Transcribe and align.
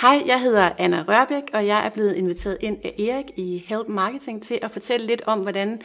Hej, 0.00 0.22
jeg 0.26 0.40
hedder 0.40 0.70
Anna 0.78 1.04
Rørbæk, 1.08 1.42
og 1.52 1.66
jeg 1.66 1.86
er 1.86 1.90
blevet 1.90 2.14
inviteret 2.16 2.56
ind 2.60 2.78
af 2.84 2.94
Erik 2.98 3.26
i 3.36 3.64
Help 3.66 3.88
Marketing 3.88 4.42
til 4.42 4.58
at 4.62 4.70
fortælle 4.70 5.06
lidt 5.06 5.22
om, 5.26 5.40
hvordan 5.40 5.80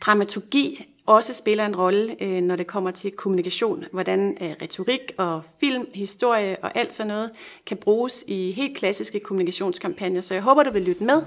dramaturgi 0.00 0.88
også 1.06 1.32
spiller 1.32 1.66
en 1.66 1.76
rolle, 1.76 2.16
øh, 2.20 2.40
når 2.40 2.56
det 2.56 2.66
kommer 2.66 2.90
til 2.90 3.10
kommunikation. 3.10 3.84
Hvordan 3.92 4.36
øh, 4.40 4.50
retorik 4.62 5.12
og 5.16 5.42
film, 5.60 5.86
historie 5.94 6.56
og 6.62 6.76
alt 6.78 6.92
sådan 6.92 7.08
noget 7.08 7.30
kan 7.66 7.76
bruges 7.76 8.24
i 8.28 8.52
helt 8.52 8.76
klassiske 8.76 9.20
kommunikationskampagner. 9.20 10.20
Så 10.20 10.34
jeg 10.34 10.42
håber, 10.42 10.62
du 10.62 10.70
vil 10.70 10.82
lytte 10.82 11.04
med. 11.04 11.22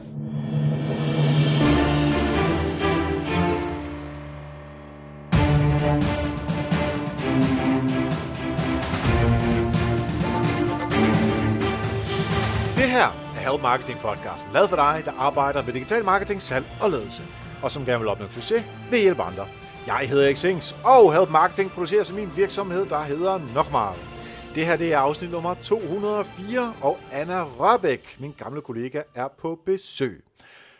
Help 13.39 13.61
Marketing 13.61 13.99
podcasten, 13.99 14.53
lavet 14.53 14.69
for 14.69 14.75
dig, 14.75 15.01
der 15.05 15.11
arbejder 15.11 15.63
med 15.63 15.73
digital 15.73 16.05
marketing, 16.05 16.41
salg 16.41 16.65
og 16.81 16.89
ledelse, 16.89 17.23
og 17.63 17.71
som 17.71 17.85
gerne 17.85 17.99
vil 17.99 18.07
opnå 18.07 18.25
succes 18.31 18.63
ved 18.89 18.97
at 18.97 19.03
hjælpe 19.03 19.21
andre. 19.21 19.47
Jeg 19.87 20.09
hedder 20.09 20.25
Erik 20.25 20.37
Sings, 20.37 20.75
og 20.85 21.13
Help 21.13 21.29
Marketing 21.29 21.71
producerer 21.71 22.03
som 22.03 22.15
min 22.15 22.29
virksomhed, 22.35 22.85
der 22.85 23.01
hedder 23.01 23.39
Nokmar. 23.53 23.95
Det 24.55 24.65
her 24.65 24.75
det 24.75 24.93
er 24.93 24.97
afsnit 24.97 25.31
nummer 25.31 25.53
204, 25.53 26.73
og 26.81 26.97
Anna 27.11 27.43
Rørbæk, 27.43 28.17
min 28.19 28.35
gamle 28.37 28.61
kollega, 28.61 29.01
er 29.15 29.27
på 29.37 29.59
besøg. 29.65 30.23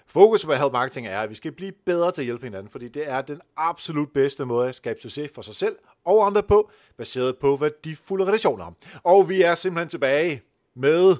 Fokus 0.07 0.45
på 0.45 0.53
Help 0.53 0.71
Marketing 0.71 1.07
er, 1.07 1.21
at 1.21 1.29
vi 1.29 1.35
skal 1.35 1.51
blive 1.51 1.71
bedre 1.85 2.11
til 2.11 2.21
at 2.21 2.25
hjælpe 2.25 2.45
hinanden, 2.45 2.71
fordi 2.71 2.87
det 2.87 3.09
er 3.09 3.21
den 3.21 3.41
absolut 3.57 4.09
bedste 4.13 4.45
måde 4.45 4.67
at 4.69 4.75
skabe 4.75 5.01
succes 5.01 5.31
for 5.35 5.41
sig 5.41 5.55
selv 5.55 5.75
og 6.05 6.25
andre 6.25 6.43
på, 6.43 6.71
baseret 6.97 7.37
på 7.37 7.55
værdifulde 7.55 8.25
relationer. 8.25 8.71
Og 9.03 9.29
vi 9.29 9.41
er 9.41 9.55
simpelthen 9.55 9.89
tilbage 9.89 10.41
med 10.75 11.15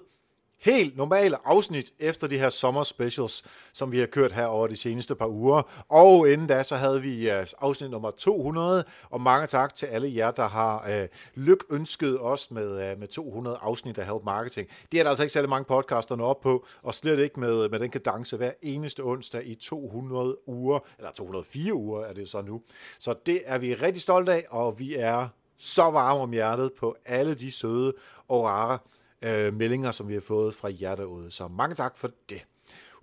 helt 0.59 0.98
normale 0.98 1.48
afsnit 1.48 1.94
efter 1.99 2.27
de 2.27 2.38
her 2.38 2.49
sommer 2.49 2.84
specials, 2.84 3.44
som 3.73 3.91
vi 3.91 3.99
har 3.99 4.05
kørt 4.05 4.31
her 4.31 4.46
over 4.46 4.68
de 4.68 4.76
seneste 4.76 5.16
par 5.16 5.27
uger. 5.27 5.62
Og 5.90 6.32
inden 6.32 6.48
da, 6.48 6.63
så 6.63 6.76
havde 6.76 7.01
vi 7.01 7.32
øh, 7.32 7.46
afsnit 7.62 7.91
nummer 7.91 8.12
200, 8.12 8.84
og 9.10 9.21
mange 9.21 9.48
tak 9.48 9.76
til 9.76 9.85
alle 9.85 10.16
jer, 10.16 10.32
der 10.32 10.48
har 10.48 10.90
øh, 10.90 11.07
lykønsket 11.35 12.20
os 12.21 12.51
med, 12.51 12.91
øh, 12.91 12.99
med 12.99 13.07
200 13.07 13.57
afsnit 13.62 13.98
af 13.98 14.05
Help 14.05 14.24
Marketing. 14.24 14.68
Det 14.91 14.99
er 14.99 15.04
der 15.04 15.10
altså 15.10 15.24
ikke 15.24 15.34
særlig 15.34 15.49
mange 15.49 15.66
podcaster 15.66 16.16
nå 16.16 16.24
op 16.24 16.41
på, 16.41 16.66
og 16.84 16.94
slet 16.94 17.20
ikke 17.20 17.40
med, 17.40 17.70
med 17.70 17.79
den 17.79 17.90
kadence 17.90 18.38
hver 18.38 18.51
eneste 18.62 19.01
onsdag 19.01 19.48
i 19.48 19.55
200 19.55 20.38
uger, 20.48 20.79
eller 20.98 21.12
204 21.12 21.73
uger 21.73 22.04
er 22.04 22.13
det 22.13 22.29
så 22.29 22.41
nu. 22.41 22.62
Så 22.99 23.16
det 23.26 23.41
er 23.46 23.57
vi 23.57 23.73
rigtig 23.73 24.01
stolte 24.01 24.34
af, 24.34 24.46
og 24.49 24.79
vi 24.79 24.96
er 24.96 25.27
så 25.57 25.84
varme 25.84 26.21
om 26.21 26.32
hjertet 26.32 26.73
på 26.73 26.96
alle 27.05 27.35
de 27.35 27.51
søde 27.51 27.94
og 28.27 28.44
rare 28.44 28.77
øh, 29.21 29.53
meldinger, 29.53 29.91
som 29.91 30.07
vi 30.07 30.13
har 30.13 30.21
fået 30.21 30.55
fra 30.55 30.70
jer 30.81 30.95
derude. 30.95 31.31
Så 31.31 31.48
mange 31.48 31.75
tak 31.75 31.98
for 31.98 32.12
det. 32.29 32.45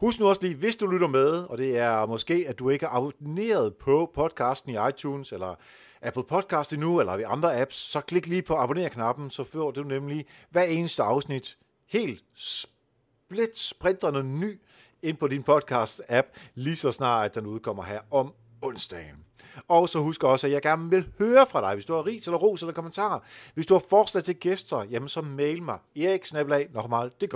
Husk 0.00 0.20
nu 0.20 0.28
også 0.28 0.42
lige, 0.42 0.55
hvis 0.55 0.77
du 0.77 0.86
lytter 0.86 1.08
med, 1.08 1.45
og 1.45 1.58
det 1.58 1.78
er 1.78 2.06
måske, 2.06 2.45
at 2.48 2.58
du 2.58 2.69
ikke 2.69 2.86
er 2.86 2.91
abonneret 2.91 3.75
på 3.75 4.11
podcasten 4.14 4.70
i 4.75 4.89
iTunes, 4.89 5.33
eller 5.33 5.55
Apple 6.03 6.25
Podcast 6.25 6.73
endnu, 6.73 7.00
eller 7.00 7.19
i 7.19 7.23
andre 7.23 7.61
apps, 7.61 7.77
så 7.77 8.00
klik 8.00 8.27
lige 8.27 8.42
på 8.42 8.55
abonner-knappen, 8.55 9.31
så 9.31 9.45
får 9.45 9.70
du 9.70 9.83
nemlig 9.83 10.27
hver 10.50 10.62
eneste 10.62 11.03
afsnit 11.03 11.58
helt 11.86 12.25
split 12.34 13.58
sprinterne 13.58 14.23
ny 14.23 14.61
ind 15.03 15.17
på 15.17 15.28
din 15.28 15.45
podcast-app, 15.51 16.27
lige 16.55 16.77
så 16.77 16.92
snart 16.92 17.25
at 17.25 17.34
den 17.34 17.47
udkommer 17.47 17.83
her 17.83 18.01
om 18.11 18.33
onsdagen. 18.62 19.25
Og 19.69 19.89
så 19.89 19.99
husk 19.99 20.25
også, 20.25 20.47
at 20.47 20.53
jeg 20.53 20.62
gerne 20.62 20.91
vil 20.91 21.09
høre 21.19 21.47
fra 21.51 21.61
dig, 21.61 21.75
hvis 21.75 21.85
du 21.85 21.95
har 21.95 22.07
ris 22.07 22.27
eller 22.27 22.39
ros 22.39 22.62
eller 22.62 22.75
kommentarer. 22.75 23.19
Hvis 23.55 23.67
du 23.67 23.75
har 23.75 23.83
forslag 23.91 24.25
til 24.25 24.35
gæster, 24.35 24.83
jamen 24.91 25.09
så 25.09 25.21
mail 25.21 25.63
mig 25.63 25.79
eriksnabelag.dk. 25.97 27.35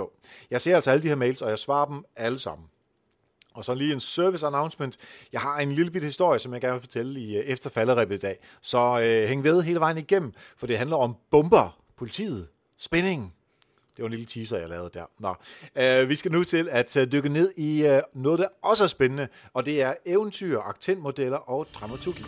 Jeg 0.51 0.61
ser 0.61 0.75
altså 0.75 0.91
alle 0.91 1.03
de 1.03 1.07
her 1.07 1.15
mails, 1.15 1.41
og 1.41 1.49
jeg 1.49 1.59
svarer 1.59 1.85
dem 1.85 2.05
alle 2.15 2.39
sammen. 2.39 2.67
Og 3.53 3.65
så 3.65 3.73
lige 3.73 3.93
en 3.93 3.99
service 3.99 4.45
announcement. 4.45 4.97
Jeg 5.33 5.41
har 5.41 5.59
en 5.59 5.71
lille 5.71 5.91
bit 5.91 6.03
historie, 6.03 6.39
som 6.39 6.53
jeg 6.53 6.61
gerne 6.61 6.73
vil 6.73 6.81
fortælle 6.81 7.19
i 7.19 7.37
øh, 7.37 7.43
efterfalderæbet 7.43 8.15
i 8.15 8.19
dag. 8.19 8.37
Så 8.61 9.01
øh, 9.03 9.27
hæng 9.27 9.43
ved 9.43 9.61
hele 9.61 9.79
vejen 9.79 9.97
igennem, 9.97 10.33
for 10.57 10.67
det 10.67 10.77
handler 10.77 10.97
om 10.97 11.15
bomber, 11.31 11.81
politiet, 11.97 12.47
spænding, 12.77 13.33
var 14.01 14.07
en 14.07 14.11
lille 14.11 14.25
teaser, 14.25 14.57
jeg 14.57 14.69
lavede 14.69 14.89
der. 14.93 15.05
Nå, 15.19 15.35
øh, 15.83 16.09
vi 16.09 16.15
skal 16.15 16.31
nu 16.31 16.43
til 16.43 16.69
at 16.71 16.97
uh, 16.97 17.03
dykke 17.11 17.29
ned 17.29 17.51
i 17.57 17.85
uh, 17.87 18.21
noget, 18.21 18.39
der 18.39 18.47
også 18.61 18.83
er 18.83 18.87
spændende, 18.87 19.27
og 19.53 19.65
det 19.65 19.81
er 19.81 19.93
eventyr, 20.05 20.59
aktentmodeller 20.59 21.37
og 21.37 21.67
dramaturgi. 21.73 22.23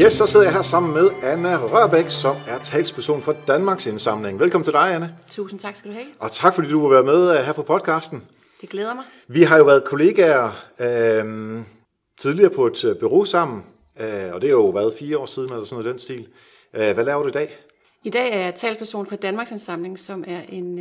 Yes, 0.00 0.12
så 0.12 0.26
sidder 0.26 0.46
jeg 0.46 0.54
her 0.54 0.62
sammen 0.62 0.92
med 0.94 1.10
Anna 1.22 1.56
Rørbæk, 1.56 2.10
som 2.10 2.36
er 2.48 2.58
talsperson 2.58 3.22
for 3.22 3.36
Danmarks 3.48 3.86
Indsamling. 3.86 4.40
Velkommen 4.40 4.64
til 4.64 4.72
dig, 4.72 4.94
Anna. 4.94 5.10
Tusind 5.30 5.60
tak 5.60 5.76
skal 5.76 5.90
du 5.90 5.94
have. 5.94 6.06
Og 6.18 6.32
tak, 6.32 6.54
fordi 6.54 6.68
du 6.68 6.88
vil 6.88 6.94
være 6.94 7.04
med 7.04 7.38
uh, 7.38 7.44
her 7.44 7.52
på 7.52 7.62
podcasten. 7.62 8.24
Det 8.60 8.70
glæder 8.70 8.94
mig. 8.94 9.04
Vi 9.28 9.42
har 9.42 9.58
jo 9.58 9.64
været 9.64 9.84
kollegaer 9.84 10.50
øh, 10.78 11.60
tidligere 12.20 12.50
på 12.50 12.66
et 12.66 12.84
øh, 12.84 12.98
bureau 12.98 13.24
sammen, 13.24 13.64
øh, 14.00 14.32
og 14.32 14.42
det 14.42 14.48
er 14.48 14.52
jo 14.52 14.64
været 14.64 14.94
fire 14.98 15.18
år 15.18 15.26
siden, 15.26 15.52
eller 15.52 15.64
sådan 15.64 15.82
noget 15.82 15.92
den 15.92 15.98
stil. 15.98 16.28
Øh, 16.74 16.94
hvad 16.94 17.04
laver 17.04 17.22
du 17.22 17.28
i 17.28 17.32
dag? 17.32 17.58
I 18.04 18.10
dag 18.10 18.32
er 18.32 18.38
jeg 18.38 18.54
talsperson 18.54 19.06
for 19.06 19.16
Danmarks 19.16 19.50
Indsamling, 19.50 19.98
som 19.98 20.24
er 20.26 20.40
en, 20.48 20.78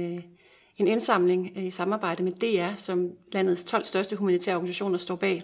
en 0.77 0.87
indsamling 0.87 1.57
i 1.65 1.71
samarbejde 1.71 2.23
med 2.23 2.31
DR, 2.31 2.75
som 2.77 3.09
landets 3.31 3.63
12 3.63 3.83
største 3.83 4.15
humanitære 4.15 4.55
organisationer 4.55 4.97
står 4.97 5.15
bag. 5.15 5.41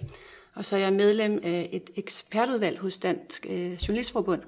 Og 0.56 0.66
så 0.66 0.76
er 0.76 0.80
jeg 0.80 0.94
medlem 0.94 1.40
af 1.44 1.70
et 1.72 1.90
ekspertudvalg 1.96 2.80
hos 2.80 2.98
Dansk 2.98 3.46
Journalistforbund, 3.88 4.42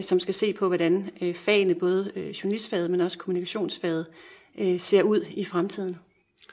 som 0.00 0.20
skal 0.20 0.34
se 0.34 0.52
på, 0.52 0.68
hvordan 0.68 1.10
fagene, 1.34 1.74
både 1.74 2.12
journalistfaget, 2.16 2.90
men 2.90 3.00
også 3.00 3.18
kommunikationsfaget, 3.18 4.06
ser 4.78 5.02
ud 5.02 5.24
i 5.30 5.44
fremtiden. 5.44 5.98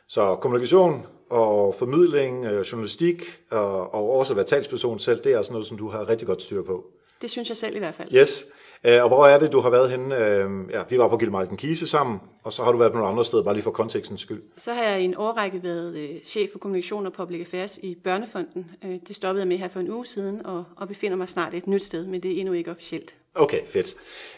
Så 0.08 0.36
kommunikation, 0.36 1.06
og 1.30 1.76
formidling, 1.76 2.46
øh, 2.46 2.62
journalistik 2.62 3.24
og, 3.50 3.94
og 3.94 4.10
også 4.10 4.34
at 4.34 4.38
være 4.38 4.46
talsperson 4.46 5.00
selv, 5.00 5.24
det 5.24 5.34
er 5.34 5.38
også 5.38 5.54
noget, 5.54 5.68
som 5.68 5.78
du 5.78 5.90
har 5.90 6.10
rigtig 6.10 6.28
godt 6.28 6.42
styr 6.42 6.62
på. 6.64 6.86
Det 7.22 7.30
synes 7.30 7.50
jeg 7.50 7.58
selv 7.58 7.76
i 7.76 7.80
hvert 7.80 7.96
fald. 7.96 8.14
Yes. 8.16 8.46
Øh, 8.84 9.04
og 9.04 9.08
hvor 9.08 9.28
er 9.28 9.40
det, 9.40 9.52
du 9.52 9.60
har 9.60 9.70
været 9.70 9.90
henne? 9.90 10.18
Øh, 10.18 10.50
ja, 10.72 10.84
vi 10.90 10.98
var 10.98 11.08
på 11.08 11.18
Gilmalden 11.18 11.58
Kise 11.58 11.88
sammen, 11.88 12.20
og 12.44 12.54
så 12.54 12.64
har 12.64 12.72
du 12.72 12.78
været 12.78 12.92
på 12.92 12.98
nogle 12.98 13.12
andre 13.12 13.26
steder, 13.26 13.44
bare 13.44 13.54
lige 13.54 13.64
for 13.64 13.72
kontekstens 13.72 14.22
skyld. 14.22 14.42
Så 14.58 14.74
har 14.74 14.84
jeg 14.84 15.02
i 15.02 15.04
en 15.04 15.14
årrække 15.18 15.64
været 15.64 16.22
chef 16.26 16.50
for 16.52 16.60
kommunikation 16.60 17.06
og 17.06 17.14
public 17.14 17.40
affairs 17.42 17.78
i 17.78 17.96
Børnefonden. 18.04 18.72
Det 19.08 19.16
stoppede 19.16 19.42
jeg 19.42 19.48
med 19.48 19.58
her 19.58 19.68
for 19.68 19.80
en 19.80 19.92
uge 19.92 20.06
siden, 20.06 20.46
og, 20.46 20.64
og 20.76 20.88
befinder 20.88 21.18
mig 21.18 21.30
snart 21.30 21.54
et 21.54 21.68
nyt 21.68 21.84
sted, 21.84 22.08
men 22.08 22.24
det 22.24 22.32
er 22.36 22.40
endnu 22.40 22.54
ikke 22.54 22.72
officielt. 22.72 23.14
Okay, 23.36 23.60
fedt. 23.68 23.96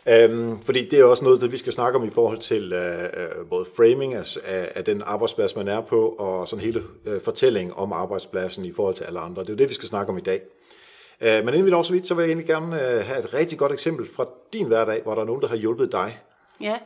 Øhm, 0.10 0.62
fordi 0.62 0.90
det 0.90 1.00
er 1.00 1.04
også 1.04 1.24
noget, 1.24 1.42
det 1.42 1.52
vi 1.52 1.58
skal 1.58 1.74
snakke 1.74 2.00
om 2.00 2.08
i 2.08 2.10
forhold 2.10 2.40
til 2.40 2.74
øh, 2.74 3.04
øh 3.04 3.46
både 3.50 3.66
framing 3.76 4.16
af, 4.16 4.38
af 4.76 4.86
den 4.86 5.02
arbejdsplads, 5.06 5.56
man 5.56 5.68
er 5.68 5.82
på, 5.82 6.10
og 6.10 6.48
sådan 6.48 6.66
hele 6.66 6.84
øh, 7.06 7.22
fortællingen 7.22 7.74
om 7.76 7.94
arbejdspladsen 7.94 8.66
i 8.66 8.72
forhold 8.74 8.96
til 8.96 9.04
alle 9.04 9.20
andre. 9.20 9.42
Det 9.42 9.50
er 9.50 9.54
jo 9.54 9.58
det, 9.58 9.70
vi 9.70 9.74
skal 9.74 9.90
snakke 9.90 10.12
om 10.12 10.18
i 10.18 10.22
dag. 10.22 10.42
Øh, 11.22 11.46
men 11.46 11.48
inden 11.48 11.66
vi 11.66 11.72
når 11.72 11.84
så 11.84 11.94
vidt, 11.94 12.08
så 12.08 12.14
vil 12.14 12.22
jeg 12.22 12.30
egentlig 12.30 12.48
gerne 12.48 12.92
øh, 12.92 13.06
have 13.06 13.20
et 13.20 13.34
rigtig 13.34 13.58
godt 13.60 13.72
eksempel 13.72 14.08
fra 14.08 14.30
din 14.54 14.68
hverdag, 14.68 15.02
hvor 15.04 15.16
der 15.16 15.22
er 15.22 15.26
nogen, 15.26 15.42
der 15.42 15.48
har 15.48 15.56
hjulpet 15.56 15.92
dig. 15.92 16.20
Ja, 16.62 16.78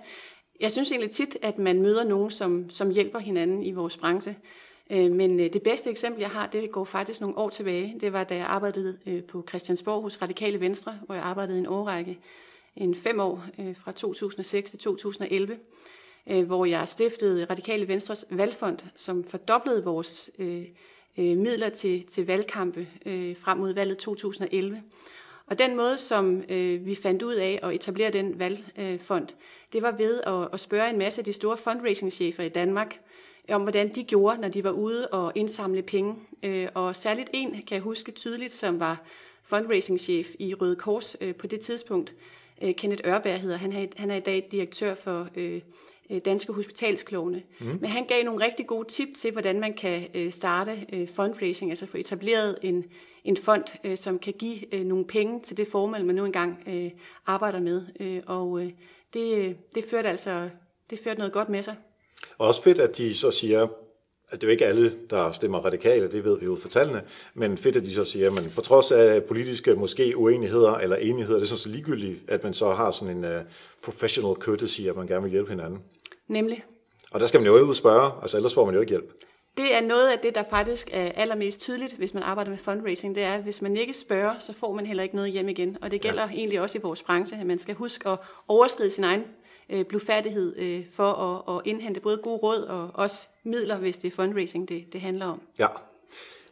jeg 0.59 0.71
synes 0.71 0.91
egentlig 0.91 1.11
tit, 1.11 1.37
at 1.41 1.57
man 1.57 1.81
møder 1.81 2.03
nogen, 2.03 2.31
som, 2.31 2.69
som 2.69 2.89
hjælper 2.89 3.19
hinanden 3.19 3.63
i 3.63 3.71
vores 3.71 3.97
branche. 3.97 4.35
Øh, 4.89 5.11
men 5.11 5.39
øh, 5.39 5.53
det 5.53 5.63
bedste 5.63 5.89
eksempel, 5.89 6.21
jeg 6.21 6.29
har, 6.29 6.47
det 6.47 6.71
går 6.71 6.83
faktisk 6.83 7.21
nogle 7.21 7.37
år 7.37 7.49
tilbage. 7.49 7.97
Det 7.99 8.13
var, 8.13 8.23
da 8.23 8.35
jeg 8.35 8.45
arbejdede 8.45 8.97
øh, 9.05 9.23
på 9.23 9.45
Christiansborg 9.49 10.01
hos 10.01 10.21
Radikale 10.21 10.59
Venstre, 10.59 10.99
hvor 11.05 11.15
jeg 11.15 11.23
arbejdede 11.23 11.59
en 11.59 11.67
årrække, 11.67 12.19
en 12.75 12.95
fem 12.95 13.19
år, 13.19 13.43
fra 13.75 13.91
2006 13.91 14.69
til 14.69 14.79
2011, 14.79 15.57
hvor 16.45 16.65
jeg 16.65 16.87
stiftede 16.87 17.45
Radikale 17.45 17.87
Venstres 17.87 18.25
valgfond, 18.29 18.79
som 18.95 19.23
fordoblede 19.23 19.83
vores 19.83 20.31
midler 21.17 21.69
til, 21.69 22.05
til 22.05 22.25
valgkampe 22.25 22.87
frem 23.39 23.57
mod 23.57 23.73
valget 23.73 23.97
2011. 23.97 24.83
Og 25.45 25.59
den 25.59 25.75
måde, 25.75 25.97
som 25.97 26.43
vi 26.85 26.97
fandt 27.01 27.23
ud 27.23 27.33
af 27.33 27.59
at 27.63 27.73
etablere 27.73 28.11
den 28.11 28.39
valgfond, 28.39 29.27
det 29.73 29.81
var 29.81 29.91
ved 29.91 30.21
at, 30.53 30.59
spørge 30.59 30.89
en 30.89 30.97
masse 30.97 31.21
af 31.21 31.25
de 31.25 31.33
store 31.33 31.57
fundraising-chefer 31.57 32.43
i 32.43 32.49
Danmark, 32.49 32.99
om 33.49 33.61
hvordan 33.61 33.95
de 33.95 34.03
gjorde, 34.03 34.41
når 34.41 34.47
de 34.47 34.63
var 34.63 34.71
ude 34.71 35.07
og 35.07 35.31
indsamle 35.35 35.81
penge. 35.81 36.15
Øh, 36.43 36.67
og 36.73 36.95
særligt 36.95 37.29
en 37.33 37.51
kan 37.51 37.75
jeg 37.75 37.81
huske 37.81 38.11
tydeligt, 38.11 38.53
som 38.53 38.79
var 38.79 39.03
fundraising-chef 39.43 40.27
i 40.39 40.53
Røde 40.53 40.75
Kors 40.75 41.15
øh, 41.21 41.35
på 41.35 41.47
det 41.47 41.59
tidspunkt. 41.59 42.15
Øh, 42.61 42.75
Kenneth 42.75 43.07
Ørberg 43.07 43.41
hedder 43.41 43.57
han. 43.57 43.89
Han 43.97 44.11
er 44.11 44.15
i 44.15 44.19
dag 44.19 44.47
direktør 44.51 44.95
for 44.95 45.27
Danske 46.25 46.53
Hospitalsklovne. 46.53 47.43
Mm. 47.59 47.65
Men 47.65 47.85
han 47.85 48.05
gav 48.05 48.23
nogle 48.23 48.45
rigtig 48.45 48.67
gode 48.67 48.87
tip 48.87 49.07
til, 49.15 49.31
hvordan 49.31 49.59
man 49.59 49.73
kan 49.73 50.31
starte 50.31 51.07
fundraising, 51.15 51.71
altså 51.71 51.85
få 51.85 51.97
etableret 51.97 52.57
en, 52.61 52.85
en 53.23 53.37
fond, 53.37 53.95
som 53.95 54.19
kan 54.19 54.33
give 54.33 54.83
nogle 54.83 55.05
penge 55.05 55.39
til 55.39 55.57
det 55.57 55.67
formål, 55.67 56.05
man 56.05 56.15
nu 56.15 56.25
engang 56.25 56.63
arbejder 57.25 57.59
med. 57.59 57.85
Og 58.27 58.61
det, 59.13 59.57
det 59.75 59.85
førte 59.89 60.09
altså 60.09 60.49
det 60.89 60.99
førte 60.99 61.17
noget 61.19 61.33
godt 61.33 61.49
med 61.49 61.61
sig. 61.61 61.75
Og 62.37 62.47
også 62.47 62.61
fedt, 62.61 62.79
at 62.79 62.97
de 62.97 63.15
så 63.15 63.31
siger, 63.31 63.67
det 64.31 64.43
er 64.43 64.47
jo 64.47 64.51
ikke 64.51 64.65
alle, 64.65 64.95
der 65.09 65.31
stemmer 65.31 65.59
radikale, 65.59 66.11
det 66.11 66.23
ved 66.23 66.39
vi 66.39 66.45
jo 66.45 66.55
for 66.55 66.67
tallene, 66.67 67.01
men 67.33 67.57
fedt, 67.57 67.75
at 67.75 67.83
de 67.83 67.93
så 67.93 68.05
siger, 68.05 68.31
at 68.31 68.51
på 68.55 68.61
trods 68.61 68.91
af 68.91 69.23
politiske 69.23 69.75
måske 69.75 70.17
uenigheder 70.17 70.73
eller 70.73 70.95
enigheder, 70.95 71.39
det 71.39 71.51
er 71.51 71.55
så 71.55 71.69
ligegyldigt, 71.69 72.19
at 72.27 72.43
man 72.43 72.53
så 72.53 72.71
har 72.71 72.91
sådan 72.91 73.17
en 73.17 73.23
uh, 73.23 73.41
professional 73.83 74.35
courtesy, 74.35 74.81
at 74.81 74.95
man 74.95 75.07
gerne 75.07 75.23
vil 75.23 75.31
hjælpe 75.31 75.49
hinanden. 75.49 75.79
Nemlig. 76.27 76.63
Og 77.11 77.19
der 77.19 77.27
skal 77.27 77.39
man 77.39 77.47
jo 77.47 77.63
ud 77.63 77.69
og 77.69 77.75
spørge, 77.75 78.11
altså 78.21 78.37
ellers 78.37 78.53
får 78.53 78.65
man 78.65 78.73
jo 78.73 78.81
ikke 78.81 78.89
hjælp. 78.89 79.11
Det 79.57 79.75
er 79.75 79.81
noget 79.81 80.09
af 80.09 80.19
det, 80.19 80.35
der 80.35 80.43
faktisk 80.49 80.89
er 80.91 81.11
allermest 81.11 81.61
tydeligt, 81.61 81.93
hvis 81.93 82.13
man 82.13 82.23
arbejder 82.23 82.51
med 82.51 82.57
fundraising, 82.57 83.15
det 83.15 83.23
er, 83.23 83.33
at 83.33 83.43
hvis 83.43 83.61
man 83.61 83.77
ikke 83.77 83.93
spørger, 83.93 84.39
så 84.39 84.53
får 84.53 84.73
man 84.73 84.85
heller 84.85 85.03
ikke 85.03 85.15
noget 85.15 85.31
hjem 85.31 85.49
igen. 85.49 85.77
Og 85.81 85.91
det 85.91 86.01
gælder 86.01 86.21
ja. 86.21 86.35
egentlig 86.35 86.61
også 86.61 86.77
i 86.77 86.81
vores 86.81 87.03
branche, 87.03 87.37
at 87.39 87.45
man 87.45 87.59
skal 87.59 87.75
huske 87.75 88.09
at 88.09 88.17
overskride 88.47 88.89
sin 88.89 89.03
egen 89.03 89.23
øh, 89.69 89.85
blufærdighed 89.85 90.57
øh, 90.57 90.83
for 90.93 91.11
at, 91.13 91.55
at 91.55 91.61
indhente 91.65 91.99
både 91.99 92.17
gode 92.17 92.37
råd 92.37 92.61
og 92.61 92.89
også 92.93 93.27
midler, 93.43 93.77
hvis 93.77 93.97
det 93.97 94.07
er 94.07 94.15
fundraising, 94.15 94.69
det, 94.69 94.93
det 94.93 95.01
handler 95.01 95.25
om. 95.25 95.41
Ja. 95.59 95.67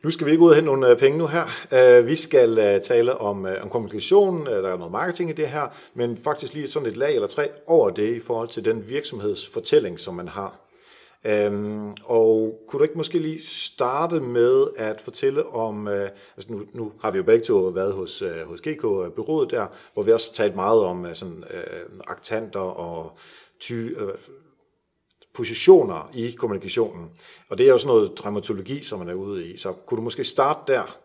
Nu 0.04 0.12
skal 0.12 0.28
vi 0.28 0.32
ikke 0.32 0.44
ud 0.44 0.50
og 0.50 0.56
hente 0.56 0.66
nogle 0.66 0.90
øh, 0.90 0.98
penge 0.98 1.18
nu 1.18 1.28
her. 1.28 1.46
Øh, 1.72 2.08
vi 2.08 2.16
skal 2.16 2.60
øh, 2.60 2.82
tale 2.82 3.18
om, 3.18 3.46
om 3.62 3.70
kommunikation, 3.70 4.46
der 4.46 4.70
er 4.74 4.78
noget 4.78 4.92
marketing 4.92 5.30
i 5.30 5.34
det 5.34 5.48
her, 5.48 5.68
men 5.94 6.18
faktisk 6.18 6.54
lige 6.54 6.68
sådan 6.68 6.90
et 6.90 6.98
lag 6.98 7.16
eller 7.16 7.28
tre 7.28 7.50
over 7.68 7.90
det 7.90 8.16
i 8.16 8.20
forhold 8.20 8.50
til 8.50 8.66
den 8.66 8.90
virksomhedsfortælling, 8.90 10.00
som 10.00 10.14
man 10.14 10.28
har. 10.28 10.63
Øhm, 11.26 11.94
og 12.04 12.60
kunne 12.68 12.80
du 12.80 12.84
ikke 12.84 12.98
måske 12.98 13.20
lige 13.20 13.42
starte 13.48 14.20
med 14.20 14.68
at 14.78 15.02
fortælle 15.02 15.46
om, 15.46 15.88
øh, 15.88 16.10
altså 16.38 16.54
nu, 16.54 16.62
nu 16.74 16.92
har 17.02 17.12
vi 17.12 17.18
jo 17.18 17.24
begge 17.24 17.46
to 17.46 17.58
været 17.58 17.94
hos, 17.94 18.22
øh, 18.22 18.48
hos 18.48 18.62
GK-byrådet 18.62 19.54
øh, 19.54 19.58
der, 19.60 19.68
hvor 19.94 20.04
vi 20.04 20.12
også 20.12 20.34
talt 20.34 20.56
meget 20.56 20.82
om 20.82 21.06
øh, 21.06 21.16
sådan, 21.16 21.44
øh, 21.54 22.00
aktanter 22.08 22.60
og 22.60 23.18
ty, 23.60 23.74
øh, 23.74 24.14
positioner 25.34 26.12
i 26.14 26.32
kommunikationen. 26.32 27.10
Og 27.50 27.58
det 27.58 27.66
er 27.66 27.72
jo 27.72 27.78
sådan 27.78 27.96
noget 27.96 28.18
dramaturgi, 28.18 28.84
som 28.84 29.00
man 29.00 29.10
er 29.10 29.14
ude 29.14 29.52
i. 29.52 29.58
Så 29.58 29.72
kunne 29.72 29.98
du 29.98 30.02
måske 30.02 30.24
starte 30.24 30.74
der? 30.74 30.98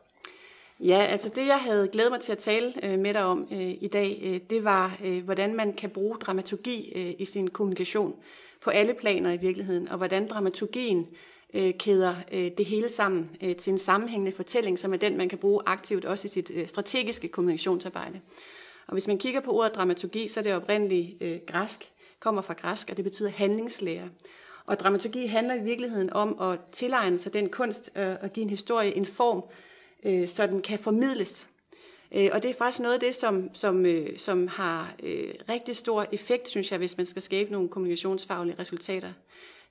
Ja, 0.81 0.99
altså 0.99 1.29
det 1.29 1.47
jeg 1.47 1.61
havde 1.61 1.88
glædet 1.88 2.12
mig 2.12 2.21
til 2.21 2.32
at 2.32 2.38
tale 2.38 2.73
øh, 2.82 2.99
med 2.99 3.14
dig 3.14 3.25
om 3.25 3.49
øh, 3.53 3.75
i 3.81 3.88
dag, 3.93 4.21
øh, 4.25 4.41
det 4.50 4.64
var, 4.64 4.99
øh, 5.05 5.25
hvordan 5.25 5.56
man 5.56 5.73
kan 5.73 5.91
bruge 5.91 6.17
dramaturgi 6.17 6.93
øh, 6.97 7.14
i 7.19 7.25
sin 7.25 7.49
kommunikation 7.49 8.14
på 8.61 8.71
alle 8.71 8.95
planer 8.95 9.33
i 9.33 9.37
virkeligheden, 9.37 9.89
og 9.89 9.97
hvordan 9.97 10.29
dramaturgien 10.29 11.07
øh, 11.55 11.75
kæder 11.75 12.15
øh, 12.33 12.51
det 12.59 12.67
hele 12.67 12.89
sammen 12.89 13.31
øh, 13.43 13.57
til 13.57 13.71
en 13.71 13.79
sammenhængende 13.79 14.33
fortælling, 14.33 14.79
som 14.79 14.93
er 14.93 14.97
den, 14.97 15.17
man 15.17 15.29
kan 15.29 15.39
bruge 15.39 15.63
aktivt 15.67 16.05
også 16.05 16.27
i 16.27 16.29
sit 16.29 16.51
øh, 16.55 16.69
strategiske 16.69 17.29
kommunikationsarbejde. 17.29 18.21
Og 18.87 18.93
hvis 18.93 19.09
man 19.09 19.19
kigger 19.19 19.41
på 19.41 19.51
ordet 19.51 19.75
dramaturgi, 19.75 20.29
så 20.29 20.41
er 20.41 20.45
det 20.45 20.55
oprindeligt 20.55 21.23
øh, 21.23 21.39
græsk, 21.47 21.91
kommer 22.21 22.43
fra 22.43 22.55
græsk, 22.55 22.91
og 22.91 22.97
det 22.97 23.05
betyder 23.05 23.31
handlingslære. 23.31 24.09
Og 24.67 24.79
dramaturgi 24.79 25.27
handler 25.27 25.55
i 25.55 25.63
virkeligheden 25.63 26.13
om 26.13 26.41
at 26.41 26.59
tilegne 26.73 27.19
sig 27.19 27.33
den 27.33 27.49
kunst 27.49 27.91
øh, 27.97 28.17
at 28.21 28.33
give 28.33 28.45
en 28.45 28.51
historie 28.51 28.97
en 28.97 29.07
form, 29.07 29.45
øh, 30.05 30.29
så 30.29 30.47
den 30.47 30.63
kan 30.63 30.79
formidles. 30.79 31.47
Øh, 32.15 32.31
og 32.33 32.43
det 32.43 32.51
er 32.51 32.55
faktisk 32.55 32.81
noget 32.81 32.95
af 32.95 33.01
det, 33.01 33.15
som, 33.15 33.51
som, 33.55 33.87
øh, 33.87 34.19
som 34.19 34.49
har 34.49 34.95
øh, 35.03 35.35
rigtig 35.49 35.77
stor 35.77 36.07
effekt, 36.13 36.49
synes 36.49 36.71
jeg, 36.71 36.79
hvis 36.79 36.97
man 36.97 37.07
skal 37.07 37.23
skabe 37.23 37.53
nogle 37.53 37.69
kommunikationsfaglige 37.69 38.57
resultater. 38.59 39.13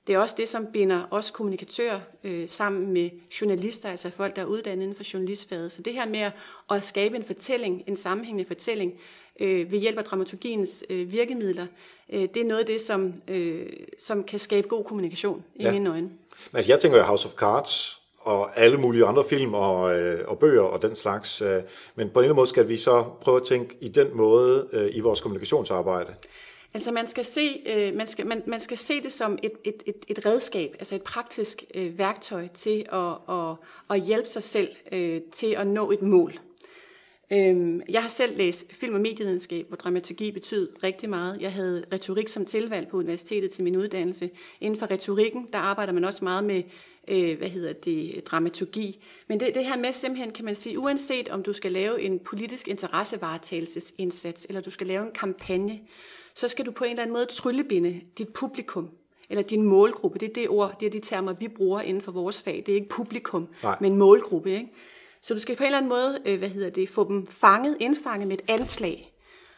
Det 0.06 0.14
er 0.14 0.18
også 0.18 0.34
det, 0.38 0.48
som 0.48 0.66
binder 0.72 1.02
os 1.10 1.30
kommunikatører 1.30 2.00
øh, 2.24 2.48
sammen 2.48 2.92
med 2.92 3.10
journalister, 3.40 3.88
altså 3.88 4.10
folk, 4.10 4.36
der 4.36 4.42
er 4.42 4.46
uddannet 4.46 4.82
inden 4.82 4.96
for 4.96 5.04
journalistfaget. 5.12 5.72
Så 5.72 5.82
det 5.82 5.92
her 5.92 6.08
med 6.08 6.30
at 6.70 6.84
skabe 6.84 7.16
en 7.16 7.24
fortælling, 7.24 7.82
en 7.86 7.96
sammenhængende 7.96 8.48
fortælling, 8.48 8.92
øh, 9.40 9.72
ved 9.72 9.78
hjælp 9.78 9.98
af 9.98 10.04
dramaturgiens 10.04 10.84
øh, 10.90 11.12
virkemidler, 11.12 11.66
øh, 12.12 12.20
det 12.20 12.36
er 12.36 12.44
noget 12.44 12.60
af 12.60 12.66
det, 12.66 12.80
som, 12.80 13.14
øh, 13.28 13.66
som 13.98 14.24
kan 14.24 14.38
skabe 14.38 14.68
god 14.68 14.84
kommunikation 14.84 15.44
i 15.54 15.62
ja. 15.62 15.72
mine 15.72 15.90
øjne. 15.90 16.06
Men 16.06 16.56
altså, 16.56 16.72
jeg 16.72 16.80
tænker 16.80 17.02
House 17.02 17.28
of 17.28 17.34
Cards, 17.34 17.97
og 18.28 18.60
alle 18.60 18.78
mulige 18.78 19.04
andre 19.04 19.24
film 19.24 19.54
og, 19.54 19.98
øh, 19.98 20.28
og 20.28 20.38
bøger 20.38 20.62
og 20.62 20.82
den 20.82 20.96
slags. 20.96 21.42
Øh, 21.42 21.48
men 21.48 21.62
på 21.94 22.02
en 22.02 22.04
eller 22.04 22.18
anden 22.18 22.36
måde 22.36 22.46
skal 22.46 22.68
vi 22.68 22.76
så 22.76 23.04
prøve 23.20 23.36
at 23.36 23.42
tænke 23.42 23.76
i 23.80 23.88
den 23.88 24.08
måde 24.14 24.68
øh, 24.72 24.90
i 24.92 25.00
vores 25.00 25.20
kommunikationsarbejde. 25.20 26.14
Altså 26.74 26.92
man 26.92 27.06
skal 27.06 27.24
se, 27.24 27.60
øh, 27.66 27.94
man 27.94 28.06
skal, 28.06 28.26
man, 28.26 28.42
man 28.46 28.60
skal 28.60 28.78
se 28.78 29.02
det 29.02 29.12
som 29.12 29.38
et, 29.42 29.52
et, 29.64 29.82
et, 29.86 29.96
et 30.08 30.26
redskab, 30.26 30.76
altså 30.78 30.94
et 30.94 31.02
praktisk 31.02 31.64
øh, 31.74 31.98
værktøj 31.98 32.48
til 32.54 32.86
at, 32.92 33.34
at, 33.36 33.54
at 33.90 34.00
hjælpe 34.00 34.28
sig 34.28 34.42
selv 34.42 34.68
øh, 34.92 35.20
til 35.32 35.54
at 35.54 35.66
nå 35.66 35.90
et 35.90 36.02
mål. 36.02 36.32
Øhm, 37.32 37.82
jeg 37.88 38.02
har 38.02 38.08
selv 38.08 38.36
læst 38.36 38.72
film- 38.72 38.94
og 38.94 39.00
medievidenskab, 39.00 39.68
hvor 39.68 39.76
dramaturgi 39.76 40.30
betød 40.30 40.68
rigtig 40.82 41.08
meget. 41.08 41.40
Jeg 41.40 41.52
havde 41.52 41.84
retorik 41.92 42.28
som 42.28 42.44
tilvalg 42.46 42.88
på 42.88 42.96
universitetet 42.96 43.50
til 43.50 43.64
min 43.64 43.76
uddannelse. 43.76 44.30
Inden 44.60 44.78
for 44.78 44.90
retorikken, 44.90 45.46
der 45.52 45.58
arbejder 45.58 45.92
man 45.92 46.04
også 46.04 46.24
meget 46.24 46.44
med 46.44 46.62
øh, 47.08 47.38
hvad 47.38 47.48
hedder 47.48 47.72
det, 47.72 48.22
dramaturgi. 48.26 49.04
Men 49.28 49.40
det, 49.40 49.54
det 49.54 49.64
her 49.64 49.76
med 49.76 49.92
simpelthen, 49.92 50.32
kan 50.32 50.44
man 50.44 50.54
sige, 50.54 50.78
uanset 50.78 51.28
om 51.28 51.42
du 51.42 51.52
skal 51.52 51.72
lave 51.72 52.02
en 52.02 52.18
politisk 52.18 52.68
interessevaretagelsesindsats, 52.68 54.46
eller 54.48 54.60
du 54.60 54.70
skal 54.70 54.86
lave 54.86 55.06
en 55.06 55.12
kampagne, 55.12 55.80
så 56.34 56.48
skal 56.48 56.66
du 56.66 56.70
på 56.70 56.84
en 56.84 56.90
eller 56.90 57.02
anden 57.02 57.14
måde 57.14 57.26
tryllebinde 57.26 58.00
dit 58.18 58.28
publikum, 58.28 58.90
eller 59.30 59.42
din 59.42 59.62
målgruppe. 59.62 60.18
Det 60.18 60.28
er 60.28 60.34
det 60.34 60.48
ord, 60.48 60.76
det 60.80 60.86
er 60.86 60.90
de 60.90 61.00
termer, 61.00 61.32
vi 61.32 61.48
bruger 61.48 61.80
inden 61.80 62.02
for 62.02 62.12
vores 62.12 62.42
fag. 62.42 62.62
Det 62.66 62.72
er 62.72 62.76
ikke 62.76 62.88
publikum, 62.88 63.48
Nej. 63.62 63.76
men 63.80 63.96
målgruppe. 63.96 64.50
Ikke? 64.50 64.72
Så 65.20 65.34
du 65.34 65.40
skal 65.40 65.56
på 65.56 65.62
en 65.62 65.66
eller 65.66 65.78
anden 65.78 65.88
måde, 65.88 66.18
øh, 66.26 66.38
hvad 66.38 66.48
hedder 66.48 66.70
det, 66.70 66.88
få 66.88 67.08
dem 67.08 67.26
fanget, 67.26 67.76
indfanget 67.80 68.28
med 68.28 68.38
et 68.38 68.44
anslag. 68.48 69.14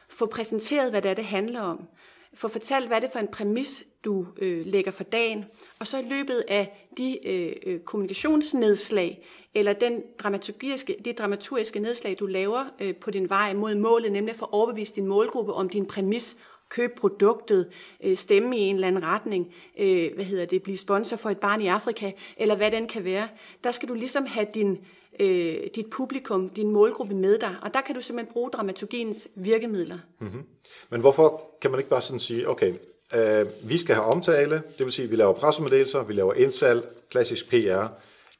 Få 0.08 0.26
præsenteret, 0.26 0.90
hvad 0.90 1.02
det 1.02 1.10
er, 1.10 1.14
det 1.14 1.24
handler 1.24 1.60
om 1.60 1.88
få 2.34 2.48
fortalt, 2.48 2.86
hvad 2.86 3.00
det 3.00 3.06
er 3.06 3.12
for 3.12 3.18
en 3.18 3.28
præmis, 3.28 3.84
du 4.04 4.26
øh, 4.38 4.66
lægger 4.66 4.90
for 4.90 5.04
dagen, 5.04 5.44
og 5.78 5.86
så 5.86 5.98
i 5.98 6.02
løbet 6.02 6.44
af 6.48 6.88
de 6.96 7.28
øh, 7.28 7.52
øh 7.66 7.80
kommunikationsnedslag, 7.80 9.26
eller 9.54 9.72
den 9.72 10.02
dramaturgiske, 10.18 10.96
de 11.04 11.12
dramaturgiske 11.12 11.80
nedslag, 11.80 12.16
du 12.20 12.26
laver 12.26 12.64
øh, 12.80 12.94
på 12.96 13.10
din 13.10 13.30
vej 13.30 13.54
mod 13.54 13.74
målet, 13.74 14.12
nemlig 14.12 14.36
for 14.36 14.46
at 14.46 14.52
overbevise 14.52 14.94
din 14.94 15.06
målgruppe 15.06 15.52
om 15.52 15.68
din 15.68 15.86
præmis, 15.86 16.36
købe 16.68 16.92
produktet, 16.96 17.68
øh, 18.04 18.16
stemme 18.16 18.58
i 18.58 18.60
en 18.60 18.74
eller 18.74 18.88
anden 18.88 19.04
retning, 19.04 19.54
øh, 19.78 20.14
hvad 20.14 20.24
hedder 20.24 20.44
det, 20.44 20.62
blive 20.62 20.76
sponsor 20.76 21.16
for 21.16 21.30
et 21.30 21.38
barn 21.38 21.60
i 21.60 21.66
Afrika, 21.66 22.12
eller 22.36 22.56
hvad 22.56 22.70
den 22.70 22.88
kan 22.88 23.04
være. 23.04 23.28
Der 23.64 23.70
skal 23.70 23.88
du 23.88 23.94
ligesom 23.94 24.26
have 24.26 24.46
din, 24.54 24.78
øh, 25.20 25.56
dit 25.74 25.86
publikum, 25.90 26.48
din 26.48 26.70
målgruppe 26.70 27.14
med 27.14 27.38
dig, 27.38 27.56
og 27.62 27.74
der 27.74 27.80
kan 27.80 27.94
du 27.94 28.00
simpelthen 28.00 28.32
bruge 28.32 28.50
dramaturgiens 28.50 29.28
virkemidler. 29.34 29.98
Mm-hmm. 30.20 30.42
Men 30.90 31.00
hvorfor 31.00 31.50
kan 31.60 31.70
man 31.70 31.80
ikke 31.80 31.90
bare 31.90 32.00
sådan 32.00 32.20
sige, 32.20 32.48
okay, 32.48 32.74
øh, 33.14 33.46
vi 33.62 33.78
skal 33.78 33.94
have 33.94 34.06
omtale, 34.06 34.62
det 34.78 34.84
vil 34.86 34.92
sige, 34.92 35.04
at 35.04 35.10
vi 35.10 35.16
laver 35.16 35.32
pressemeddelelser, 35.32 36.02
vi 36.02 36.12
laver 36.12 36.34
indsalg, 36.34 36.84
klassisk 37.10 37.50
PR, 37.50 37.86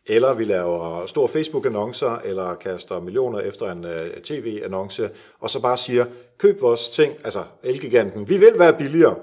eller 0.07 0.35
vi 0.35 0.45
laver 0.45 1.07
store 1.07 1.29
Facebook-annoncer, 1.29 2.21
eller 2.25 2.55
kaster 2.55 3.01
millioner 3.01 3.39
efter 3.39 3.73
en 3.73 3.85
øh, 3.85 4.21
tv-annonce, 4.23 5.11
og 5.41 5.51
så 5.51 5.61
bare 5.63 5.77
siger, 5.77 6.05
køb 6.39 6.61
vores 6.61 6.91
ting, 6.91 7.15
altså 7.25 7.45
Elgiganten, 7.63 8.29
vi 8.29 8.39
vil 8.39 8.59
være 8.59 8.79
billigere, 8.79 9.17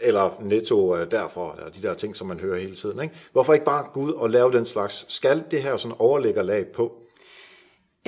eller 0.00 0.42
netto 0.42 0.96
øh, 0.96 1.10
derfor, 1.10 1.52
eller 1.52 1.70
de 1.70 1.82
der 1.82 1.94
ting, 1.94 2.16
som 2.16 2.26
man 2.26 2.40
hører 2.40 2.60
hele 2.60 2.74
tiden. 2.74 3.02
Ikke? 3.02 3.14
Hvorfor 3.32 3.54
ikke 3.54 3.64
bare 3.64 3.86
gå 3.92 4.00
ud 4.00 4.12
og 4.12 4.30
lave 4.30 4.52
den 4.52 4.66
slags? 4.66 5.04
Skal 5.08 5.44
det 5.50 5.62
her 5.62 5.76
sådan 5.76 5.96
overlægger 5.98 6.42
lag 6.42 6.66
på? 6.66 7.02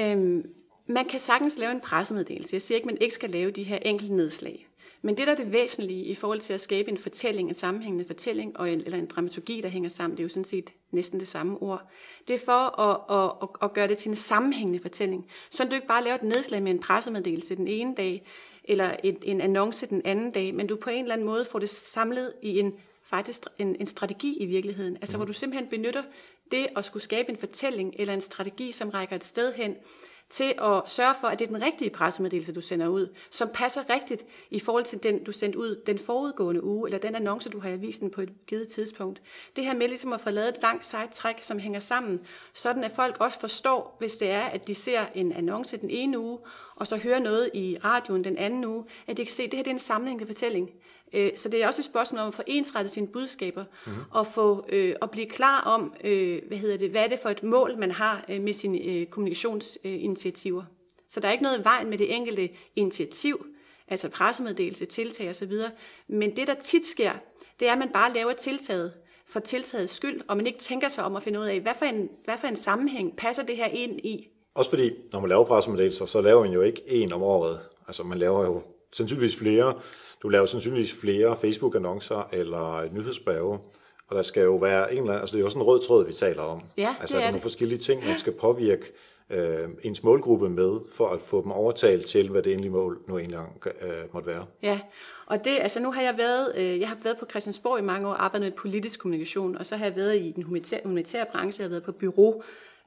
Øhm, 0.01 0.47
man 0.87 1.05
kan 1.05 1.21
sagtens 1.21 1.59
lave 1.59 1.73
en 1.73 1.81
pressemeddelelse. 1.81 2.55
Jeg 2.55 2.63
siger 2.63 2.77
ikke, 2.77 2.85
at 2.85 2.93
man 2.95 3.01
ikke 3.01 3.15
skal 3.15 3.31
lave 3.31 3.51
de 3.51 3.63
her 3.63 3.79
enkelte 3.83 4.15
nedslag. 4.15 4.67
Men 5.03 5.17
det, 5.17 5.27
der 5.27 5.33
er 5.33 5.37
det 5.37 5.53
væsentlige 5.53 6.05
i 6.05 6.15
forhold 6.15 6.41
til 6.41 6.53
at 6.53 6.61
skabe 6.61 6.91
en 6.91 6.99
fortælling, 6.99 7.49
en 7.49 7.55
sammenhængende 7.55 8.05
fortælling, 8.05 8.57
og 8.57 8.73
en, 8.73 8.81
eller 8.81 8.99
en 8.99 9.07
dramaturgi, 9.07 9.61
der 9.61 9.69
hænger 9.69 9.89
sammen, 9.89 10.17
det 10.17 10.23
er 10.23 10.25
jo 10.25 10.29
sådan 10.29 10.45
set 10.45 10.73
næsten 10.91 11.21
det 11.21 11.29
samme 11.29 11.63
ord, 11.63 11.91
det 12.29 12.35
er 12.35 12.39
for 12.45 12.81
at, 12.81 13.01
at, 13.11 13.33
at, 13.43 13.49
at 13.63 13.73
gøre 13.73 13.89
det 13.89 13.99
til 13.99 14.09
en 14.09 14.17
sammenhængende 14.17 14.81
fortælling. 14.83 15.27
Så 15.51 15.65
du 15.65 15.75
ikke 15.75 15.87
bare 15.87 16.05
laver 16.05 16.15
et 16.15 16.23
nedslag 16.23 16.63
med 16.63 16.73
en 16.73 16.81
pressemeddelelse 16.81 17.57
den 17.57 17.69
ene 17.69 17.95
dag, 17.95 18.27
eller 18.65 18.97
et, 19.05 19.19
en 19.23 19.41
annonce 19.41 19.87
den 19.87 20.03
anden 20.05 20.31
dag, 20.31 20.55
men 20.55 20.67
du 20.67 20.77
på 20.77 20.91
en 20.91 21.05
eller 21.05 21.15
anden 21.15 21.27
måde 21.27 21.45
får 21.45 21.59
det 21.59 21.69
samlet 21.71 22.33
i 22.43 22.59
en 22.59 22.75
faktisk 23.03 23.43
en, 23.59 23.77
en 23.81 23.87
strategi 23.87 24.37
i 24.41 24.47
virkeligheden. 24.47 24.97
Altså 24.97 25.17
mm. 25.17 25.19
hvor 25.19 25.27
du 25.27 25.33
simpelthen 25.33 25.71
benytter 25.71 26.03
det 26.51 26.67
at 26.77 26.85
skulle 26.85 27.03
skabe 27.03 27.31
en 27.31 27.37
fortælling 27.37 27.95
eller 27.99 28.15
en 28.15 28.21
strategi, 28.21 28.73
som 28.73 28.91
rækker 28.91 29.17
et 29.17 29.25
sted 29.25 29.53
hen, 29.55 29.77
til 30.33 30.55
at 30.63 30.83
sørge 30.87 31.15
for, 31.21 31.29
at 31.29 31.39
det 31.39 31.45
er 31.45 31.53
den 31.53 31.63
rigtige 31.63 31.91
pressemeddelelse, 31.91 32.53
du 32.53 32.61
sender 32.61 32.89
ud, 32.89 33.15
som 33.31 33.49
passer 33.55 33.91
rigtigt 33.91 34.25
i 34.51 34.61
forhold 34.61 34.85
til 34.85 35.03
den, 35.03 35.25
du 35.25 35.33
sendte 35.33 35.59
ud 35.59 35.83
den 35.87 35.99
forudgående 35.99 36.65
uge, 36.65 36.89
eller 36.89 36.99
den 36.99 37.15
annonce, 37.15 37.51
du 37.51 37.61
har 37.61 37.69
i 37.69 37.73
avisen 37.73 38.11
på 38.11 38.21
et 38.21 38.33
givet 38.47 38.69
tidspunkt. 38.69 39.23
Det 39.57 39.65
her 39.65 39.75
med 39.75 39.89
ligesom 39.89 40.13
at 40.13 40.21
få 40.21 40.31
lavet 40.31 40.49
et 40.49 40.63
langt 40.63 40.87
sejt 40.87 41.11
træk, 41.11 41.43
som 41.43 41.59
hænger 41.59 41.81
sammen, 41.81 42.21
sådan 42.53 42.85
at 42.85 42.91
folk 42.91 43.21
også 43.21 43.41
forstår, 43.41 43.97
hvis 43.99 44.17
det 44.17 44.31
er, 44.31 44.43
at 44.45 44.67
de 44.67 44.75
ser 44.75 45.07
en 45.15 45.33
annonce 45.33 45.77
den 45.77 45.91
ene 45.91 46.19
uge, 46.19 46.39
og 46.77 46.87
så 46.87 46.97
hører 46.97 47.19
noget 47.19 47.51
i 47.55 47.79
radioen 47.85 48.25
den 48.25 48.39
anden 48.39 48.65
uge, 48.65 48.85
at 49.07 49.17
de 49.17 49.25
kan 49.25 49.35
se, 49.35 49.43
at 49.43 49.51
det 49.51 49.57
her 49.57 49.63
det 49.63 49.71
er 49.71 49.75
en 49.75 49.79
sammenhængende 49.79 50.27
fortælling. 50.27 50.71
Øh, 51.13 51.31
så 51.37 51.49
det 51.49 51.63
er 51.63 51.67
også 51.67 51.81
et 51.81 51.85
spørgsmål 51.85 52.21
om 52.21 52.29
at 52.29 52.35
få 52.35 52.43
ensrettet 52.47 52.93
sine 52.93 53.07
budskaber, 53.07 53.65
mm-hmm. 53.87 54.03
og 54.11 54.27
få 54.27 54.67
øh, 54.69 54.95
at 55.03 55.11
blive 55.11 55.27
klar 55.27 55.61
om, 55.61 55.95
øh, 56.05 56.43
hvad 56.49 56.59
hedder 56.59 56.77
det, 56.77 56.91
hvad 56.91 57.05
er 57.05 57.09
det 57.09 57.19
for 57.19 57.29
et 57.29 57.43
mål, 57.43 57.79
man 57.79 57.91
har 57.91 58.25
øh, 58.29 58.43
med 58.43 58.53
sine 58.53 58.79
øh, 58.79 59.07
kommunikationsinitiativer. 59.07 60.63
Så 61.09 61.21
der 61.21 61.29
er 61.29 61.33
ikke 61.33 61.45
noget 61.45 61.61
i 61.61 61.65
vejen 61.65 61.91
med 61.91 61.99
det 61.99 62.17
enkelte 62.17 62.49
initiativ, 62.77 63.47
altså 63.89 64.09
pressemeddelelse, 64.09 64.85
tiltag 64.85 65.31
osv. 65.31 65.53
Men 66.09 66.37
det, 66.37 66.47
der 66.47 66.55
tit 66.55 66.87
sker, 66.87 67.13
det 67.61 67.69
er, 67.69 67.73
at 67.73 67.79
man 67.79 67.89
bare 67.93 68.13
laver 68.13 68.33
tiltaget, 68.33 68.93
for 69.33 69.41
tiltagets 69.41 69.93
skyld, 69.93 70.21
og 70.29 70.37
man 70.37 70.47
ikke 70.47 70.59
tænker 70.59 70.89
sig 70.89 71.05
om 71.05 71.17
at 71.17 71.23
finde 71.23 71.41
ud 71.41 71.45
af, 71.45 71.61
hvad 71.61 71.73
for 71.79 71.85
en, 71.85 72.09
hvad 72.25 72.35
for 72.41 72.47
en 72.47 72.57
sammenhæng 72.57 73.17
passer 73.17 73.43
det 73.43 73.57
her 73.57 73.67
ind 73.67 74.01
i? 74.01 74.29
Også 74.55 74.71
fordi, 74.71 74.91
når 75.13 75.21
man 75.21 75.29
laver 75.29 75.45
pressemeddelelser, 75.45 76.07
så 76.07 76.21
laver 76.21 76.43
man 76.43 76.53
jo 76.53 76.63
ikke 76.63 76.83
en 76.87 77.13
om 77.13 77.23
året. 77.23 77.61
Altså 77.87 78.03
man 78.03 78.19
laver 78.19 78.45
jo 78.45 78.63
sandsynligvis 78.93 79.37
flere. 79.37 79.81
Du 80.23 80.29
laver 80.29 80.47
sandsynligvis 80.47 80.93
flere 80.93 81.37
Facebook-annoncer 81.37 82.29
eller 82.33 82.89
nyhedsbreve. 82.93 83.59
Og 84.09 84.17
der 84.17 84.23
skal 84.23 84.43
jo 84.43 84.57
være 84.57 84.93
en 84.93 84.99
eller 84.99 85.11
anden, 85.11 85.21
altså 85.21 85.33
det 85.33 85.39
er 85.39 85.41
jo 85.41 85.47
også 85.47 85.59
en 85.59 85.65
rød 85.65 85.83
tråd, 85.83 86.07
vi 86.07 86.13
taler 86.13 86.43
om. 86.43 86.63
Ja, 86.77 86.95
altså 87.01 87.17
det 87.17 87.21
der 87.21 87.27
er 87.27 87.31
nogle 87.31 87.35
det. 87.35 87.43
forskellige 87.43 87.79
ting, 87.79 88.07
man 88.07 88.19
skal 88.19 88.33
påvirke 88.33 88.93
øh, 89.31 89.69
ens 89.83 90.03
målgruppe 90.03 90.49
med, 90.51 90.81
for 90.95 91.09
at 91.09 91.21
få 91.21 91.43
dem 91.43 91.53
overtalt 91.53 92.07
til, 92.07 92.29
hvad 92.29 92.43
det 92.43 92.53
endelige 92.53 92.73
mål 92.73 93.01
nu 93.09 93.19
egentlig 93.19 93.39
øh, 93.67 93.91
måtte 94.13 94.27
være. 94.27 94.47
Ja, 94.63 94.81
og 95.27 95.45
det, 95.45 95.59
altså 95.61 95.81
nu 95.81 95.93
har 95.93 96.03
jeg 96.03 96.15
været, 96.19 96.53
øh, 96.57 96.81
jeg 96.81 96.89
har 96.89 96.97
været 97.03 97.19
på 97.19 97.27
Christiansborg 97.31 97.79
i 97.79 97.83
mange 97.83 98.09
år, 98.09 98.13
arbejdet 98.13 98.47
med 98.47 98.59
politisk 98.59 99.01
kommunikation, 99.01 99.57
og 99.57 99.67
så 99.67 99.77
har 99.77 99.85
jeg 99.85 99.97
været 99.97 100.17
i 100.17 100.33
den 100.37 100.43
humanitære, 100.43 100.81
humanitære 100.85 101.27
branche, 101.33 101.63
jeg 101.63 101.65
har 101.65 101.71
været 101.71 101.83
på 101.83 101.93
bureau, 101.93 102.43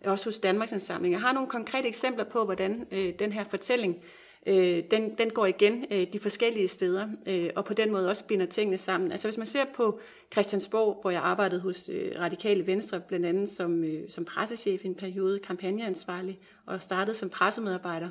også 0.06 0.26
hos 0.26 0.40
Danmarks 0.40 0.72
Indsamling. 0.72 1.12
Jeg 1.12 1.22
har 1.22 1.34
nogle 1.34 1.50
konkrete 1.50 1.88
eksempler 1.88 2.24
på, 2.24 2.46
hvordan 2.46 2.88
øh, 2.92 3.14
den 3.20 3.32
her 3.32 3.44
fortælling, 3.44 3.98
øh, 4.46 4.84
den, 4.92 5.16
den 5.18 5.30
går 5.30 5.46
igen 5.46 5.86
øh, 5.92 6.08
de 6.14 6.20
forskellige 6.20 6.68
steder, 6.68 7.08
øh, 7.26 7.50
og 7.56 7.66
på 7.66 7.74
den 7.74 7.92
måde 7.92 8.10
også 8.10 8.26
binder 8.26 8.46
tingene 8.46 8.78
sammen. 8.78 9.12
Altså 9.12 9.28
hvis 9.28 9.38
man 9.38 9.48
ser 9.48 9.66
på 9.76 10.00
Christiansborg, 10.32 10.98
hvor 11.02 11.12
jeg 11.12 11.22
arbejdede 11.22 11.62
hos 11.62 11.90
øh, 11.90 12.12
Radikale 12.20 12.68
Venstre, 12.68 13.00
blandt 13.00 13.26
andet 13.26 13.50
som, 13.50 13.84
øh, 13.84 14.10
som 14.10 14.26
pressechef 14.26 14.84
i 14.84 14.88
en 14.88 14.96
periode, 14.96 15.40
kampagneansvarlig, 15.40 16.40
og 16.66 16.84
startede 16.84 17.16
som 17.16 17.30
pressemedarbejder, 17.30 18.10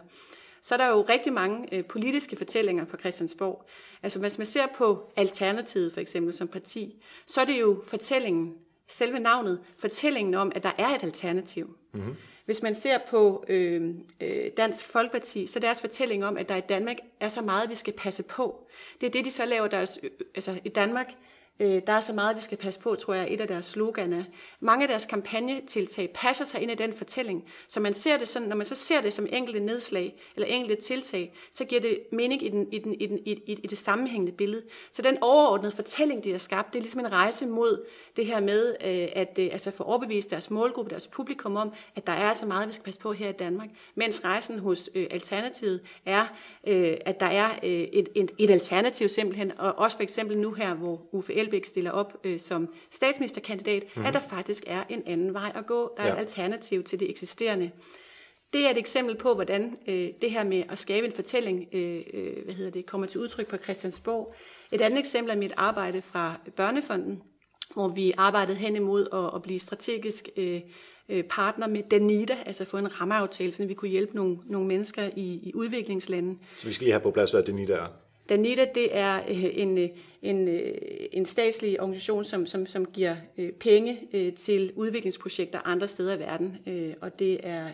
så 0.60 0.74
er 0.74 0.78
der 0.78 0.88
jo 0.88 1.04
rigtig 1.08 1.32
mange 1.32 1.74
øh, 1.74 1.84
politiske 1.84 2.36
fortællinger 2.36 2.84
på 2.84 2.96
Christiansborg. 2.96 3.66
Altså 4.02 4.18
hvis 4.18 4.38
man 4.38 4.46
ser 4.46 4.66
på 4.78 5.12
Alternativet 5.16 5.92
for 5.92 6.00
eksempel 6.00 6.34
som 6.34 6.48
parti, 6.48 7.02
så 7.26 7.40
er 7.40 7.44
det 7.44 7.60
jo 7.60 7.82
fortællingen, 7.86 8.54
selve 8.88 9.18
navnet, 9.18 9.60
fortællingen 9.78 10.34
om, 10.34 10.52
at 10.54 10.62
der 10.62 10.72
er 10.78 10.88
et 10.88 11.02
alternativ. 11.02 11.76
Mm-hmm. 11.92 12.16
Hvis 12.44 12.62
man 12.62 12.74
ser 12.74 12.98
på 13.08 13.44
øh, 13.48 13.94
øh, 14.20 14.50
Dansk 14.56 14.86
Folkeparti, 14.86 15.46
så 15.46 15.58
er 15.58 15.60
deres 15.60 15.80
fortælling 15.80 16.24
om, 16.24 16.36
at 16.36 16.48
der 16.48 16.56
i 16.56 16.60
Danmark 16.60 16.96
er 17.20 17.28
så 17.28 17.42
meget, 17.42 17.70
vi 17.70 17.74
skal 17.74 17.92
passe 17.92 18.22
på. 18.22 18.68
Det 19.00 19.06
er 19.06 19.10
det, 19.10 19.24
de 19.24 19.30
så 19.30 19.44
laver 19.44 19.66
deres, 19.68 20.00
øh, 20.02 20.10
altså 20.34 20.58
i 20.64 20.68
Danmark, 20.68 21.14
øh, 21.60 21.82
der 21.86 21.92
er 21.92 22.00
så 22.00 22.12
meget, 22.12 22.36
vi 22.36 22.40
skal 22.40 22.58
passe 22.58 22.80
på, 22.80 22.94
tror 22.94 23.14
jeg, 23.14 23.26
et 23.30 23.40
af 23.40 23.48
deres 23.48 23.64
sloganer. 23.64 24.24
Mange 24.60 24.84
af 24.84 24.88
deres 24.88 25.06
kampagnetiltag 25.06 26.10
passer 26.14 26.44
sig 26.44 26.60
ind 26.60 26.70
i 26.70 26.74
den 26.74 26.94
fortælling, 26.94 27.44
så 27.68 27.80
man 27.80 27.94
ser 27.94 28.18
det 28.18 28.28
sådan, 28.28 28.48
når 28.48 28.56
man 28.56 28.66
så 28.66 28.74
ser 28.74 29.00
det 29.00 29.12
som 29.12 29.26
enkelte 29.32 29.60
nedslag 29.60 30.14
eller 30.36 30.46
enkelte 30.48 30.82
tiltag, 30.82 31.34
så 31.52 31.64
giver 31.64 31.80
det 31.80 31.98
mening 32.12 32.42
i, 32.42 32.48
den, 32.48 32.72
i, 32.72 32.78
den, 32.78 32.94
i, 32.94 33.06
den, 33.06 33.18
i, 33.18 33.30
i, 33.46 33.52
i 33.52 33.66
det 33.66 33.78
sammenhængende 33.78 34.32
billede. 34.32 34.62
Så 34.90 35.02
den 35.02 35.18
overordnede 35.20 35.74
fortælling, 35.74 36.24
de 36.24 36.30
har 36.30 36.38
skabt, 36.38 36.72
det 36.72 36.78
er 36.78 36.82
ligesom 36.82 37.00
en 37.00 37.12
rejse 37.12 37.46
mod 37.46 37.86
det 38.16 38.26
her 38.26 38.40
med 38.40 38.76
øh, 38.84 39.08
at 39.12 39.38
øh, 39.38 39.48
altså 39.52 39.70
få 39.70 39.82
overbevist 39.82 40.30
deres 40.30 40.50
målgruppe, 40.50 40.90
deres 40.90 41.06
publikum 41.06 41.56
om, 41.56 41.72
at 41.96 42.06
der 42.06 42.12
er 42.12 42.32
så 42.32 42.46
meget, 42.46 42.68
vi 42.68 42.72
skal 42.72 42.84
passe 42.84 43.00
på 43.00 43.12
her 43.12 43.28
i 43.28 43.32
Danmark. 43.32 43.68
Mens 43.94 44.24
rejsen 44.24 44.58
hos 44.58 44.90
øh, 44.94 45.06
Alternativet 45.10 45.80
er, 46.06 46.26
øh, 46.66 46.96
at 47.00 47.20
der 47.20 47.26
er 47.26 47.50
øh, 47.62 47.70
et, 47.70 48.08
et, 48.14 48.30
et 48.38 48.50
alternativ 48.50 49.08
simpelthen, 49.08 49.52
og 49.58 49.78
også 49.78 49.96
for 49.96 50.02
eksempel 50.02 50.38
nu 50.38 50.52
her, 50.52 50.74
hvor 50.74 51.00
UFL 51.12 51.43
Elbæk 51.44 51.64
stiller 51.64 51.90
op 51.90 52.16
øh, 52.24 52.40
som 52.40 52.68
statsministerkandidat, 52.90 53.84
mm. 53.96 54.04
at 54.04 54.14
der 54.14 54.20
faktisk 54.20 54.64
er 54.66 54.84
en 54.88 55.02
anden 55.06 55.34
vej 55.34 55.52
at 55.54 55.66
gå. 55.66 55.94
Der 55.96 56.02
er 56.02 56.06
ja. 56.06 56.12
et 56.12 56.18
alternativ 56.18 56.82
til 56.82 57.00
det 57.00 57.10
eksisterende. 57.10 57.70
Det 58.52 58.66
er 58.66 58.70
et 58.70 58.78
eksempel 58.78 59.16
på, 59.16 59.34
hvordan 59.34 59.76
øh, 59.88 60.08
det 60.22 60.30
her 60.30 60.44
med 60.44 60.62
at 60.70 60.78
skabe 60.78 61.06
en 61.06 61.12
fortælling 61.12 61.66
øh, 61.72 62.02
øh, 62.14 62.44
hvad 62.44 62.54
hedder 62.54 62.70
det, 62.70 62.86
kommer 62.86 63.06
til 63.06 63.20
udtryk 63.20 63.46
på 63.46 63.56
Christiansborg. 63.56 64.34
Et 64.72 64.80
andet 64.80 64.98
eksempel 64.98 65.30
er 65.32 65.36
mit 65.36 65.52
arbejde 65.56 66.02
fra 66.02 66.34
Børnefonden, 66.56 67.22
hvor 67.74 67.88
vi 67.88 68.12
arbejdede 68.16 68.56
hen 68.56 68.76
imod 68.76 69.08
at, 69.12 69.36
at 69.36 69.42
blive 69.42 69.58
strategisk 69.58 70.28
øh, 70.36 70.60
partner 71.30 71.66
med 71.66 71.82
Danida, 71.90 72.36
altså 72.46 72.64
få 72.64 72.76
en 72.76 73.00
rammeaftale, 73.00 73.52
så 73.52 73.66
vi 73.66 73.74
kunne 73.74 73.90
hjælpe 73.90 74.16
nogle, 74.16 74.38
nogle 74.46 74.68
mennesker 74.68 75.10
i, 75.16 75.40
i 75.42 75.52
udviklingslande. 75.54 76.38
Så 76.58 76.66
vi 76.66 76.72
skal 76.72 76.84
lige 76.84 76.92
have 76.92 77.02
på 77.02 77.10
plads, 77.10 77.30
hvad 77.30 77.42
Danida 77.42 77.72
er. 77.72 77.86
Danida, 78.28 78.66
det 78.74 78.96
er 78.96 79.20
en, 79.26 79.90
en, 80.24 80.48
øh, 80.48 80.74
en 81.12 81.26
statslig 81.26 81.80
organisation, 81.80 82.24
som, 82.24 82.46
som, 82.46 82.66
som 82.66 82.86
giver 82.86 83.16
øh, 83.38 83.52
penge 83.52 84.00
øh, 84.14 84.32
til 84.32 84.72
udviklingsprojekter 84.76 85.60
andre 85.64 85.88
steder 85.88 86.16
i 86.16 86.18
verden. 86.18 86.56
Og 87.00 87.18
det 87.18 87.40
er 87.42 87.68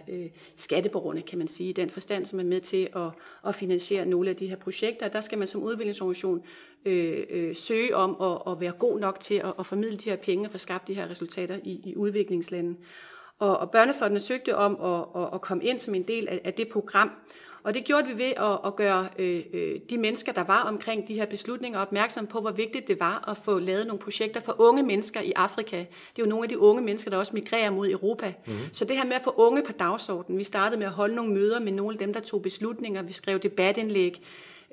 skatteborgerne, 0.57 1.23
kan 1.23 1.39
man 1.39 1.49
sige, 1.49 1.71
i 1.71 1.73
den 1.73 1.91
forstand, 1.91 2.27
som 2.27 2.41
er 2.41 2.45
med 2.45 2.61
til 2.61 2.89
at, 2.97 3.09
at 3.47 3.55
finansiere 3.55 4.07
nogle 4.07 4.31
af 4.31 4.37
de 4.37 4.47
her 4.47 4.57
projekter. 4.57 5.09
Der 5.09 5.21
skal 5.21 5.39
man 5.39 5.47
som 5.47 5.63
udviklingsorganisation 5.63 6.43
øh, 6.85 7.27
øh, 7.31 7.57
søge 7.57 7.97
om 7.97 8.17
at, 8.21 8.53
at 8.53 8.61
være 8.61 8.73
god 8.73 9.01
nok 9.01 9.21
til 9.21 9.35
at, 9.35 9.53
at 9.59 9.67
formidle 9.67 9.97
de 9.97 10.11
her 10.11 10.17
penge 10.17 10.47
og 10.47 10.53
få 10.53 10.59
skabt 10.59 10.89
de 10.89 10.95
her 10.95 11.11
resultater 11.11 11.59
i, 11.65 11.81
i 11.85 11.97
udviklingslandene. 11.97 12.77
Og, 13.39 13.59
og 13.59 13.71
børnefondene 13.71 14.21
søgte 14.21 14.57
om 14.57 14.81
at, 14.83 15.23
at, 15.23 15.29
at 15.35 15.41
komme 15.41 15.65
ind 15.65 15.79
som 15.79 15.95
en 15.95 16.03
del 16.03 16.29
af, 16.29 16.41
af 16.45 16.55
det 16.55 16.69
program. 16.69 17.11
Og 17.63 17.75
det 17.75 17.85
gjorde 17.85 18.07
vi 18.07 18.25
ved 18.25 18.33
at, 18.37 18.59
at 18.67 18.77
gøre 18.77 19.09
øh, 19.19 19.43
de 19.91 19.99
mennesker, 19.99 20.33
der 20.33 20.45
var 20.45 20.63
omkring 20.63 21.09
de 21.09 21.15
her 21.15 21.27
beslutninger, 21.27 21.79
opmærksom 21.79 22.27
på, 22.27 22.41
hvor 22.41 22.51
vigtigt 22.51 22.89
det 22.89 23.01
var 23.01 23.29
at 23.31 23.37
få 23.37 23.59
lavet 23.59 23.87
nogle 23.87 23.99
projekter 23.99 24.41
for 24.41 24.57
unge 24.59 24.83
mennesker 24.83 25.21
i 25.21 25.33
Afrika. 25.37 25.77
Det 25.77 25.87
er 26.19 26.23
jo 26.23 26.27
nogle 26.27 26.45
af 26.45 26.49
de 26.49 26.59
unge 26.59 26.83
mennesker, 26.83 27.11
der 27.11 27.19
også 27.19 27.33
migrerer 27.35 27.71
mod 27.71 27.91
Europa. 27.91 28.35
Mm-hmm. 28.47 28.65
Så 28.73 28.85
det 28.85 28.97
her 28.97 29.05
med 29.05 29.15
at 29.15 29.23
få 29.25 29.35
unge 29.37 29.63
på 29.63 29.73
dagsordenen. 29.73 30.39
Vi 30.39 30.45
startede 30.45 30.79
med 30.79 30.87
at 30.87 30.93
holde 30.93 31.15
nogle 31.15 31.33
møder 31.35 31.61
med 31.61 31.73
nogle 31.73 31.95
af 31.95 31.99
dem, 31.99 32.13
der 32.13 32.21
tog 32.21 32.43
beslutninger. 32.43 33.03
Vi 33.03 33.13
skrev 33.13 33.39
debatindlæg. 33.39 34.23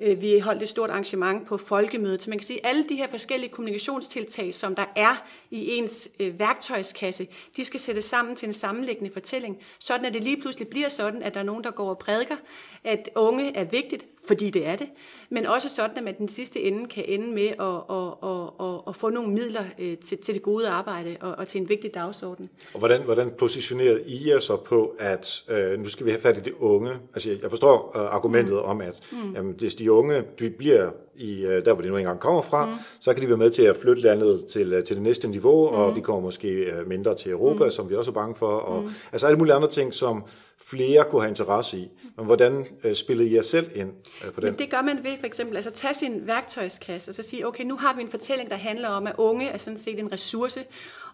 Øh, 0.00 0.20
vi 0.20 0.38
holdt 0.38 0.62
et 0.62 0.68
stort 0.68 0.90
arrangement 0.90 1.46
på 1.46 1.56
folkemødet, 1.56 2.22
så 2.22 2.30
man 2.30 2.38
kan 2.38 2.46
sige, 2.46 2.66
at 2.66 2.70
alle 2.70 2.88
de 2.88 2.96
her 2.96 3.08
forskellige 3.08 3.50
kommunikationstiltag, 3.50 4.54
som 4.54 4.74
der 4.74 4.84
er 4.96 5.26
i 5.50 5.76
ens 5.76 6.08
øh, 6.20 6.38
værktøjskasse, 6.38 7.28
de 7.56 7.64
skal 7.64 7.80
sættes 7.80 8.04
sammen 8.04 8.36
til 8.36 8.46
en 8.46 8.54
sammenlæggende 8.54 9.12
fortælling, 9.12 9.58
sådan 9.78 10.06
at 10.06 10.14
det 10.14 10.22
lige 10.22 10.40
pludselig 10.40 10.68
bliver 10.68 10.88
sådan, 10.88 11.22
at 11.22 11.34
der 11.34 11.40
er 11.40 11.44
nogen, 11.44 11.64
der 11.64 11.70
går 11.70 11.90
og 11.90 11.98
prædiker, 11.98 12.36
at 12.84 13.08
unge 13.14 13.56
er 13.56 13.64
vigtigt, 13.64 14.06
fordi 14.28 14.50
det 14.50 14.66
er 14.66 14.76
det, 14.76 14.86
men 15.30 15.46
også 15.46 15.68
sådan, 15.68 15.96
at 15.96 16.04
man 16.04 16.18
den 16.18 16.28
sidste 16.28 16.60
ende 16.60 16.88
kan 16.88 17.04
ende 17.06 17.26
med 17.26 17.48
at, 17.48 17.96
at, 17.96 18.30
at, 18.30 18.68
at, 18.68 18.80
at 18.88 18.96
få 18.96 19.10
nogle 19.10 19.30
midler 19.30 19.64
øh, 19.78 19.98
til, 19.98 20.18
til 20.18 20.34
det 20.34 20.42
gode 20.42 20.68
arbejde 20.68 21.16
og, 21.20 21.34
og 21.38 21.48
til 21.48 21.60
en 21.60 21.68
vigtig 21.68 21.94
dagsorden. 21.94 22.50
Og 22.72 22.78
hvordan, 22.78 23.02
hvordan 23.02 23.30
positionerede 23.38 24.02
I 24.06 24.28
jer 24.28 24.38
så 24.38 24.56
på, 24.56 24.94
at 24.98 25.44
øh, 25.48 25.78
nu 25.78 25.88
skal 25.88 26.06
vi 26.06 26.10
have 26.10 26.20
fat 26.20 26.38
i 26.38 26.40
det 26.40 26.52
unge? 26.58 26.90
Altså 27.14 27.30
jeg 27.42 27.50
forstår 27.50 27.92
øh, 27.96 28.14
argumentet 28.14 28.54
mm. 28.54 28.70
om, 28.70 28.80
at 28.80 29.00
mm. 29.12 29.34
jamen, 29.34 29.54
hvis 29.58 29.74
de 29.74 29.92
unge 29.92 30.22
de 30.38 30.50
bliver 30.50 30.90
i, 31.16 31.44
øh, 31.44 31.64
der, 31.64 31.72
hvor 31.72 31.82
de 31.82 31.88
nu 31.88 31.96
engang 31.96 32.20
kommer 32.20 32.42
fra, 32.42 32.66
mm. 32.66 32.72
så 33.00 33.14
kan 33.14 33.22
de 33.22 33.28
være 33.28 33.38
med 33.38 33.50
til 33.50 33.62
at 33.62 33.76
flytte 33.76 34.02
landet 34.02 34.46
til, 34.46 34.82
til 34.86 34.96
det 34.96 35.02
næste 35.02 35.28
niveau, 35.28 35.70
mm. 35.70 35.76
og 35.76 35.94
de 35.96 36.00
kommer 36.00 36.22
måske 36.22 36.72
mindre 36.86 37.14
til 37.14 37.30
Europa, 37.30 37.64
mm. 37.64 37.70
som 37.70 37.90
vi 37.90 37.94
også 37.94 38.10
er 38.10 38.14
bange 38.14 38.34
for, 38.34 38.50
og 38.50 38.82
mm. 38.82 38.90
altså 39.12 39.26
alle 39.26 39.38
mulige 39.38 39.54
andre 39.54 39.68
ting, 39.68 39.94
som 39.94 40.24
flere 40.60 41.04
kunne 41.10 41.22
have 41.22 41.28
interesse 41.28 41.78
i. 41.78 41.88
Men 42.16 42.26
hvordan 42.26 42.66
øh, 42.84 42.94
spillede 42.94 43.28
I 43.28 43.34
jer 43.34 43.42
selv 43.42 43.70
ind 43.74 43.92
øh, 44.24 44.32
på 44.32 44.40
den? 44.40 44.50
Men 44.50 44.58
det 44.58 44.70
gør 44.70 44.82
man 44.82 45.04
ved 45.04 45.18
for 45.18 45.26
eksempel 45.26 45.56
altså 45.56 45.70
tage 45.70 45.94
sin 45.94 46.26
værktøjskasse 46.26 47.10
og 47.10 47.14
så 47.14 47.22
sige, 47.22 47.46
okay, 47.46 47.64
nu 47.64 47.76
har 47.76 47.94
vi 47.94 48.02
en 48.02 48.10
fortælling, 48.10 48.50
der 48.50 48.56
handler 48.56 48.88
om, 48.88 49.06
at 49.06 49.14
unge 49.18 49.48
er 49.48 49.58
sådan 49.58 49.78
set 49.78 49.98
en 49.98 50.12
ressource, 50.12 50.64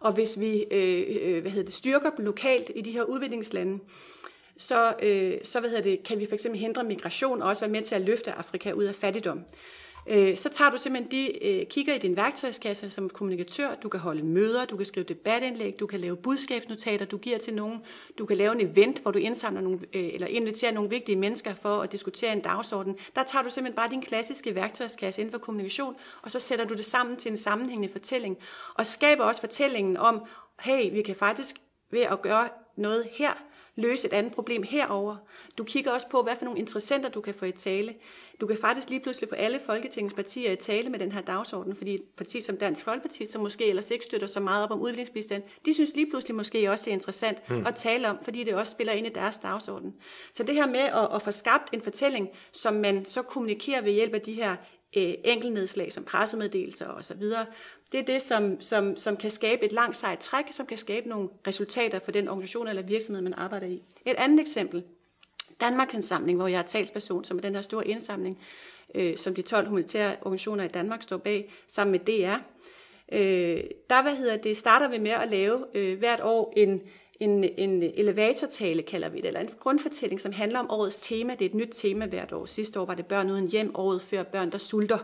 og 0.00 0.12
hvis 0.12 0.40
vi 0.40 0.64
øh, 0.70 1.04
øh, 1.22 1.40
hvad 1.40 1.50
hedder 1.50 1.64
det, 1.64 1.74
styrker 1.74 2.10
dem 2.10 2.24
lokalt 2.24 2.70
i 2.74 2.80
de 2.80 2.92
her 2.92 3.02
udviklingslande, 3.02 3.78
så, 4.56 4.94
øh, 5.02 5.34
så 5.42 5.60
hvad 5.60 5.70
hedder 5.70 5.84
det, 5.84 6.02
kan 6.02 6.20
vi 6.20 6.26
for 6.26 6.34
eksempel 6.34 6.60
hindre 6.60 6.84
migration 6.84 7.42
og 7.42 7.48
også 7.48 7.62
være 7.62 7.72
med 7.72 7.82
til 7.82 7.94
at 7.94 8.00
løfte 8.00 8.32
Afrika 8.32 8.72
ud 8.72 8.84
af 8.84 8.94
fattigdom. 8.94 9.40
Øh, 10.06 10.36
så 10.36 10.48
tager 10.48 10.70
du 10.70 10.76
simpelthen 10.76 11.10
de, 11.10 11.44
øh, 11.46 11.66
kigger 11.66 11.94
i 11.94 11.98
din 11.98 12.16
værktøjskasse 12.16 12.90
som 12.90 13.10
kommunikatør, 13.10 13.74
du 13.74 13.88
kan 13.88 14.00
holde 14.00 14.22
møder, 14.22 14.64
du 14.64 14.76
kan 14.76 14.86
skrive 14.86 15.06
debatindlæg, 15.06 15.80
du 15.80 15.86
kan 15.86 16.00
lave 16.00 16.16
budskabsnotater, 16.16 17.06
du 17.06 17.18
giver 17.18 17.38
til 17.38 17.54
nogen, 17.54 17.78
du 18.18 18.26
kan 18.26 18.36
lave 18.36 18.60
en 18.60 18.70
event, 18.70 18.98
hvor 18.98 19.10
du 19.10 19.18
indsamler 19.18 19.60
nogle, 19.60 19.78
øh, 19.94 20.10
eller 20.14 20.26
inviterer 20.26 20.72
nogle 20.72 20.90
vigtige 20.90 21.16
mennesker 21.16 21.54
for 21.54 21.82
at 21.82 21.92
diskutere 21.92 22.32
en 22.32 22.40
dagsorden. 22.40 22.96
Der 23.14 23.22
tager 23.22 23.42
du 23.42 23.50
simpelthen 23.50 23.76
bare 23.76 23.90
din 23.90 24.02
klassiske 24.02 24.54
værktøjskasse 24.54 25.20
inden 25.20 25.32
for 25.32 25.38
kommunikation, 25.38 25.96
og 26.22 26.30
så 26.30 26.40
sætter 26.40 26.64
du 26.64 26.74
det 26.74 26.84
sammen 26.84 27.16
til 27.16 27.30
en 27.30 27.36
sammenhængende 27.36 27.92
fortælling, 27.92 28.36
og 28.74 28.86
skaber 28.86 29.24
også 29.24 29.40
fortællingen 29.40 29.96
om, 29.96 30.22
hey, 30.60 30.92
vi 30.92 31.02
kan 31.02 31.16
faktisk 31.16 31.56
ved 31.90 32.00
at 32.00 32.22
gøre 32.22 32.48
noget 32.76 33.08
her, 33.12 33.32
løse 33.76 34.08
et 34.08 34.12
andet 34.12 34.32
problem 34.32 34.62
herover. 34.62 35.16
Du 35.58 35.64
kigger 35.64 35.92
også 35.92 36.08
på, 36.08 36.22
hvad 36.22 36.36
for 36.36 36.44
nogle 36.44 36.60
interessenter 36.60 37.08
du 37.08 37.20
kan 37.20 37.34
få 37.34 37.44
i 37.44 37.52
tale. 37.52 37.94
Du 38.40 38.46
kan 38.46 38.56
faktisk 38.56 38.90
lige 38.90 39.00
pludselig 39.00 39.28
få 39.28 39.34
alle 39.34 39.60
Folketingets 39.66 40.14
partier 40.14 40.52
i 40.52 40.56
tale 40.56 40.90
med 40.90 40.98
den 40.98 41.12
her 41.12 41.20
dagsorden, 41.20 41.76
fordi 41.76 41.94
et 41.94 42.02
parti 42.16 42.40
som 42.40 42.56
Dansk 42.56 42.84
Folkeparti, 42.84 43.26
som 43.26 43.42
måske 43.42 43.66
ellers 43.66 43.90
ikke 43.90 44.04
støtter 44.04 44.26
så 44.26 44.40
meget 44.40 44.64
op 44.64 44.70
om 44.70 44.80
udviklingsbistand, 44.80 45.42
de 45.66 45.74
synes 45.74 45.94
lige 45.94 46.10
pludselig 46.10 46.34
måske 46.34 46.70
også, 46.70 46.90
er 46.90 46.94
interessant 46.94 47.38
hmm. 47.48 47.66
at 47.66 47.74
tale 47.74 48.08
om, 48.10 48.18
fordi 48.22 48.44
det 48.44 48.54
også 48.54 48.72
spiller 48.72 48.92
ind 48.92 49.06
i 49.06 49.10
deres 49.10 49.38
dagsorden. 49.38 49.94
Så 50.32 50.42
det 50.42 50.54
her 50.54 50.66
med 50.66 50.80
at, 50.80 51.08
at 51.14 51.22
få 51.22 51.30
skabt 51.30 51.74
en 51.74 51.82
fortælling, 51.82 52.28
som 52.52 52.74
man 52.74 53.04
så 53.04 53.22
kommunikerer 53.22 53.82
ved 53.82 53.92
hjælp 53.92 54.14
af 54.14 54.20
de 54.20 54.32
her 54.32 54.56
øh, 54.96 55.14
enkeltnedslag 55.24 55.92
som 55.92 56.04
pressemeddelelser 56.04 56.88
osv., 56.88 57.22
det 57.92 58.00
er 58.00 58.04
det, 58.04 58.22
som, 58.22 58.60
som, 58.60 58.96
som 58.96 59.16
kan 59.16 59.30
skabe 59.30 59.64
et 59.64 59.72
langt 59.72 59.96
sejt 59.96 60.18
træk, 60.18 60.44
som 60.50 60.66
kan 60.66 60.78
skabe 60.78 61.08
nogle 61.08 61.28
resultater 61.46 61.98
for 61.98 62.12
den 62.12 62.28
organisation 62.28 62.68
eller 62.68 62.82
virksomhed, 62.82 63.22
man 63.22 63.34
arbejder 63.34 63.66
i. 63.66 63.82
Et 64.06 64.14
andet 64.18 64.40
eksempel, 64.40 64.84
Danmarks 65.60 65.94
Indsamling, 65.94 66.38
hvor 66.38 66.48
jeg 66.48 66.58
er 66.58 66.62
talsperson, 66.62 67.24
som 67.24 67.36
er 67.36 67.40
den 67.40 67.54
her 67.54 67.62
store 67.62 67.88
indsamling, 67.88 68.38
øh, 68.94 69.16
som 69.16 69.34
de 69.34 69.42
12 69.42 69.68
humanitære 69.68 70.16
organisationer 70.20 70.64
i 70.64 70.68
Danmark 70.68 71.02
står 71.02 71.16
bag, 71.16 71.52
sammen 71.66 71.92
med 71.92 72.00
DR. 72.00 72.36
øh, 73.12 73.64
der 73.90 74.02
hvad 74.02 74.16
hedder 74.16 74.36
det, 74.36 74.56
starter 74.56 74.88
vi 74.88 74.98
med 74.98 75.10
at 75.10 75.28
lave 75.30 75.64
øh, 75.74 75.98
hvert 75.98 76.20
år 76.22 76.52
en, 76.56 76.80
en, 77.20 77.44
en 77.44 77.82
elevatortale, 77.82 78.82
kalder 78.82 79.08
vi 79.08 79.16
det, 79.16 79.26
eller 79.26 79.40
en 79.40 79.50
grundfortælling, 79.60 80.20
som 80.20 80.32
handler 80.32 80.58
om 80.58 80.70
årets 80.70 80.98
tema. 80.98 81.32
Det 81.32 81.44
er 81.44 81.48
et 81.48 81.54
nyt 81.54 81.72
tema 81.72 82.06
hvert 82.06 82.32
år. 82.32 82.46
Sidste 82.46 82.80
år 82.80 82.84
var 82.84 82.94
det 82.94 83.06
børn 83.06 83.30
uden 83.30 83.48
hjem, 83.48 83.70
året 83.74 84.02
før 84.02 84.22
børn, 84.22 84.52
der 84.52 84.58
sulter. 84.58 84.98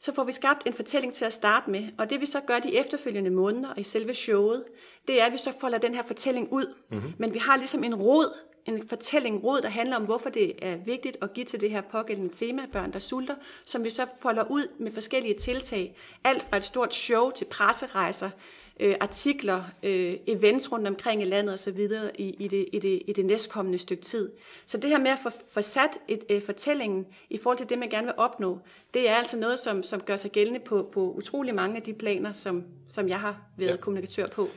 Så 0.00 0.14
får 0.14 0.24
vi 0.24 0.32
skabt 0.32 0.66
en 0.66 0.72
fortælling 0.72 1.14
til 1.14 1.24
at 1.24 1.32
starte 1.32 1.70
med, 1.70 1.88
og 1.98 2.10
det 2.10 2.20
vi 2.20 2.26
så 2.26 2.40
gør 2.40 2.58
de 2.58 2.76
efterfølgende 2.76 3.30
måneder 3.30 3.68
og 3.70 3.78
i 3.78 3.82
selve 3.82 4.14
showet, 4.14 4.64
det 5.08 5.20
er, 5.20 5.26
at 5.26 5.32
vi 5.32 5.38
så 5.38 5.52
folder 5.60 5.78
den 5.78 5.94
her 5.94 6.02
fortælling 6.02 6.52
ud. 6.52 6.74
Mm-hmm. 6.90 7.12
Men 7.18 7.34
vi 7.34 7.38
har 7.38 7.56
ligesom 7.56 7.84
en 7.84 7.94
rod, 7.94 8.34
en 8.66 8.88
fortælling, 8.88 9.44
råd, 9.44 9.60
der 9.60 9.68
handler 9.68 9.96
om, 9.96 10.04
hvorfor 10.04 10.30
det 10.30 10.52
er 10.62 10.76
vigtigt 10.76 11.16
at 11.22 11.32
give 11.32 11.46
til 11.46 11.60
det 11.60 11.70
her 11.70 11.80
pågældende 11.80 12.34
tema, 12.34 12.62
børn 12.72 12.92
der 12.92 12.98
sulter, 12.98 13.34
som 13.64 13.84
vi 13.84 13.90
så 13.90 14.06
folder 14.22 14.44
ud 14.50 14.68
med 14.78 14.92
forskellige 14.92 15.34
tiltag. 15.34 15.96
Alt 16.24 16.42
fra 16.42 16.56
et 16.56 16.64
stort 16.64 16.94
show 16.94 17.30
til 17.30 17.44
presserejser, 17.44 18.30
øh, 18.80 18.94
artikler, 19.00 19.62
øh, 19.82 20.14
events 20.26 20.72
rundt 20.72 20.88
omkring 20.88 21.22
i 21.22 21.24
landet 21.24 21.54
osv. 21.54 21.78
I, 22.14 22.34
i, 22.38 22.48
det, 22.48 22.66
i, 22.72 22.78
det, 22.78 23.02
i 23.06 23.12
det 23.12 23.24
næstkommende 23.26 23.78
stykke 23.78 24.02
tid. 24.02 24.30
Så 24.66 24.78
det 24.78 24.90
her 24.90 24.98
med 24.98 25.10
at 25.10 25.18
få, 25.22 25.30
få 25.50 25.62
sat 25.62 25.90
et, 26.08 26.24
øh, 26.30 26.42
fortællingen 26.42 27.06
i 27.30 27.38
forhold 27.38 27.58
til 27.58 27.70
det, 27.70 27.78
man 27.78 27.88
gerne 27.88 28.06
vil 28.06 28.14
opnå, 28.16 28.58
det 28.94 29.08
er 29.10 29.14
altså 29.14 29.36
noget, 29.36 29.58
som, 29.58 29.82
som 29.82 30.00
gør 30.00 30.16
sig 30.16 30.30
gældende 30.30 30.60
på, 30.60 30.88
på 30.92 31.12
utrolig 31.16 31.54
mange 31.54 31.76
af 31.76 31.82
de 31.82 31.92
planer, 31.92 32.32
som, 32.32 32.64
som 32.88 33.08
jeg 33.08 33.20
har 33.20 33.40
været 33.56 33.70
ja. 33.70 33.76
kommunikatør 33.76 34.26
på. 34.26 34.48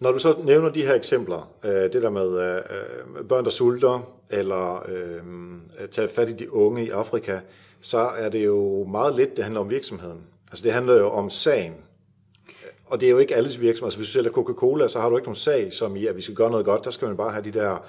Når 0.00 0.12
du 0.12 0.18
så 0.18 0.36
nævner 0.44 0.68
de 0.68 0.82
her 0.82 0.94
eksempler, 0.94 1.50
øh, 1.64 1.72
det 1.72 2.02
der 2.02 2.10
med 2.10 2.28
øh, 2.30 3.24
børn, 3.28 3.44
der 3.44 3.50
sulter, 3.50 4.14
eller 4.30 4.86
øh, 4.88 5.22
tage 5.90 6.08
fat 6.08 6.28
i 6.28 6.32
de 6.32 6.52
unge 6.52 6.86
i 6.86 6.90
Afrika, 6.90 7.40
så 7.80 7.98
er 7.98 8.28
det 8.28 8.44
jo 8.44 8.84
meget 8.84 9.16
lidt, 9.16 9.36
det 9.36 9.44
handler 9.44 9.60
om 9.60 9.70
virksomheden. 9.70 10.20
Altså 10.50 10.64
det 10.64 10.72
handler 10.72 10.94
jo 10.94 11.10
om 11.10 11.30
sagen. 11.30 11.74
Og 12.90 13.00
det 13.00 13.06
er 13.06 13.10
jo 13.10 13.18
ikke 13.18 13.36
alles 13.36 13.60
virksomhed. 13.60 13.86
Altså 13.86 13.98
hvis 13.98 14.08
du 14.08 14.12
sælger 14.12 14.30
Coca-Cola, 14.30 14.88
så 14.88 15.00
har 15.00 15.08
du 15.08 15.16
ikke 15.16 15.26
nogen 15.26 15.36
sag, 15.36 15.72
som 15.72 15.96
i, 15.96 16.06
at 16.06 16.16
vi 16.16 16.22
skal 16.22 16.34
gøre 16.34 16.50
noget 16.50 16.66
godt. 16.66 16.84
Der 16.84 16.90
skal 16.90 17.08
man 17.08 17.16
bare 17.16 17.30
have 17.30 17.44
de 17.44 17.52
der 17.52 17.84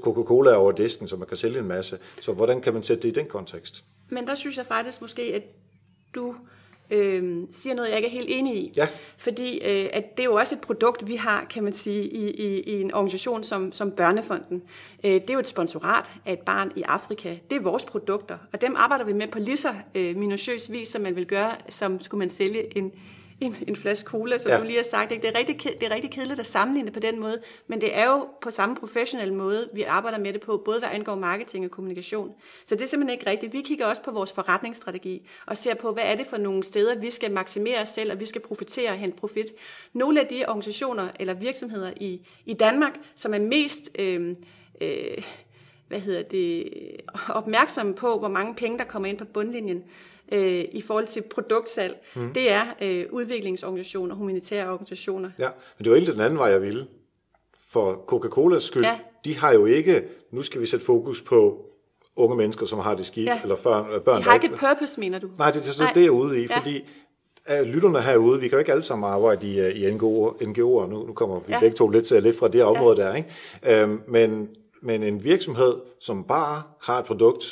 Coca-Cola 0.00 0.52
over 0.52 0.72
disken, 0.72 1.08
så 1.08 1.16
man 1.16 1.28
kan 1.28 1.36
sælge 1.36 1.58
en 1.58 1.68
masse. 1.68 1.98
Så 2.20 2.32
hvordan 2.32 2.60
kan 2.60 2.74
man 2.74 2.82
sætte 2.82 3.02
det 3.02 3.08
i 3.08 3.20
den 3.20 3.26
kontekst? 3.26 3.84
Men 4.08 4.26
der 4.26 4.34
synes 4.34 4.56
jeg 4.56 4.66
faktisk 4.66 5.00
måske, 5.00 5.22
at 5.22 5.42
du 6.14 6.34
øh, 6.90 7.42
siger 7.52 7.74
noget, 7.74 7.88
jeg 7.88 7.96
ikke 7.96 8.08
er 8.08 8.12
helt 8.12 8.28
enig 8.30 8.56
i. 8.56 8.72
Ja. 8.76 8.88
Fordi 9.18 9.58
øh, 9.58 9.88
at 9.92 10.16
det 10.16 10.20
er 10.20 10.24
jo 10.24 10.34
også 10.34 10.54
et 10.54 10.60
produkt, 10.60 11.08
vi 11.08 11.16
har, 11.16 11.46
kan 11.50 11.64
man 11.64 11.72
sige, 11.72 12.02
i, 12.04 12.30
i, 12.30 12.60
i 12.60 12.80
en 12.80 12.94
organisation 12.94 13.42
som, 13.42 13.72
som 13.72 13.90
Børnefonden. 13.90 14.62
Øh, 15.04 15.12
det 15.12 15.30
er 15.30 15.34
jo 15.34 15.40
et 15.40 15.48
sponsorat 15.48 16.10
af 16.26 16.32
et 16.32 16.38
barn 16.38 16.72
i 16.76 16.82
Afrika. 16.82 17.36
Det 17.50 17.56
er 17.56 17.62
vores 17.62 17.84
produkter, 17.84 18.38
og 18.52 18.60
dem 18.60 18.74
arbejder 18.76 19.04
vi 19.04 19.12
med 19.12 19.26
på 19.26 19.38
lige 19.38 19.56
så 19.56 19.74
øh, 19.94 20.16
minutiøs 20.16 20.72
vis, 20.72 20.88
som 20.88 21.02
man 21.02 21.16
vil 21.16 21.26
gøre, 21.26 21.52
som 21.68 22.02
skulle 22.02 22.18
man 22.18 22.30
sælge 22.30 22.78
en, 22.78 22.92
en, 23.40 23.56
en 23.68 23.76
flaske 23.76 24.06
cola, 24.06 24.38
som 24.38 24.52
ja. 24.52 24.58
du 24.58 24.64
lige 24.64 24.76
har 24.76 24.84
sagt. 24.84 25.12
Ikke? 25.12 25.22
Det, 25.22 25.34
er 25.34 25.38
rigtig, 25.38 25.62
det 25.80 25.82
er 25.82 25.94
rigtig 25.94 26.10
kedeligt 26.10 26.40
at 26.40 26.46
sammenligne 26.46 26.90
på 26.90 27.00
den 27.00 27.20
måde, 27.20 27.40
men 27.66 27.80
det 27.80 27.96
er 27.96 28.06
jo 28.06 28.28
på 28.40 28.50
samme 28.50 28.76
professionelle 28.76 29.34
måde, 29.34 29.68
vi 29.74 29.82
arbejder 29.82 30.18
med 30.18 30.32
det 30.32 30.40
på, 30.40 30.62
både 30.64 30.78
hvad 30.78 30.88
angår 30.92 31.14
marketing 31.14 31.64
og 31.64 31.70
kommunikation. 31.70 32.32
Så 32.64 32.74
det 32.74 32.82
er 32.82 32.86
simpelthen 32.86 33.18
ikke 33.18 33.30
rigtigt. 33.30 33.52
Vi 33.52 33.60
kigger 33.60 33.86
også 33.86 34.02
på 34.02 34.10
vores 34.10 34.32
forretningsstrategi 34.32 35.28
og 35.46 35.56
ser 35.56 35.74
på, 35.74 35.92
hvad 35.92 36.04
er 36.06 36.14
det 36.14 36.26
for 36.26 36.36
nogle 36.36 36.64
steder, 36.64 36.98
vi 36.98 37.10
skal 37.10 37.32
maksimere 37.32 37.82
os 37.82 37.88
selv, 37.88 38.12
og 38.12 38.20
vi 38.20 38.26
skal 38.26 38.40
profitere 38.40 38.90
og 38.90 38.96
hente 38.96 39.16
profit. 39.16 39.52
Nogle 39.92 40.20
af 40.20 40.26
de 40.26 40.44
organisationer 40.48 41.08
eller 41.20 41.34
virksomheder 41.34 41.92
i, 42.00 42.26
i 42.46 42.54
Danmark, 42.54 42.92
som 43.14 43.34
er 43.34 43.38
mest... 43.38 43.90
Øh, 43.98 44.34
øh, 44.80 45.24
hvad 45.88 46.00
hedder 46.00 46.22
det, 46.22 46.70
opmærksomme 47.28 47.94
på, 47.94 48.18
hvor 48.18 48.28
mange 48.28 48.54
penge, 48.54 48.78
der 48.78 48.84
kommer 48.84 49.08
ind 49.08 49.18
på 49.18 49.24
bundlinjen, 49.24 49.84
øh, 50.32 50.64
i 50.72 50.82
forhold 50.86 51.06
til 51.06 51.22
produktsalg, 51.22 51.96
mm. 52.16 52.32
det 52.32 52.52
er 52.52 52.64
øh, 52.82 53.04
udviklingsorganisationer, 53.10 54.14
humanitære 54.14 54.72
organisationer. 54.72 55.30
Ja, 55.38 55.48
men 55.78 55.84
det 55.84 55.90
var 55.90 55.96
egentlig 55.96 56.14
den 56.14 56.22
anden 56.22 56.38
vej, 56.38 56.48
jeg 56.48 56.62
ville. 56.62 56.86
For 57.70 58.04
Coca-Colas 58.06 58.62
skyld, 58.62 58.84
ja. 58.84 58.98
de 59.24 59.36
har 59.36 59.52
jo 59.52 59.66
ikke, 59.66 60.04
nu 60.30 60.42
skal 60.42 60.60
vi 60.60 60.66
sætte 60.66 60.86
fokus 60.86 61.22
på 61.22 61.66
unge 62.16 62.36
mennesker, 62.36 62.66
som 62.66 62.78
har 62.78 62.94
det 62.94 63.06
skidt, 63.06 63.26
ja. 63.26 63.42
eller 63.42 63.56
børn, 63.56 64.00
børn. 64.04 64.18
De 64.18 64.22
har 64.22 64.34
ikke 64.34 64.46
et 64.46 64.58
purpose, 64.58 65.00
mener 65.00 65.18
du? 65.18 65.28
Nej, 65.38 65.50
det, 65.50 65.64
det, 65.64 65.78
det 65.94 65.96
er 65.96 66.00
jeg 66.00 66.10
ude 66.10 66.42
i, 66.42 66.46
ja. 66.50 66.58
fordi 66.58 66.84
uh, 67.50 67.66
lytterne 67.66 68.02
herude, 68.02 68.40
vi 68.40 68.48
kan 68.48 68.56
jo 68.56 68.58
ikke 68.58 68.72
alle 68.72 68.82
sammen 68.82 69.10
arbejde 69.10 69.46
i, 69.46 69.60
uh, 69.60 69.66
i 69.66 69.90
NGO'er, 69.90 70.42
NGO'er. 70.42 70.86
Nu, 70.86 71.06
nu 71.06 71.12
kommer 71.12 71.40
vi 71.40 71.52
ja. 71.52 71.60
begge 71.60 71.76
to 71.76 71.88
lidt, 71.88 72.22
lidt 72.22 72.38
fra 72.38 72.48
det 72.48 72.64
område 72.64 73.02
ja. 73.02 73.08
der, 73.08 73.14
ikke? 73.14 73.84
Uh, 73.84 74.10
men, 74.10 74.48
men 74.82 75.02
en 75.02 75.24
virksomhed, 75.24 75.74
som 76.00 76.24
bare 76.24 76.62
har 76.82 76.98
et 76.98 77.04
produkt, 77.04 77.44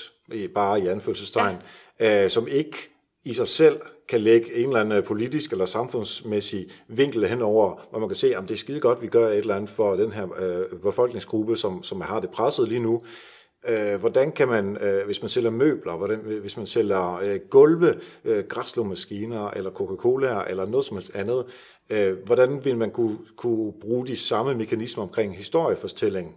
bare 0.55 0.81
i 0.81 0.87
anfølgelsestegn, 0.87 1.55
ja 1.55 1.67
øh, 2.01 2.31
som 2.31 2.49
ikke 2.49 2.77
i 3.25 3.33
sig 3.33 3.49
selv 3.49 3.81
kan 4.09 4.21
lægge 4.21 4.55
en 4.55 4.69
eller 4.69 4.81
anden 4.81 5.03
politisk 5.03 5.53
eller 5.53 5.65
samfundsmæssig 5.65 6.67
vinkel 6.89 7.27
henover, 7.27 7.87
hvor 7.91 7.99
man 7.99 8.09
kan 8.09 8.17
se, 8.17 8.35
om 8.37 8.47
det 8.47 8.55
er 8.55 8.59
skide 8.59 8.81
godt, 8.81 9.03
vi 9.03 9.07
gør 9.07 9.29
et 9.29 9.39
eller 9.39 9.57
andet 9.57 9.71
for 9.71 9.95
den 9.95 10.13
her 10.13 10.29
øh, 10.39 10.79
befolkningsgruppe, 10.81 11.57
som, 11.57 11.83
som 11.83 12.01
har 12.01 12.21
det 12.21 12.31
presset 12.31 12.69
lige 12.69 12.81
nu. 12.81 13.03
Øh, 13.69 14.01
hvordan 14.01 14.33
kan 14.33 14.49
man, 14.49 14.77
øh, 14.77 15.07
hvis 15.07 15.23
man 15.23 15.29
sælger 15.29 15.51
møbler, 15.51 15.97
hvordan, 15.97 16.19
hvis 16.19 16.57
man 16.57 16.67
sælger 16.67 17.21
øh, 17.23 17.41
gulve, 17.51 17.95
øh, 18.25 18.45
græslåmaskiner 18.45 19.51
eller 19.51 19.71
Coca-Cola 19.71 20.45
eller 20.51 20.67
noget 20.67 20.87
som 20.87 20.97
helst 20.97 21.15
andet, 21.15 21.45
øh, 21.91 22.19
hvordan 22.27 22.65
vil 22.65 22.77
man 22.77 22.91
kunne, 22.91 23.19
kunne 23.37 23.73
bruge 23.81 24.07
de 24.07 24.17
samme 24.17 24.55
mekanismer 24.55 25.03
omkring 25.03 25.37
historiefortælling 25.37 26.37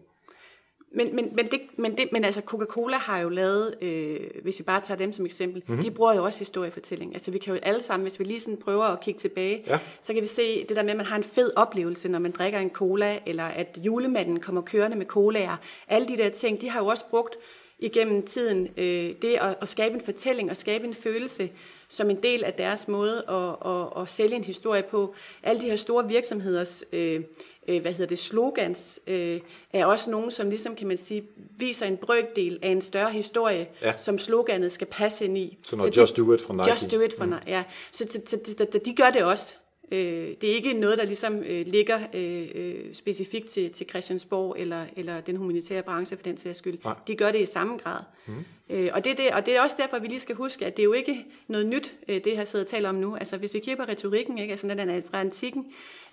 men, 0.91 1.15
men, 1.15 1.36
men, 1.36 1.47
det, 1.52 1.62
men, 1.78 1.97
det, 1.97 2.10
men 2.12 2.23
altså 2.23 2.41
Coca-Cola 2.41 2.97
har 2.97 3.19
jo 3.19 3.30
lavet, 3.30 3.84
øh, 3.84 4.19
hvis 4.43 4.60
vi 4.60 4.63
bare 4.63 4.82
tager 4.82 4.97
dem 4.97 5.13
som 5.13 5.26
eksempel, 5.26 5.63
mm-hmm. 5.67 5.84
de 5.84 5.91
bruger 5.91 6.13
jo 6.13 6.23
også 6.23 6.39
historiefortælling. 6.39 7.13
Altså 7.13 7.32
vi 7.32 7.38
kan 7.38 7.54
jo 7.54 7.60
alle 7.63 7.84
sammen, 7.84 8.08
hvis 8.08 8.19
vi 8.19 8.23
lige 8.23 8.39
sådan 8.39 8.58
prøver 8.58 8.84
at 8.84 9.00
kigge 9.02 9.19
tilbage, 9.19 9.63
ja. 9.67 9.80
så 10.02 10.13
kan 10.13 10.21
vi 10.21 10.28
se 10.28 10.65
det 10.67 10.76
der 10.76 10.84
med, 10.84 10.91
at 10.91 10.97
man 10.97 11.06
har 11.06 11.15
en 11.15 11.23
fed 11.23 11.52
oplevelse, 11.56 12.10
når 12.10 12.19
man 12.19 12.32
drikker 12.32 12.60
en 12.60 12.69
cola, 12.69 13.19
eller 13.26 13.43
at 13.43 13.80
julemanden 13.84 14.39
kommer 14.39 14.62
kørende 14.62 14.97
med 14.97 15.06
colaer. 15.06 15.58
Alle 15.88 16.08
de 16.08 16.17
der 16.17 16.30
ting, 16.30 16.62
de 16.62 16.69
har 16.69 16.80
jo 16.80 16.88
også 16.88 17.06
brugt 17.10 17.36
igennem 17.80 18.26
tiden 18.26 18.67
øh, 18.78 19.15
det 19.21 19.38
at, 19.41 19.56
at 19.62 19.69
skabe 19.69 19.95
en 19.95 20.02
fortælling 20.02 20.50
og 20.50 20.58
skabe 20.58 20.88
en 20.88 20.93
følelse 20.93 21.50
som 21.89 22.10
en 22.10 22.23
del 22.23 22.43
af 22.43 22.54
deres 22.54 22.88
måde 22.88 23.23
at, 23.30 23.71
at, 23.71 24.02
at 24.02 24.10
sælge 24.10 24.36
en 24.36 24.43
historie 24.43 24.84
på. 24.84 25.15
Alle 25.43 25.62
de 25.62 25.65
her 25.65 25.76
store 25.76 26.08
virksomheders 26.08 26.84
øh, 26.93 27.21
øh, 27.67 27.82
hvad 27.82 27.91
hedder 27.91 28.06
det, 28.06 28.19
slogans, 28.19 28.99
øh, 29.08 29.39
er 29.73 29.86
også 29.86 30.12
nogen, 30.12 30.32
som 30.32 30.49
ligesom, 30.49 30.75
kan 30.75 30.88
man 30.88 30.97
sige, 30.97 31.23
viser 31.58 31.86
en 31.86 31.97
brøkdel 31.97 32.60
af 32.62 32.69
en 32.69 32.82
større 32.82 33.12
historie, 33.12 33.67
ja. 33.82 33.97
som 33.97 34.19
sloganet 34.19 34.71
skal 34.71 34.88
passe 34.88 35.25
ind 35.25 35.38
i. 35.38 35.58
Så 35.63 35.75
når 35.75 35.84
så 35.84 35.99
Just 36.01 36.17
Do 36.17 36.34
It 36.34 36.41
fra 36.41 36.53
Nike. 36.53 36.71
Just 36.71 36.91
Do 36.91 37.01
It 37.01 37.13
fra 37.17 37.25
mm. 37.25 37.34
ja. 37.47 37.63
Så, 37.91 38.08
så, 38.12 38.19
så 38.25 38.67
de, 38.73 38.80
de 38.80 38.95
gør 38.95 39.10
det 39.10 39.23
også. 39.23 39.56
Øh, 39.91 40.36
det 40.41 40.52
er 40.52 40.56
ikke 40.56 40.73
noget, 40.73 40.97
der 40.97 41.06
ligesom 41.06 41.43
øh, 41.43 41.67
ligger 41.67 42.00
øh, 42.13 42.47
øh, 42.56 42.93
specifikt 42.93 43.50
til, 43.50 43.73
til 43.73 43.89
Christiansborg 43.89 44.56
eller, 44.60 44.86
eller 44.95 45.21
den 45.21 45.36
humanitære 45.36 45.84
branche 45.84 46.17
for 46.17 46.23
den 46.23 46.38
sags 46.38 46.58
skyld. 46.58 46.78
Nej. 46.84 46.95
De 47.08 47.15
gør 47.15 47.32
det 47.32 47.41
i 47.41 47.45
samme 47.45 47.78
grad. 47.78 48.00
Mm. 48.26 48.34
Øh, 48.69 48.89
og, 48.93 49.04
det 49.04 49.12
er 49.12 49.15
det, 49.15 49.32
og 49.32 49.45
det 49.45 49.58
er 49.58 49.62
også 49.62 49.76
derfor, 49.80 50.00
vi 50.00 50.08
lige 50.08 50.19
skal 50.19 50.36
huske, 50.36 50.65
at 50.65 50.78
det 50.78 50.82
er 50.82 50.86
jo 50.86 50.93
ikke 50.93 51.26
noget 51.47 51.65
nyt, 51.65 51.95
øh, 52.08 52.15
det 52.15 52.34
jeg 52.36 52.47
sidder 52.47 52.65
og 52.65 52.69
taler 52.69 52.89
om 52.89 52.95
nu. 52.95 53.15
Altså 53.15 53.38
hvis 53.38 53.54
vi 53.54 53.60
kigger 53.60 53.86
på 53.86 53.91
retorikken, 53.91 54.38
ikke? 54.38 54.52
Altså, 54.52 54.67
den 54.67 54.80
er 54.80 55.02
fra 55.12 55.19
antikken, 55.19 55.65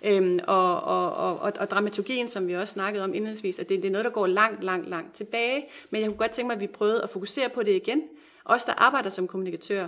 øh, 0.05 0.39
og, 0.47 0.81
og, 0.81 1.13
og, 1.13 1.39
og, 1.39 1.53
og 1.59 1.69
dramaturgien, 1.69 2.27
som 2.27 2.47
vi 2.47 2.55
også 2.55 2.73
snakkede 2.73 3.03
om 3.03 3.13
indledningsvis, 3.13 3.59
at 3.59 3.69
det, 3.69 3.81
det 3.81 3.87
er 3.87 3.91
noget, 3.91 4.05
der 4.05 4.11
går 4.11 4.27
langt, 4.27 4.63
langt, 4.63 4.89
langt 4.89 5.15
tilbage. 5.15 5.65
Men 5.89 6.01
jeg 6.01 6.09
kunne 6.09 6.17
godt 6.17 6.31
tænke 6.31 6.47
mig, 6.47 6.55
at 6.55 6.61
vi 6.61 6.67
prøvede 6.67 7.03
at 7.03 7.09
fokusere 7.09 7.49
på 7.49 7.63
det 7.63 7.75
igen. 7.75 8.01
Os, 8.45 8.63
der 8.63 8.73
arbejder 8.73 9.09
som 9.09 9.27
kommunikatør, 9.27 9.87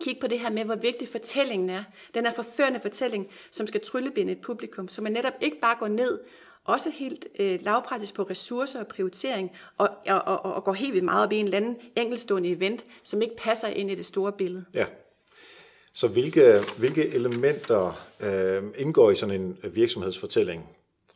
Kig 0.00 0.18
på 0.20 0.26
det 0.26 0.40
her 0.40 0.50
med, 0.50 0.64
hvor 0.64 0.76
vigtig 0.76 1.08
fortællingen 1.08 1.70
er. 1.70 1.84
Den 2.14 2.26
er 2.26 2.32
forførende 2.32 2.80
fortælling, 2.80 3.26
som 3.50 3.66
skal 3.66 3.80
tryllebinde 3.80 4.32
et 4.32 4.40
publikum, 4.40 4.88
så 4.88 5.02
man 5.02 5.12
netop 5.12 5.32
ikke 5.40 5.60
bare 5.60 5.76
går 5.78 5.88
ned 5.88 6.18
også 6.64 6.90
helt 6.90 7.26
øh, 7.38 7.58
lavpraktisk 7.62 8.14
på 8.14 8.22
ressourcer 8.22 8.80
og 8.80 8.86
prioritering, 8.86 9.50
og, 9.78 9.88
og, 10.06 10.22
og, 10.22 10.54
og 10.54 10.64
går 10.64 10.72
helt 10.72 10.92
vildt 10.92 11.04
meget 11.04 11.26
op 11.26 11.32
i 11.32 11.36
en 11.36 11.44
eller 11.44 11.56
anden 11.56 11.76
enkeltstående 11.96 12.50
event, 12.50 12.84
som 13.02 13.22
ikke 13.22 13.36
passer 13.36 13.68
ind 13.68 13.90
i 13.90 13.94
det 13.94 14.06
store 14.06 14.32
billede. 14.32 14.64
Ja. 14.74 14.86
Så 15.92 16.08
hvilke, 16.08 16.58
hvilke 16.78 17.08
elementer 17.08 18.06
øh, 18.20 18.62
indgår 18.78 19.10
i 19.10 19.14
sådan 19.14 19.40
en 19.40 19.58
virksomhedsfortælling? 19.74 20.68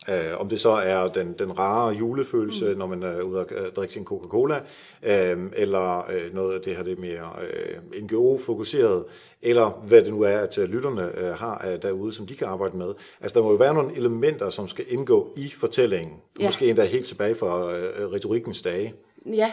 Uh, 0.08 0.40
om 0.40 0.48
det 0.48 0.60
så 0.60 0.70
er 0.70 1.08
den, 1.08 1.32
den 1.32 1.58
rare 1.58 1.92
julefølelse, 1.92 2.72
mm. 2.72 2.78
når 2.78 2.86
man 2.86 3.02
er 3.02 3.22
ude 3.22 3.38
og 3.40 3.46
drikke 3.76 3.94
sin 3.94 4.04
Coca-Cola, 4.04 4.56
uh, 5.02 5.42
eller 5.56 6.06
uh, 6.08 6.34
noget 6.34 6.54
af 6.54 6.60
det 6.60 6.76
her 6.76 6.82
det 6.82 6.98
mere 6.98 7.28
uh, 7.36 8.02
NGO-fokuseret, 8.02 9.04
eller 9.42 9.70
hvad 9.70 10.02
det 10.02 10.12
nu 10.12 10.22
er, 10.22 10.38
at 10.38 10.58
lytterne 10.58 11.10
uh, 11.22 11.28
har 11.28 11.66
uh, 11.66 11.82
derude, 11.82 12.12
som 12.12 12.26
de 12.26 12.34
kan 12.34 12.46
arbejde 12.46 12.76
med. 12.76 12.94
Altså 13.20 13.34
der 13.34 13.42
må 13.44 13.50
jo 13.50 13.56
være 13.56 13.74
nogle 13.74 13.96
elementer, 13.96 14.50
som 14.50 14.68
skal 14.68 14.84
indgå 14.88 15.32
i 15.36 15.50
fortællingen, 15.50 16.16
ja. 16.40 16.46
måske 16.46 16.68
endda 16.68 16.84
helt 16.84 17.06
tilbage 17.06 17.34
fra 17.34 17.64
uh, 17.64 18.12
retorikkens 18.12 18.62
dage. 18.62 18.94
Ja, 19.26 19.52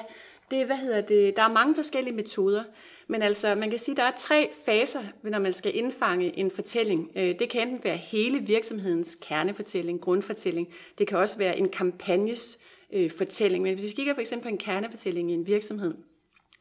det, 0.51 0.65
hvad 0.65 0.77
hedder 0.77 1.01
det, 1.01 1.35
der 1.35 1.43
er 1.43 1.53
mange 1.53 1.75
forskellige 1.75 2.15
metoder. 2.15 2.63
Men 3.11 3.21
altså, 3.21 3.55
man 3.55 3.69
kan 3.69 3.79
sige, 3.79 3.93
at 3.93 3.97
der 3.97 4.03
er 4.03 4.11
tre 4.17 4.49
faser, 4.65 5.03
når 5.23 5.39
man 5.39 5.53
skal 5.53 5.75
indfange 5.75 6.37
en 6.39 6.51
fortælling. 6.51 7.11
Øh, 7.15 7.39
det 7.39 7.49
kan 7.49 7.61
enten 7.61 7.83
være 7.83 7.97
hele 7.97 8.39
virksomhedens 8.39 9.17
kernefortælling, 9.21 10.01
grundfortælling. 10.01 10.67
Det 10.97 11.07
kan 11.07 11.17
også 11.17 11.37
være 11.37 11.57
en 11.57 11.69
kampagnes 11.69 12.59
øh, 12.93 13.11
fortælling. 13.11 13.63
Men 13.63 13.73
hvis 13.73 13.85
vi 13.85 13.91
kigger 13.91 14.13
for 14.13 14.21
eksempel 14.21 14.43
på 14.43 14.49
en 14.49 14.57
kernefortælling 14.57 15.31
i 15.31 15.33
en 15.33 15.47
virksomhed, 15.47 15.93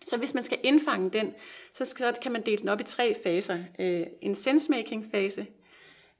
Så 0.04 0.16
hvis 0.16 0.34
man 0.34 0.44
skal 0.44 0.58
indfange 0.62 1.10
den, 1.10 1.34
så, 1.72 1.84
skal, 1.84 2.14
så 2.14 2.20
kan 2.20 2.32
man 2.32 2.42
dele 2.46 2.56
den 2.56 2.68
op 2.68 2.80
i 2.80 2.84
tre 2.84 3.16
faser. 3.22 3.58
Øh, 3.78 4.06
en 4.22 4.34
sense-making-fase, 4.34 5.46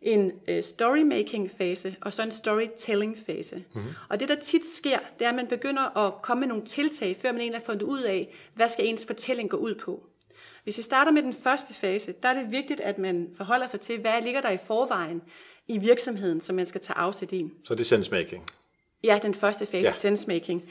en 0.03 0.33
øh, 0.49 0.62
story-making-fase, 0.62 1.97
og 2.01 2.12
så 2.12 2.23
en 2.23 2.33
storytelling-fase. 2.33 3.64
Mm-hmm. 3.75 3.91
Og 4.09 4.21
det, 4.21 4.29
der 4.29 4.35
tit 4.35 4.67
sker, 4.67 4.99
det 5.19 5.25
er, 5.25 5.29
at 5.29 5.35
man 5.35 5.47
begynder 5.47 6.07
at 6.07 6.23
komme 6.23 6.41
med 6.41 6.49
nogle 6.49 6.64
tiltag, 6.64 7.17
før 7.17 7.33
man 7.33 7.41
egentlig 7.41 7.61
har 7.61 7.64
fundet 7.64 7.83
ud 7.83 8.03
af, 8.03 8.35
hvad 8.55 8.69
skal 8.69 8.88
ens 8.88 9.07
fortælling 9.07 9.51
gå 9.51 9.57
ud 9.57 9.75
på. 9.75 10.07
Hvis 10.69 10.79
vi 10.79 10.83
starter 10.83 11.13
med 11.13 11.23
den 11.23 11.35
første 11.35 11.75
fase, 11.75 12.15
der 12.23 12.29
er 12.29 12.35
det 12.35 12.53
vigtigt, 12.53 12.81
at 12.81 12.99
man 12.99 13.29
forholder 13.37 13.67
sig 13.67 13.81
til, 13.81 14.01
hvad 14.01 14.23
ligger 14.23 14.41
der 14.41 14.51
i 14.51 14.59
forvejen 14.67 15.23
i 15.69 15.79
virksomheden, 15.79 16.41
som 16.41 16.57
man 16.57 16.67
skal 16.67 16.81
tage 16.81 16.97
afsæt 16.97 17.33
i. 17.33 17.51
Så 17.65 17.75
det 17.75 17.81
er 17.81 17.85
sensemaking? 17.85 18.45
Ja, 19.05 19.19
den 19.23 19.35
første 19.35 19.67
fase, 19.67 19.87
ja. 19.87 19.93
sensemaking 19.93 20.63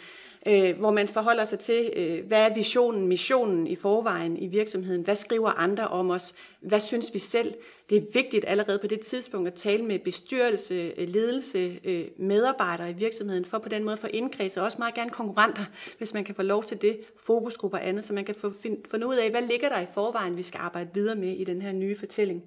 øh, 0.47 0.79
hvor 0.79 0.91
man 0.91 1.07
forholder 1.07 1.45
sig 1.45 1.59
til, 1.59 1.89
øh, 1.95 2.27
hvad 2.27 2.49
er 2.49 2.53
visionen, 2.53 3.07
missionen 3.07 3.67
i 3.67 3.75
forvejen 3.75 4.37
i 4.37 4.47
virksomheden, 4.47 5.01
hvad 5.01 5.15
skriver 5.15 5.49
andre 5.49 5.87
om 5.87 6.09
os, 6.09 6.35
hvad 6.61 6.79
synes 6.79 7.13
vi 7.13 7.19
selv. 7.19 7.53
Det 7.89 7.97
er 7.97 8.01
vigtigt 8.13 8.45
allerede 8.47 8.79
på 8.79 8.87
det 8.87 8.99
tidspunkt 8.99 9.47
at 9.47 9.53
tale 9.53 9.85
med 9.85 9.99
bestyrelse, 9.99 10.93
øh, 10.97 11.07
ledelse, 11.09 11.79
øh, 11.83 12.05
medarbejdere 12.17 12.89
i 12.89 12.93
virksomheden, 12.93 13.45
for 13.45 13.59
på 13.59 13.69
den 13.69 13.83
måde 13.83 13.93
at 13.93 13.99
få 13.99 14.07
indkredset, 14.07 14.57
og 14.57 14.65
også 14.65 14.77
meget 14.77 14.93
gerne 14.95 15.09
konkurrenter, 15.09 15.65
hvis 15.97 16.13
man 16.13 16.23
kan 16.23 16.35
få 16.35 16.41
lov 16.41 16.63
til 16.63 16.81
det, 16.81 16.99
fokusgrupper 17.25 17.77
og 17.77 17.87
andet, 17.87 18.03
så 18.03 18.13
man 18.13 18.25
kan 18.25 18.35
få 18.35 18.53
finde 18.91 19.07
ud 19.07 19.15
af, 19.15 19.29
hvad 19.29 19.41
ligger 19.41 19.69
der 19.69 19.79
i 19.81 19.87
forvejen, 19.93 20.37
vi 20.37 20.43
skal 20.43 20.59
arbejde 20.59 20.89
videre 20.93 21.15
med 21.15 21.33
i 21.33 21.43
den 21.43 21.61
her 21.61 21.71
nye 21.71 21.95
fortælling. 21.95 22.43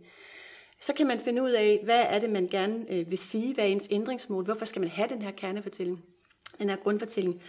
Så 0.80 0.92
kan 0.92 1.06
man 1.06 1.20
finde 1.20 1.42
ud 1.42 1.50
af, 1.50 1.80
hvad 1.84 2.04
er 2.08 2.18
det, 2.18 2.30
man 2.30 2.48
gerne 2.48 2.84
øh, 2.90 3.10
vil 3.10 3.18
sige, 3.18 3.54
hvad 3.54 3.64
er 3.64 3.68
ens 3.68 3.88
ændringsmål, 3.90 4.44
hvorfor 4.44 4.64
skal 4.64 4.80
man 4.80 4.90
have 4.90 5.08
den 5.08 5.22
her 5.22 5.30
kernefortælling, 5.30 6.04
den 6.58 6.68
her 6.68 6.76
grundfortælling. 6.76 7.42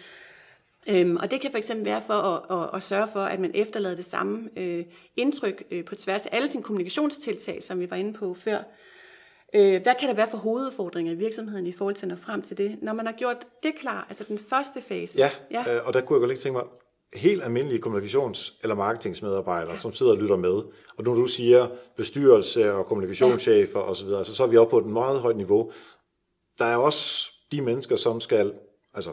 Øhm, 0.90 1.18
og 1.18 1.32
det 1.32 1.42
kan 1.42 1.52
fx 1.52 1.72
være 1.76 2.02
for 2.08 2.14
at, 2.14 2.60
at, 2.60 2.70
at 2.74 2.84
sørge 2.84 3.08
for, 3.08 3.20
at 3.20 3.40
man 3.40 3.52
efterlader 3.54 3.96
det 3.96 4.06
samme 4.06 4.50
øh, 4.58 4.86
indtryk 5.16 5.64
øh, 5.72 5.86
på 5.86 5.96
tværs 5.96 6.26
af 6.26 6.30
alle 6.32 6.52
sine 6.52 6.64
kommunikationstiltag, 6.64 7.64
som 7.64 7.80
vi 7.80 7.90
var 7.90 7.98
inde 7.98 8.14
på 8.14 8.34
før. 8.34 8.58
Øh, 9.56 9.82
hvad 9.82 9.94
kan 10.00 10.10
der 10.10 10.14
være 10.14 10.30
for 10.30 10.38
hovedudfordringer 10.38 11.14
i 11.14 11.16
virksomheden 11.16 11.68
i 11.68 11.72
forhold 11.72 11.96
til 11.96 12.06
at 12.06 12.10
nå 12.10 12.16
frem 12.16 12.42
til 12.42 12.58
det? 12.58 12.78
Når 12.82 12.94
man 12.94 13.06
har 13.06 13.14
gjort 13.14 13.38
det 13.64 13.76
klar, 13.76 14.06
altså 14.10 14.24
den 14.28 14.40
første 14.40 14.82
fase. 14.82 15.18
Ja, 15.18 15.30
ja. 15.52 15.76
Øh, 15.76 15.88
og 15.88 15.94
der 15.94 16.02
kunne 16.02 16.16
jeg 16.16 16.22
godt 16.22 16.32
ikke 16.32 16.44
tænke 16.44 16.58
mig, 16.58 16.64
helt 17.14 17.44
almindelige 17.44 17.82
kommunikations- 17.86 18.60
eller 18.64 18.76
marketingsmedarbejdere, 18.76 19.78
som 19.78 19.94
sidder 19.94 20.12
og 20.12 20.18
lytter 20.18 20.36
med. 20.36 20.54
Og 20.98 21.04
når 21.04 21.14
du 21.14 21.26
siger 21.26 21.68
bestyrelse 21.98 22.74
og 22.74 22.86
kommunikationschefer 22.86 23.80
ja. 23.80 23.90
osv., 23.90 24.10
altså, 24.10 24.36
så 24.36 24.44
er 24.44 24.48
vi 24.48 24.58
oppe 24.58 24.72
på 24.72 24.78
et 24.78 24.86
meget 24.86 25.20
højt 25.20 25.38
niveau. 25.38 25.72
Der 26.58 26.66
er 26.66 26.76
også 26.76 27.32
de 27.52 27.62
mennesker, 27.62 27.96
som 27.96 28.22
skal 28.22 28.54
altså, 28.94 29.12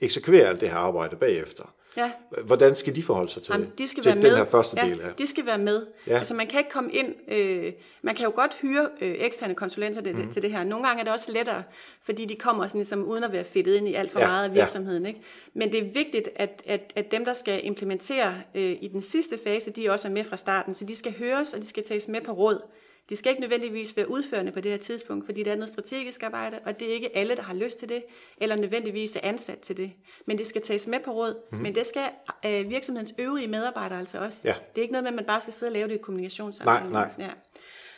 eksekvere 0.00 0.48
alt 0.48 0.60
det 0.60 0.70
her 0.70 0.76
arbejde 0.76 1.16
bagefter. 1.16 1.72
Ja. 1.96 2.10
Hvordan 2.44 2.74
skal 2.74 2.94
de 2.94 3.02
forholde 3.02 3.30
sig 3.30 3.42
til, 3.42 3.52
Jamen, 3.52 3.72
de 3.78 3.88
skal 3.88 4.02
til 4.02 4.10
være 4.10 4.22
den 4.22 4.30
med. 4.30 4.36
her 4.36 4.44
første 4.44 4.80
ja, 4.80 4.88
del 4.88 5.02
her? 5.02 5.12
de 5.12 5.26
skal 5.26 5.46
være 5.46 5.58
med. 5.58 5.86
Ja. 6.06 6.18
Altså 6.18 6.34
man 6.34 6.46
kan 6.46 6.58
ikke 6.58 6.70
komme 6.70 6.92
ind, 6.92 7.14
øh, 7.28 7.72
man 8.02 8.14
kan 8.14 8.24
jo 8.24 8.32
godt 8.34 8.54
hyre 8.62 8.88
øh, 9.00 9.14
eksterne 9.18 9.54
konsulenter 9.54 10.00
til, 10.00 10.16
mm. 10.16 10.32
til 10.32 10.42
det 10.42 10.52
her. 10.52 10.64
Nogle 10.64 10.86
gange 10.86 11.00
er 11.00 11.04
det 11.04 11.12
også 11.12 11.32
lettere, 11.32 11.62
fordi 12.02 12.24
de 12.24 12.34
kommer 12.34 12.66
sådan 12.66 12.78
ligesom, 12.78 13.04
uden 13.04 13.24
at 13.24 13.32
være 13.32 13.44
fedtet 13.44 13.74
ind 13.74 13.88
i 13.88 13.94
alt 13.94 14.12
for 14.12 14.20
ja, 14.20 14.26
meget 14.26 14.48
af 14.48 14.54
virksomheden. 14.54 15.02
Ja. 15.02 15.08
Ikke? 15.08 15.20
Men 15.54 15.72
det 15.72 15.78
er 15.78 15.92
vigtigt, 15.92 16.28
at, 16.36 16.62
at, 16.66 16.92
at 16.96 17.10
dem, 17.10 17.24
der 17.24 17.32
skal 17.32 17.66
implementere 17.66 18.34
øh, 18.54 18.76
i 18.80 18.88
den 18.92 19.02
sidste 19.02 19.38
fase, 19.44 19.70
de 19.70 19.90
også 19.90 20.08
er 20.08 20.12
med 20.12 20.24
fra 20.24 20.36
starten. 20.36 20.74
Så 20.74 20.84
de 20.84 20.96
skal 20.96 21.14
høres, 21.18 21.54
og 21.54 21.60
de 21.60 21.66
skal 21.66 21.84
tages 21.84 22.08
med 22.08 22.20
på 22.20 22.32
råd. 22.32 22.60
De 23.08 23.16
skal 23.16 23.30
ikke 23.30 23.40
nødvendigvis 23.40 23.96
være 23.96 24.10
udførende 24.10 24.52
på 24.52 24.60
det 24.60 24.70
her 24.70 24.78
tidspunkt, 24.78 25.26
fordi 25.26 25.42
det 25.42 25.52
er 25.52 25.56
noget 25.56 25.68
strategisk 25.68 26.22
arbejde, 26.22 26.58
og 26.64 26.80
det 26.80 26.88
er 26.88 26.92
ikke 26.92 27.16
alle, 27.16 27.36
der 27.36 27.42
har 27.42 27.54
lyst 27.54 27.78
til 27.78 27.88
det, 27.88 28.04
eller 28.38 28.56
nødvendigvis 28.56 29.16
er 29.16 29.20
ansat 29.22 29.58
til 29.58 29.76
det. 29.76 29.92
Men 30.26 30.38
det 30.38 30.46
skal 30.46 30.62
tages 30.62 30.86
med 30.86 31.00
på 31.04 31.10
råd, 31.10 31.34
mm-hmm. 31.34 31.62
men 31.62 31.74
det 31.74 31.86
skal 31.86 32.08
øh, 32.46 32.70
virksomhedens 32.70 33.14
øvrige 33.18 33.48
medarbejdere 33.48 33.98
altså 33.98 34.18
også. 34.18 34.40
Ja. 34.44 34.54
Det 34.74 34.78
er 34.78 34.82
ikke 34.82 34.92
noget 34.92 35.04
med, 35.04 35.10
at 35.10 35.16
man 35.16 35.24
bare 35.24 35.40
skal 35.40 35.52
sidde 35.52 35.70
og 35.70 35.72
lave 35.72 35.88
det 35.88 35.94
i 35.94 35.98
kommunikationssammenhæng. 35.98 36.92
Nej, 36.92 37.10
nej. 37.18 37.26
Ja. 37.26 37.32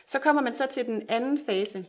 Så 0.06 0.18
kommer 0.18 0.42
man 0.42 0.54
så 0.54 0.66
til 0.70 0.86
den 0.86 1.02
anden 1.08 1.40
fase, 1.46 1.84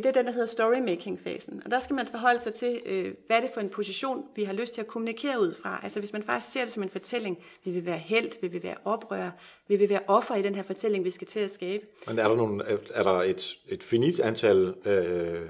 det 0.00 0.06
er 0.06 0.12
den, 0.12 0.26
der 0.26 0.32
hedder 0.32 0.46
storymaking-fasen. 0.46 1.62
Og 1.64 1.70
der 1.70 1.80
skal 1.80 1.94
man 1.94 2.06
forholde 2.06 2.40
sig 2.40 2.54
til, 2.54 2.80
øh, 2.86 3.14
hvad 3.26 3.36
er 3.36 3.40
det 3.40 3.50
for 3.54 3.60
en 3.60 3.68
position, 3.68 4.24
vi 4.36 4.44
har 4.44 4.52
lyst 4.52 4.74
til 4.74 4.80
at 4.80 4.86
kommunikere 4.86 5.40
ud 5.40 5.54
fra. 5.62 5.80
Altså 5.82 5.98
hvis 5.98 6.12
man 6.12 6.22
faktisk 6.22 6.52
ser 6.52 6.64
det 6.64 6.72
som 6.72 6.82
en 6.82 6.90
fortælling, 6.90 7.38
vi 7.64 7.70
vil 7.70 7.86
være 7.86 7.98
held, 7.98 8.30
vi 8.40 8.48
vil 8.48 8.62
være 8.62 8.76
oprør, 8.84 9.30
vi 9.68 9.76
vil 9.76 9.88
være 9.88 10.00
offer 10.06 10.34
i 10.34 10.42
den 10.42 10.54
her 10.54 10.62
fortælling, 10.62 11.04
vi 11.04 11.10
skal 11.10 11.26
til 11.26 11.40
at 11.40 11.50
skabe. 11.50 11.86
Men 12.06 12.18
er 12.18 12.28
der, 12.28 12.36
nogle, 12.36 12.64
er 12.94 13.02
der 13.02 13.22
et, 13.22 13.56
et 13.68 13.82
finit 13.82 14.20
antal 14.20 14.74
øh, 14.84 15.40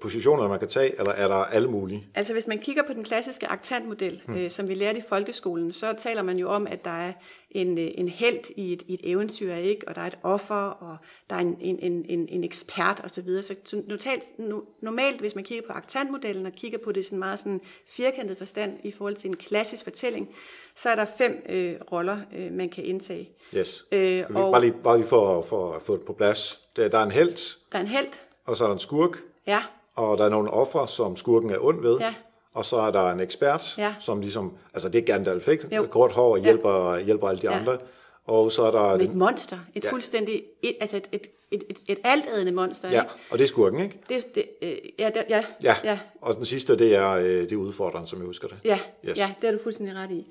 positioner, 0.00 0.48
man 0.48 0.58
kan 0.58 0.68
tage, 0.68 0.98
eller 0.98 1.12
er 1.12 1.28
der 1.28 1.34
alle 1.34 1.70
mulige? 1.70 2.06
Altså 2.14 2.32
hvis 2.32 2.46
man 2.46 2.58
kigger 2.58 2.82
på 2.86 2.92
den 2.92 3.04
klassiske 3.04 3.46
aktantmodel, 3.46 4.22
hmm. 4.26 4.36
øh, 4.36 4.50
som 4.50 4.68
vi 4.68 4.74
lærte 4.74 4.98
i 4.98 5.02
folkeskolen, 5.08 5.72
så 5.72 5.94
taler 5.98 6.22
man 6.22 6.38
jo 6.38 6.50
om, 6.50 6.66
at 6.66 6.84
der 6.84 7.06
er 7.06 7.12
en, 7.54 7.78
øh, 7.78 7.90
en 7.94 8.08
held 8.08 8.50
i 8.56 8.72
et, 8.72 8.82
i 8.86 8.94
et 8.94 9.00
eventyr, 9.02 9.54
ikke? 9.54 9.88
og 9.88 9.94
der 9.94 10.00
er 10.00 10.06
et 10.06 10.18
offer, 10.22 10.54
og 10.54 10.96
der 11.30 11.36
er 11.36 11.40
en, 11.40 11.56
en, 11.60 12.04
en, 12.08 12.28
en 12.28 12.44
ekspert 12.44 13.00
osv. 13.04 13.42
Så, 13.42 13.54
så 13.64 13.82
normalt, 13.86 14.30
normalt, 14.82 15.20
hvis 15.20 15.34
man 15.34 15.44
kigger 15.44 15.66
på 15.66 15.72
aktantmodellen 15.72 16.46
og 16.46 16.52
kigger 16.52 16.78
på 16.84 16.92
det 16.92 17.04
sådan 17.04 17.18
meget 17.18 17.38
sådan 17.38 17.60
firkantet 17.88 18.38
forstand 18.38 18.78
i 18.82 18.92
forhold 18.92 19.14
til 19.14 19.28
en 19.28 19.36
klassisk 19.36 19.84
fortælling, 19.84 20.28
så 20.74 20.88
er 20.88 20.94
der 20.94 21.04
fem 21.18 21.42
øh, 21.48 21.74
roller, 21.92 22.18
øh, 22.36 22.52
man 22.52 22.68
kan 22.68 22.84
indtage. 22.84 23.30
Yes. 23.56 23.86
Øh, 23.92 24.24
og, 24.34 24.52
bare, 24.52 24.60
lige, 24.60 24.74
bare 24.84 24.96
lige 24.96 25.08
for, 25.08 25.42
for 25.42 25.72
at 25.72 25.82
få 25.82 25.96
det 25.96 26.04
på 26.04 26.12
plads. 26.12 26.60
Der, 26.76 26.88
der 26.88 26.98
er 26.98 27.04
en 27.04 27.10
held. 27.10 27.58
Der 27.72 27.78
er 27.78 27.82
en 27.82 27.88
held. 27.88 28.08
Og 28.44 28.56
så 28.56 28.64
er 28.64 28.68
der 28.68 28.74
en 28.74 28.80
skurk. 28.80 29.18
Ja. 29.46 29.62
Og 29.94 30.18
der 30.18 30.24
er 30.24 30.28
nogle 30.28 30.50
offer, 30.50 30.86
som 30.86 31.16
skurken 31.16 31.50
er 31.50 31.58
ond 31.58 31.80
ved. 31.82 31.98
Ja. 31.98 32.14
Og 32.54 32.64
så 32.64 32.76
er 32.76 32.90
der 32.90 33.10
en 33.10 33.20
ekspert, 33.20 33.74
ja. 33.78 33.94
som 34.00 34.20
ligesom, 34.20 34.52
altså 34.74 34.88
det 34.88 34.98
er 34.98 35.04
Gandalf, 35.04 35.48
ikke? 35.48 35.76
Jo. 35.76 35.86
Kort 35.90 36.12
hår 36.12 36.36
hjælper, 36.36 36.94
ja. 36.94 37.00
hjælper 37.00 37.28
alle 37.28 37.42
de 37.42 37.50
ja. 37.50 37.58
andre. 37.58 37.78
Og 38.24 38.52
så 38.52 38.62
er 38.62 38.70
der... 38.70 38.80
Et 38.80 39.14
monster. 39.14 39.58
Et 39.74 39.84
ja. 39.84 39.90
fuldstændig... 39.90 40.42
Et, 40.62 40.76
altså 40.80 40.96
et, 40.96 41.08
et, 41.12 41.26
et, 41.50 41.62
et, 41.68 41.82
et 41.88 41.98
altædende 42.04 42.52
monster. 42.52 42.90
Ja, 42.90 43.02
ikke? 43.02 43.14
og 43.30 43.38
det 43.38 43.44
er 43.44 43.48
skurken, 43.48 43.80
ikke? 43.80 44.00
Det, 44.08 44.34
det, 44.34 44.44
øh, 44.62 44.76
ja, 44.98 45.10
det, 45.14 45.24
ja, 45.28 45.44
ja, 45.62 45.76
ja. 45.84 45.98
Og 46.20 46.36
den 46.36 46.44
sidste, 46.44 46.78
det 46.78 46.94
er, 46.94 47.10
øh, 47.10 47.24
det 47.24 47.52
er 47.52 47.56
udfordreren, 47.56 48.06
som 48.06 48.18
jeg 48.18 48.26
husker 48.26 48.48
det. 48.48 48.56
Ja, 48.64 48.78
yes. 49.08 49.18
ja, 49.18 49.34
det 49.42 49.48
er 49.48 49.52
du 49.52 49.58
fuldstændig 49.62 49.96
ret 49.96 50.10
i. 50.10 50.26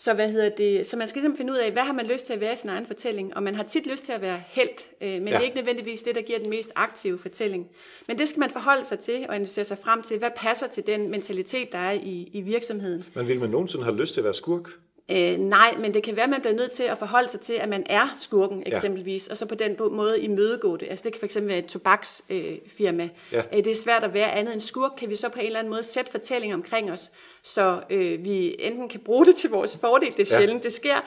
Så, 0.00 0.14
hvad 0.14 0.30
hedder 0.30 0.48
det? 0.48 0.86
så 0.86 0.96
man 0.96 1.08
skal 1.08 1.22
ligesom 1.22 1.36
finde 1.36 1.52
ud 1.52 1.58
af, 1.58 1.72
hvad 1.72 1.82
har 1.82 1.92
man 1.92 2.06
lyst 2.06 2.26
til 2.26 2.32
at 2.32 2.40
være 2.40 2.52
i 2.52 2.56
sin 2.56 2.70
egen 2.70 2.86
fortælling, 2.86 3.36
og 3.36 3.42
man 3.42 3.54
har 3.54 3.62
tit 3.62 3.86
lyst 3.86 4.04
til 4.04 4.12
at 4.12 4.20
være 4.20 4.42
held, 4.48 4.68
øh, 5.00 5.08
men 5.08 5.28
ja. 5.28 5.30
det 5.30 5.34
er 5.34 5.40
ikke 5.40 5.56
nødvendigvis 5.56 6.02
det, 6.02 6.14
der 6.14 6.22
giver 6.22 6.38
den 6.38 6.50
mest 6.50 6.70
aktive 6.74 7.18
fortælling. 7.18 7.68
Men 8.08 8.18
det 8.18 8.28
skal 8.28 8.40
man 8.40 8.50
forholde 8.50 8.84
sig 8.84 8.98
til, 8.98 9.26
og 9.28 9.34
analysere 9.34 9.64
sig 9.64 9.78
frem 9.78 10.02
til, 10.02 10.18
hvad 10.18 10.30
passer 10.36 10.66
til 10.66 10.86
den 10.86 11.10
mentalitet, 11.10 11.72
der 11.72 11.78
er 11.78 11.92
i, 11.92 12.30
i 12.32 12.40
virksomheden. 12.40 13.04
Men 13.14 13.28
vil 13.28 13.40
man 13.40 13.50
nogensinde 13.50 13.84
have 13.84 13.96
lyst 13.96 14.14
til 14.14 14.20
at 14.20 14.24
være 14.24 14.34
skurk? 14.34 14.70
Øh, 15.12 15.38
nej, 15.38 15.74
men 15.78 15.94
det 15.94 16.02
kan 16.02 16.16
være, 16.16 16.24
at 16.24 16.30
man 16.30 16.40
bliver 16.40 16.54
nødt 16.54 16.70
til 16.70 16.82
at 16.82 16.98
forholde 16.98 17.28
sig 17.28 17.40
til, 17.40 17.52
at 17.52 17.68
man 17.68 17.82
er 17.86 18.14
skurken 18.16 18.62
eksempelvis, 18.66 19.26
ja. 19.26 19.32
og 19.32 19.38
så 19.38 19.46
på 19.46 19.54
den 19.54 19.76
måde 19.90 20.20
imødegå 20.20 20.76
det. 20.76 20.86
Altså 20.90 21.04
det 21.08 21.20
kan 21.20 21.28
fx 21.28 21.36
være 21.40 21.58
et 21.58 21.66
tobaksfirma. 21.66 23.02
Øh, 23.02 23.10
ja. 23.32 23.42
øh, 23.52 23.64
det 23.64 23.66
er 23.66 23.74
svært 23.74 24.04
at 24.04 24.14
være 24.14 24.32
andet 24.32 24.52
end 24.52 24.60
skurk. 24.60 24.90
Kan 24.98 25.10
vi 25.10 25.16
så 25.16 25.28
på 25.28 25.40
en 25.40 25.46
eller 25.46 25.58
anden 25.58 25.70
måde 25.70 25.82
sætte 25.82 26.10
fortælling 26.10 26.54
omkring 26.54 26.92
os, 26.92 27.10
så 27.42 27.80
øh, 27.90 28.24
vi 28.24 28.56
enten 28.58 28.88
kan 28.88 29.00
bruge 29.00 29.26
det 29.26 29.34
til 29.34 29.50
vores 29.50 29.78
fordel, 29.80 30.12
det 30.16 30.20
er 30.20 30.38
sjældent, 30.38 30.64
ja. 30.64 30.68
det 30.68 30.72
sker, 30.72 31.00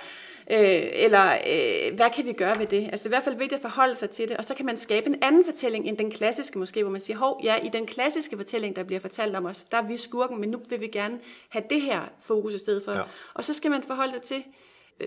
Øh, 0.52 0.82
eller 0.94 1.32
øh, 1.32 1.96
hvad 1.96 2.10
kan 2.16 2.26
vi 2.26 2.34
gøre 2.34 2.60
ved 2.60 2.66
det? 2.66 2.90
Altså 2.92 3.04
det 3.04 3.06
er 3.06 3.10
i 3.10 3.16
hvert 3.16 3.24
fald 3.24 3.36
vigtigt 3.36 3.54
at 3.54 3.62
forholde 3.62 3.96
sig 3.96 4.10
til 4.10 4.30
det, 4.30 4.38
og 4.38 4.46
så 4.46 4.56
kan 4.56 4.66
man 4.66 4.78
skabe 4.78 5.08
en 5.08 5.16
anden 5.22 5.46
fortælling 5.46 5.88
end 5.88 5.98
den 5.98 6.12
klassiske 6.12 6.60
måske, 6.60 6.84
hvor 6.84 6.92
man 6.92 7.02
siger, 7.02 7.18
hov, 7.18 7.42
ja, 7.44 7.56
i 7.56 7.70
den 7.74 7.86
klassiske 7.86 8.38
fortælling, 8.38 8.76
der 8.76 8.84
bliver 8.84 9.00
fortalt 9.00 9.36
om 9.36 9.46
os, 9.46 9.62
der 9.62 9.78
er 9.78 9.88
vi 9.88 9.98
skurken, 9.98 10.40
men 10.40 10.50
nu 10.50 10.60
vil 10.70 10.82
vi 10.82 10.88
gerne 10.88 11.20
have 11.50 11.64
det 11.70 11.82
her 11.82 12.02
fokus 12.22 12.54
i 12.54 12.58
stedet 12.58 12.82
for. 12.86 12.92
Ja. 12.92 13.02
Og 13.34 13.44
så 13.44 13.54
skal 13.54 13.72
man 13.72 13.84
forholde 13.84 14.14
sig 14.14 14.22
til, 14.22 14.44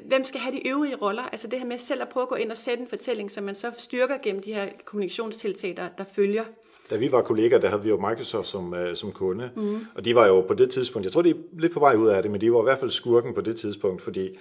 hvem 0.04 0.24
skal 0.24 0.40
have 0.40 0.56
de 0.56 0.68
øvrige 0.68 0.96
roller? 0.96 1.22
Altså 1.22 1.48
det 1.48 1.58
her 1.58 1.66
med 1.66 1.78
selv 1.78 2.02
at 2.02 2.08
prøve 2.08 2.22
at 2.22 2.28
gå 2.28 2.34
ind 2.34 2.50
og 2.50 2.56
sætte 2.56 2.82
en 2.82 2.88
fortælling, 2.88 3.30
som 3.30 3.44
man 3.44 3.54
så 3.54 3.70
styrker 3.78 4.18
gennem 4.22 4.42
de 4.42 4.54
her 4.54 4.66
kommunikationstiltag, 4.84 5.76
der, 5.76 5.88
der 5.98 6.04
følger. 6.12 6.44
Da 6.90 6.96
vi 6.96 7.12
var 7.12 7.22
kolleger, 7.22 7.58
der 7.58 7.68
havde 7.68 7.82
vi 7.82 7.88
jo 7.88 7.96
Microsoft 7.96 8.48
som, 8.48 8.72
uh, 8.72 8.94
som 8.94 9.12
kunde, 9.12 9.50
mm. 9.56 9.86
og 9.94 10.04
de 10.04 10.14
var 10.14 10.26
jo 10.26 10.40
på 10.40 10.54
det 10.54 10.70
tidspunkt, 10.70 11.04
jeg 11.04 11.12
tror, 11.12 11.22
de 11.22 11.30
er 11.30 11.34
lidt 11.58 11.72
på 11.72 11.80
vej 11.80 11.94
ud 11.94 12.08
af 12.08 12.22
det, 12.22 12.30
men 12.30 12.40
de 12.40 12.52
var 12.52 12.60
i 12.60 12.62
hvert 12.62 12.78
fald 12.78 12.90
skurken 12.90 13.34
på 13.34 13.40
det 13.40 13.56
tidspunkt, 13.56 14.02
fordi 14.02 14.38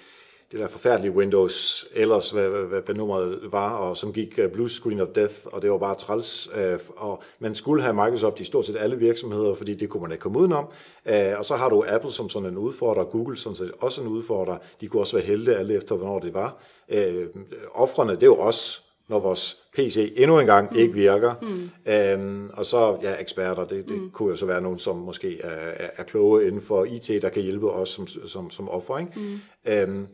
det 0.52 0.60
der 0.60 0.68
forfærdelige 0.68 1.12
Windows, 1.12 1.86
ellers 1.94 2.32
hvad, 2.32 2.50
hvad, 2.50 2.82
hvad 2.82 2.96
nummeret 2.96 3.40
var, 3.52 3.76
og 3.76 3.98
som 3.98 4.14
gik 4.14 4.40
uh, 4.44 4.52
blue 4.52 4.70
screen 4.70 5.00
of 5.00 5.08
death, 5.16 5.34
og 5.46 5.62
det 5.62 5.72
var 5.72 5.78
bare 5.78 5.96
træls. 5.96 6.50
Uh, 6.56 6.80
og 6.98 7.24
man 7.40 7.56
skulle 7.56 7.84
have 7.84 7.94
Microsoft 7.94 8.40
i 8.40 8.44
stort 8.44 8.66
set 8.66 8.78
alle 8.78 8.98
virksomheder, 8.98 9.56
fordi 9.56 9.74
det 9.74 9.90
kunne 9.90 10.02
man 10.02 10.12
ikke 10.12 10.22
komme 10.22 10.40
udenom. 10.40 10.66
Uh, 11.06 11.38
og 11.38 11.46
så 11.46 11.56
har 11.56 11.70
du 11.70 11.86
Apple 11.88 12.12
som 12.12 12.30
sådan 12.30 12.50
en 12.50 12.58
udfordrer, 12.58 13.04
Google 13.04 13.38
som 13.38 13.56
sådan 13.56 13.74
også 13.80 14.02
en 14.02 14.08
udfordrer. 14.08 14.58
De 14.82 14.88
kunne 14.88 15.02
også 15.02 15.18
være 15.18 15.26
heldige 15.26 15.56
alle 15.56 15.74
efter, 15.74 15.96
hvornår 15.96 16.20
det 16.20 16.34
var. 16.34 16.58
Uh, 16.94 17.42
offrene, 17.74 18.12
det 18.12 18.24
er 18.24 18.28
jo 18.28 18.38
også 18.38 18.82
når 19.08 19.20
vores 19.20 19.58
PC 19.76 20.14
endnu 20.16 20.40
en 20.40 20.46
gang 20.46 20.72
mm. 20.72 20.78
ikke 20.78 20.94
virker. 20.94 21.34
Mm. 21.42 22.20
Um, 22.22 22.52
og 22.54 22.66
så, 22.66 22.98
ja, 23.02 23.22
eksperter, 23.22 23.66
det, 23.66 23.90
det 23.90 24.02
mm. 24.02 24.10
kunne 24.10 24.30
jo 24.30 24.36
så 24.36 24.46
være 24.46 24.62
nogen, 24.62 24.80
som 24.80 24.96
måske 24.96 25.42
er, 25.42 25.50
er, 25.50 25.90
er 25.98 26.04
kloge 26.04 26.48
inden 26.48 26.62
for 26.62 26.86
IT, 26.86 27.22
der 27.22 27.30
kan 27.30 27.44
hjælpe 27.44 27.72
os 27.72 27.90
som, 27.90 28.08
som, 28.08 28.50
som 28.50 28.70
offer. 28.70 28.98
Ikke? 28.98 29.40
Mm. 29.86 29.94
Um, 29.94 30.08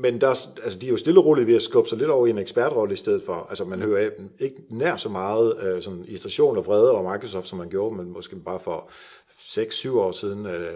men 0.00 0.20
der, 0.20 0.28
altså, 0.62 0.78
de 0.78 0.86
er 0.86 0.90
jo 0.90 0.96
stille 0.96 1.20
og 1.20 1.26
roligt 1.26 1.46
ved 1.46 1.54
at 1.54 1.62
skubbe 1.62 1.88
sig 1.88 1.98
lidt 1.98 2.10
over 2.10 2.26
i 2.26 2.30
en 2.30 2.38
ekspertrolle 2.38 2.92
i 2.92 2.96
stedet 2.96 3.22
for. 3.26 3.46
Altså 3.48 3.64
man 3.64 3.82
hører 3.82 4.10
ikke 4.38 4.56
nær 4.70 4.96
så 4.96 5.08
meget 5.08 5.54
øh, 5.62 5.82
sådan 5.82 6.04
irritation 6.08 6.56
og 6.56 6.66
vrede 6.66 6.90
over 6.90 7.12
Microsoft, 7.12 7.48
som 7.48 7.58
man 7.58 7.68
gjorde, 7.68 7.96
men 7.96 8.12
måske 8.12 8.36
bare 8.36 8.60
for 8.60 8.90
6-7 9.38 9.90
år 9.90 10.12
siden, 10.12 10.46
øh, 10.46 10.72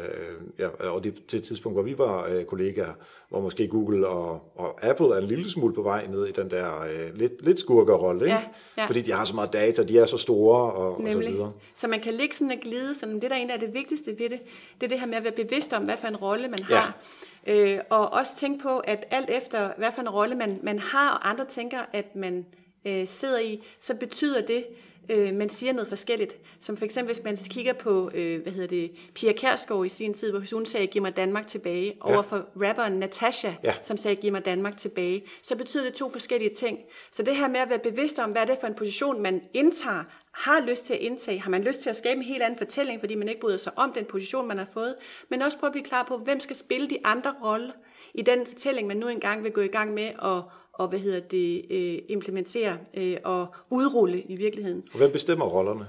ja, 0.58 0.68
og 0.68 1.04
det 1.04 1.14
til 1.28 1.38
et 1.38 1.44
tidspunkt, 1.44 1.76
hvor 1.76 1.82
vi 1.82 1.98
var 1.98 2.26
øh, 2.26 2.44
kollegaer, 2.44 2.92
hvor 3.28 3.40
måske 3.40 3.68
Google 3.68 4.06
og, 4.08 4.52
og 4.56 4.84
Apple 4.84 5.06
er 5.06 5.18
en 5.18 5.26
lille 5.26 5.50
smule 5.50 5.74
på 5.74 5.82
vej 5.82 6.06
ned 6.06 6.26
i 6.26 6.32
den 6.32 6.50
der 6.50 6.80
øh, 6.80 7.18
lidt, 7.18 7.44
lidt 7.44 7.60
skurkerrolle, 7.60 8.24
ikke? 8.24 8.34
Ja, 8.34 8.42
ja. 8.76 8.86
fordi 8.86 9.00
de 9.00 9.12
har 9.12 9.24
så 9.24 9.34
meget 9.34 9.52
data, 9.52 9.84
de 9.84 9.98
er 9.98 10.04
så 10.04 10.18
store 10.18 10.72
og, 10.72 10.96
og 10.96 11.12
så 11.12 11.18
videre. 11.18 11.52
Så 11.74 11.88
man 11.88 12.00
kan 12.00 12.14
ligge 12.14 12.34
sådan 12.34 12.50
og 12.50 12.58
glide, 12.62 12.94
sådan, 12.94 13.14
det 13.14 13.30
der 13.30 13.36
egentlig 13.36 13.54
er 13.54 13.60
det 13.60 13.74
vigtigste 13.74 14.18
ved 14.18 14.30
det, 14.30 14.40
det 14.80 14.86
er 14.86 14.88
det 14.88 15.00
her 15.00 15.06
med 15.06 15.16
at 15.16 15.24
være 15.24 15.44
bevidst 15.44 15.72
om, 15.72 15.82
hvad 15.82 15.96
for 15.96 16.08
en 16.08 16.16
rolle 16.16 16.48
man 16.48 16.62
har. 16.62 16.98
Ja. 17.46 17.74
Øh, 17.74 17.80
og 17.90 18.12
også 18.12 18.36
tænke 18.36 18.62
på, 18.62 18.78
at 18.78 19.04
alt 19.10 19.30
efter, 19.30 19.70
hvad 19.78 19.92
for 19.94 20.00
en 20.00 20.08
rolle 20.08 20.34
man, 20.34 20.60
man 20.62 20.78
har, 20.78 21.10
og 21.10 21.30
andre 21.30 21.44
tænker, 21.44 21.80
at 21.92 22.16
man 22.16 22.46
øh, 22.84 23.06
sidder 23.06 23.38
i, 23.38 23.62
så 23.80 23.94
betyder 23.94 24.46
det, 24.46 24.64
øh, 25.08 25.34
man 25.34 25.50
siger 25.50 25.72
noget 25.72 25.88
forskelligt. 25.88 26.36
Som 26.60 26.76
for 26.76 26.84
eksempel, 26.84 27.14
hvis 27.14 27.24
man 27.24 27.36
kigger 27.36 27.72
på, 27.72 28.10
øh, 28.14 28.42
hvad 28.42 28.52
hedder 28.52 28.68
det, 28.68 28.90
Pia 29.14 29.32
Kærsgaard 29.32 29.84
i 29.84 29.88
sin 29.88 30.14
tid, 30.14 30.30
hvor 30.30 30.54
hun 30.54 30.66
sagde, 30.66 30.86
giv 30.86 31.02
mig 31.02 31.16
Danmark 31.16 31.46
tilbage, 31.46 31.86
ja. 31.86 32.12
over 32.12 32.22
for 32.22 32.46
rapperen 32.56 32.92
Natasha, 32.92 33.52
ja. 33.64 33.74
som 33.82 33.96
sagde, 33.96 34.16
giv 34.16 34.32
mig 34.32 34.44
Danmark 34.44 34.76
tilbage, 34.76 35.24
så 35.42 35.56
betyder 35.56 35.84
det 35.84 35.94
to 35.94 36.10
forskellige 36.10 36.54
ting. 36.54 36.78
Så 37.12 37.22
det 37.22 37.36
her 37.36 37.48
med 37.48 37.60
at 37.60 37.68
være 37.68 37.78
bevidst 37.78 38.18
om, 38.18 38.30
hvad 38.30 38.42
er 38.42 38.46
det 38.46 38.58
for 38.60 38.66
en 38.66 38.74
position, 38.74 39.22
man 39.22 39.42
indtager, 39.54 40.04
har 40.32 40.60
lyst 40.60 40.86
til 40.86 40.94
at 40.94 41.00
indtage, 41.00 41.40
har 41.40 41.50
man 41.50 41.62
lyst 41.62 41.80
til 41.80 41.90
at 41.90 41.96
skabe 41.96 42.16
en 42.16 42.24
helt 42.24 42.42
anden 42.42 42.58
fortælling, 42.58 43.00
fordi 43.00 43.14
man 43.14 43.28
ikke 43.28 43.40
bryder 43.40 43.56
sig 43.56 43.72
om 43.76 43.92
den 43.92 44.04
position, 44.04 44.48
man 44.48 44.58
har 44.58 44.68
fået, 44.72 44.94
men 45.28 45.42
også 45.42 45.58
prøve 45.58 45.68
at 45.68 45.72
blive 45.72 45.84
klar 45.84 46.02
på, 46.02 46.16
hvem 46.16 46.40
skal 46.40 46.56
spille 46.56 46.90
de 46.90 46.98
andre 47.04 47.34
roller 47.44 47.72
i 48.14 48.22
den 48.22 48.46
fortælling, 48.46 48.88
man 48.88 48.96
nu 48.96 49.08
engang 49.08 49.44
vil 49.44 49.52
gå 49.52 49.60
i 49.60 49.66
gang 49.66 49.94
med 49.94 50.10
at 50.22 50.42
og 50.72 50.88
hvad 50.88 50.98
hedder 50.98 51.20
det, 51.20 51.64
øh, 51.70 51.98
implementere 52.08 52.78
øh, 52.94 53.16
og 53.24 53.54
udrulle 53.70 54.22
i 54.22 54.36
virkeligheden. 54.36 54.82
Og 54.92 54.98
hvem 54.98 55.12
bestemmer 55.12 55.44
rollerne? 55.44 55.86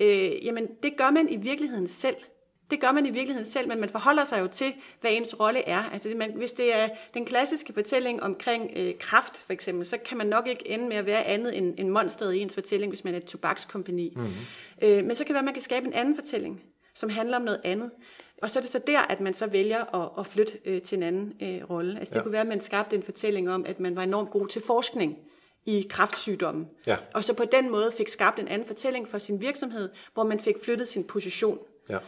Øh, 0.00 0.44
jamen, 0.46 0.68
det 0.82 0.96
gør 0.96 1.10
man 1.10 1.28
i 1.28 1.36
virkeligheden 1.36 1.88
selv. 1.88 2.16
Det 2.70 2.80
gør 2.80 2.92
man 2.92 3.06
i 3.06 3.10
virkeligheden 3.10 3.46
selv, 3.46 3.68
men 3.68 3.80
man 3.80 3.88
forholder 3.88 4.24
sig 4.24 4.40
jo 4.40 4.46
til, 4.46 4.72
hvad 5.00 5.10
ens 5.12 5.40
rolle 5.40 5.68
er. 5.68 5.82
Altså, 5.82 6.12
man, 6.16 6.32
hvis 6.36 6.52
det 6.52 6.76
er 6.76 6.88
den 7.14 7.24
klassiske 7.24 7.72
fortælling 7.72 8.22
omkring 8.22 8.70
øh, 8.76 8.94
kraft, 8.98 9.36
for 9.36 9.52
eksempel, 9.52 9.86
så 9.86 9.98
kan 9.98 10.18
man 10.18 10.26
nok 10.26 10.48
ikke 10.48 10.68
ende 10.68 10.88
med 10.88 10.96
at 10.96 11.06
være 11.06 11.24
andet 11.24 11.58
end, 11.58 11.74
end 11.78 11.88
monsteret 11.88 12.34
i 12.34 12.38
ens 12.38 12.54
fortælling, 12.54 12.90
hvis 12.90 13.04
man 13.04 13.14
er 13.14 13.18
et 13.18 13.24
tobakskompani. 13.24 14.12
Mm-hmm. 14.16 14.32
Øh, 14.82 15.04
men 15.04 15.16
så 15.16 15.24
kan 15.24 15.28
det 15.28 15.34
være, 15.34 15.38
at 15.38 15.44
man 15.44 15.54
kan 15.54 15.62
skabe 15.62 15.86
en 15.86 15.92
anden 15.92 16.14
fortælling, 16.14 16.62
som 16.94 17.10
handler 17.10 17.36
om 17.36 17.42
noget 17.42 17.60
andet. 17.64 17.90
Og 18.42 18.50
så 18.50 18.58
er 18.58 18.60
det 18.60 18.70
så 18.70 18.80
der, 18.86 19.00
at 19.00 19.20
man 19.20 19.34
så 19.34 19.46
vælger 19.46 19.94
at, 19.94 20.10
at 20.18 20.26
flytte 20.26 20.52
øh, 20.64 20.82
til 20.82 20.96
en 20.96 21.02
anden 21.02 21.32
øh, 21.42 21.70
rolle. 21.70 21.98
Altså 21.98 22.14
det 22.14 22.18
ja. 22.18 22.22
kunne 22.22 22.32
være, 22.32 22.40
at 22.40 22.46
man 22.46 22.60
skabte 22.60 22.96
en 22.96 23.02
fortælling 23.02 23.50
om, 23.50 23.66
at 23.66 23.80
man 23.80 23.96
var 23.96 24.02
enormt 24.02 24.30
god 24.30 24.48
til 24.48 24.62
forskning 24.62 25.18
i 25.66 25.86
kraftsygdommen. 25.90 26.68
Ja. 26.86 26.96
Og 27.14 27.24
så 27.24 27.34
på 27.34 27.44
den 27.52 27.70
måde 27.70 27.92
fik 27.96 28.08
skabt 28.08 28.38
en 28.38 28.48
anden 28.48 28.68
fortælling 28.68 29.08
for 29.08 29.18
sin 29.18 29.40
virksomhed, 29.40 29.88
hvor 30.14 30.24
man 30.24 30.40
fik 30.40 30.54
flyttet 30.64 30.88
sin 30.88 31.04
position. 31.04 31.58
Ja. 31.90 31.98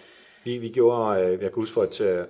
Vi, 0.45 0.59
vi 0.59 0.69
gjorde, 0.69 1.21
øh, 1.21 1.31
jeg 1.31 1.39
kan 1.39 1.53
huske 1.55 1.75
for 1.75 1.83
et, 1.83 2.29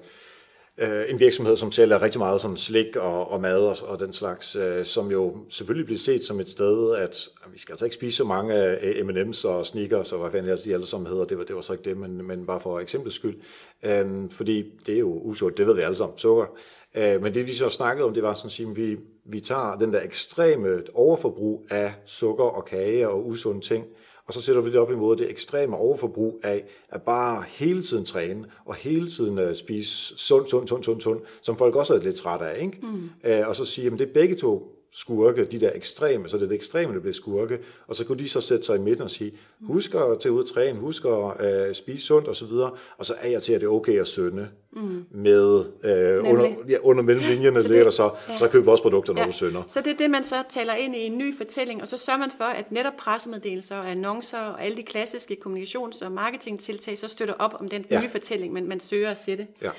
øh, 0.78 1.04
en 1.08 1.20
virksomhed, 1.20 1.56
som 1.56 1.72
sælger 1.72 2.02
rigtig 2.02 2.18
meget 2.18 2.40
som 2.40 2.56
slik 2.56 2.96
og, 2.96 3.30
og 3.30 3.40
mad 3.40 3.58
og, 3.58 3.76
og 3.82 4.00
den 4.00 4.12
slags, 4.12 4.56
øh, 4.56 4.84
som 4.84 5.10
jo 5.10 5.36
selvfølgelig 5.48 5.86
bliver 5.86 5.98
set 5.98 6.24
som 6.24 6.40
et 6.40 6.48
sted, 6.48 6.94
at 6.94 7.28
vi 7.52 7.58
skal 7.58 7.72
altså 7.72 7.84
ikke 7.84 7.94
spise 7.94 8.16
så 8.16 8.24
mange 8.24 8.80
øh, 8.80 9.06
M&M's 9.06 9.48
og 9.48 9.66
Snickers 9.66 10.12
og 10.12 10.20
hvad 10.20 10.30
fanden 10.30 10.58
de 10.64 10.74
alle 10.74 10.86
sammen 10.86 11.10
hedder, 11.10 11.24
det 11.24 11.38
var, 11.38 11.44
det 11.44 11.56
var 11.56 11.62
så 11.62 11.72
ikke 11.72 11.84
det, 11.84 11.96
men, 11.96 12.26
men 12.26 12.46
bare 12.46 12.60
for 12.60 12.80
eksempels 12.80 13.14
skyld. 13.14 13.36
Øh, 13.82 14.30
fordi 14.30 14.64
det 14.86 14.94
er 14.94 14.98
jo 14.98 15.20
usundt, 15.20 15.58
det 15.58 15.66
ved 15.66 15.74
vi 15.74 15.80
alle 15.80 15.96
sammen, 15.96 16.18
sukker. 16.18 16.46
Øh, 16.94 17.22
men 17.22 17.34
det 17.34 17.46
vi 17.46 17.54
så 17.54 17.68
snakkede 17.68 18.06
om, 18.06 18.14
det 18.14 18.22
var 18.22 18.34
sådan 18.34 18.70
at 18.70 18.76
vi, 18.76 18.96
vi 19.24 19.40
tager 19.40 19.76
den 19.78 19.92
der 19.92 20.02
ekstreme 20.02 20.82
overforbrug 20.94 21.66
af 21.70 21.94
sukker 22.04 22.44
og 22.44 22.64
kage 22.64 23.08
og 23.08 23.28
usunde 23.28 23.60
ting, 23.60 23.84
og 24.32 24.34
så 24.34 24.42
sætter 24.42 24.62
vi 24.62 24.70
det 24.70 24.78
op 24.78 24.90
imod 24.90 25.16
det 25.16 25.30
ekstreme 25.30 25.76
overforbrug 25.76 26.40
af 26.42 26.64
at 26.88 27.02
bare 27.02 27.44
hele 27.48 27.82
tiden 27.82 28.04
træne, 28.04 28.44
og 28.64 28.74
hele 28.74 29.08
tiden 29.08 29.38
uh, 29.38 29.54
spise 29.54 30.18
sund, 30.18 30.46
sund, 30.46 30.68
sund, 30.68 30.82
sund, 30.82 31.00
sund, 31.00 31.20
som 31.42 31.56
folk 31.56 31.76
også 31.76 31.94
er 31.94 31.98
lidt 31.98 32.16
træt 32.16 32.40
af. 32.40 32.62
Ikke? 32.62 32.78
Mm. 32.82 33.10
Uh, 33.24 33.48
og 33.48 33.56
så 33.56 33.64
sige, 33.64 33.86
at 33.86 33.92
det 33.92 34.08
er 34.08 34.12
begge 34.12 34.34
to 34.34 34.81
skurke, 34.94 35.44
de 35.44 35.60
der 35.60 35.70
ekstreme, 35.74 36.28
så 36.28 36.36
det 36.36 36.42
er 36.42 36.48
det 36.48 36.54
ekstreme, 36.54 36.94
der 36.94 37.00
bliver 37.00 37.14
skurke, 37.14 37.58
og 37.86 37.96
så 37.96 38.04
kunne 38.04 38.18
de 38.18 38.28
så 38.28 38.40
sætte 38.40 38.64
sig 38.64 38.76
i 38.76 38.78
midten 38.78 39.04
og 39.04 39.10
sige, 39.10 39.32
husk 39.60 39.94
at 39.94 40.20
tage 40.20 40.32
ud 40.32 40.42
og 40.42 40.48
træne, 40.48 40.78
husk 40.78 41.04
at 41.04 41.10
uh, 41.10 41.74
spise 41.74 42.06
sundt 42.06 42.28
osv., 42.28 42.52
og, 42.52 42.76
og 42.98 43.06
så 43.06 43.14
er 43.20 43.28
jeg 43.28 43.42
til, 43.42 43.52
at 43.52 43.60
det 43.60 43.66
er 43.66 43.70
okay 43.70 44.00
at 44.00 44.06
sønde 44.06 44.48
mm. 44.72 45.04
med 45.10 45.54
uh, 45.54 46.30
under, 46.30 46.50
ja, 46.68 46.76
under 46.82 47.02
mellemlinjerne, 47.02 47.62
så 47.62 47.68
det, 47.68 47.92
så, 47.92 48.10
ja. 48.28 48.36
så 48.36 48.48
køber 48.48 48.64
vi 48.64 48.70
også 48.70 48.82
produkter, 48.82 49.12
når 49.12 49.22
ja. 49.22 49.28
du 49.28 49.32
sønder. 49.32 49.62
Så 49.66 49.80
det 49.80 49.92
er 49.92 49.96
det, 49.96 50.10
man 50.10 50.24
så 50.24 50.42
taler 50.48 50.74
ind 50.74 50.96
i 50.96 51.00
en 51.00 51.18
ny 51.18 51.36
fortælling, 51.36 51.82
og 51.82 51.88
så 51.88 51.96
sørger 51.96 52.18
man 52.18 52.30
for, 52.36 52.44
at 52.44 52.72
netop 52.72 52.96
pressemeddelelser 52.98 53.76
og 53.76 53.90
annoncer 53.90 54.38
og 54.38 54.64
alle 54.64 54.76
de 54.76 54.82
klassiske 54.82 55.36
kommunikations- 55.46 56.04
og 56.04 56.12
marketingtiltag, 56.12 56.98
så 56.98 57.08
støtter 57.08 57.34
op 57.34 57.54
om 57.60 57.68
den 57.68 57.84
ja. 57.90 58.00
nye 58.00 58.08
fortælling, 58.08 58.52
man, 58.52 58.68
man 58.68 58.80
søger 58.80 59.10
at 59.10 59.18
sætte. 59.18 59.46
Ja. 59.62 59.70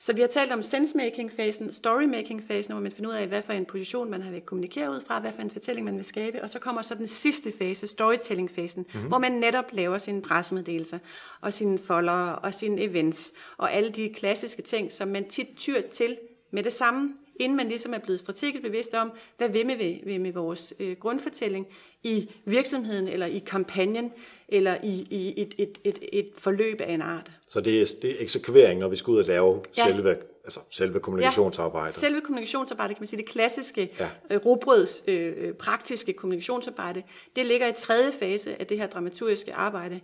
Så 0.00 0.12
vi 0.12 0.20
har 0.20 0.28
talt 0.28 0.52
om 0.52 0.62
sensemaking-fasen, 0.62 1.72
storymaking-fasen, 1.72 2.72
hvor 2.72 2.82
man 2.82 2.92
finder 2.92 3.10
ud 3.10 3.14
af, 3.14 3.26
hvad 3.26 3.42
for 3.42 3.52
en 3.52 3.66
position 3.66 4.10
man 4.10 4.22
har 4.22 4.30
vil 4.30 4.40
kommunikere 4.40 4.90
ud 4.90 5.00
fra, 5.06 5.20
hvad 5.20 5.32
for 5.32 5.42
en 5.42 5.50
fortælling 5.50 5.84
man 5.84 5.96
vil 5.96 6.04
skabe, 6.04 6.42
og 6.42 6.50
så 6.50 6.58
kommer 6.58 6.82
så 6.82 6.94
den 6.94 7.06
sidste 7.06 7.52
fase, 7.58 7.86
storytelling-fasen, 7.86 8.86
mm-hmm. 8.94 9.08
hvor 9.08 9.18
man 9.18 9.32
netop 9.32 9.64
laver 9.72 9.98
sine 9.98 10.22
pressemeddelelser, 10.22 10.98
og 11.40 11.52
sine 11.52 11.78
follower, 11.78 12.30
og 12.30 12.54
sine 12.54 12.82
events, 12.82 13.32
og 13.56 13.72
alle 13.72 13.90
de 13.90 14.08
klassiske 14.08 14.62
ting, 14.62 14.92
som 14.92 15.08
man 15.08 15.28
tit 15.28 15.48
tyr 15.56 15.80
til 15.80 16.16
med 16.50 16.62
det 16.62 16.72
samme, 16.72 17.14
inden 17.40 17.56
man 17.56 17.68
ligesom 17.68 17.94
er 17.94 17.98
blevet 17.98 18.20
strategisk 18.20 18.62
bevidst 18.62 18.94
om, 18.94 19.12
hvad 19.36 19.48
vil 19.48 19.68
vi 19.68 20.02
med, 20.06 20.18
med 20.18 20.32
vores 20.32 20.74
øh, 20.80 20.96
grundfortælling 20.96 21.66
i 22.02 22.30
virksomheden 22.44 23.08
eller 23.08 23.26
i 23.26 23.38
kampagnen, 23.38 24.12
eller 24.48 24.76
i, 24.82 25.06
i 25.10 25.42
et, 25.42 25.54
et, 25.58 25.78
et, 25.84 25.98
et 26.12 26.28
forløb 26.36 26.80
af 26.80 26.92
en 26.92 27.02
art. 27.02 27.30
Så 27.48 27.60
det 27.60 27.80
er, 27.80 27.86
det 28.02 28.10
er 28.10 28.14
eksekvering, 28.18 28.80
når 28.80 28.88
vi 28.88 28.96
skal 28.96 29.10
ud 29.10 29.18
og 29.18 29.24
lave 29.24 29.62
ja. 29.76 29.86
selve, 29.86 30.16
altså 30.44 30.60
selve 30.70 31.00
kommunikationsarbejdet? 31.00 31.96
Ja, 31.96 32.00
selve 32.00 32.20
kommunikationsarbejdet, 32.20 32.96
kan 32.96 33.02
man 33.02 33.06
sige, 33.06 33.22
det 33.22 33.28
klassiske 33.28 33.90
ja. 33.98 34.08
øh, 34.30 34.40
robrøds 34.46 35.02
øh, 35.08 35.54
praktiske 35.54 36.12
kommunikationsarbejde, 36.12 37.02
det 37.36 37.46
ligger 37.46 37.66
i 37.66 37.72
tredje 37.72 38.12
fase 38.12 38.60
af 38.60 38.66
det 38.66 38.78
her 38.78 38.86
dramaturgiske 38.86 39.54
arbejde. 39.54 40.00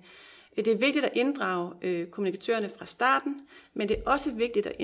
Det 0.57 0.69
er 0.69 0.77
vigtigt 0.77 1.05
at 1.05 1.13
inddrage 1.15 1.73
øh, 1.83 2.07
kommunikatørerne 2.07 2.71
fra 2.79 2.87
starten, 2.87 3.41
men 3.75 3.89
det 3.89 3.97
er 3.99 4.11
også 4.11 4.31
vigtigt 4.33 4.67
at 4.67 4.75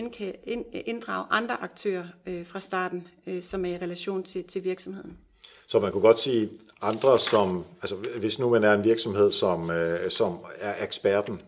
inddrage 0.87 1.27
andre 1.31 1.63
aktører 1.63 2.05
øh, 2.27 2.47
fra 2.47 2.61
starten, 2.61 3.09
øh, 3.27 3.43
som 3.43 3.65
er 3.65 3.69
i 3.69 3.77
relation 3.77 4.23
til, 4.23 4.45
til 4.45 4.65
virksomheden. 4.65 5.19
Så 5.67 5.81
man 5.81 5.93
kunne 5.93 6.03
godt 6.03 6.19
sige 6.19 6.51
andre, 6.83 7.19
som, 7.19 7.65
altså 7.83 7.97
hvis 7.97 8.39
nu 8.39 8.51
man 8.51 8.65
er 8.65 8.75
en 8.75 8.85
virksomhed, 8.85 9.31
som, 9.31 9.71
øh, 9.71 10.11
som 10.11 10.39
er 10.59 10.85
eksperten, 10.85 11.43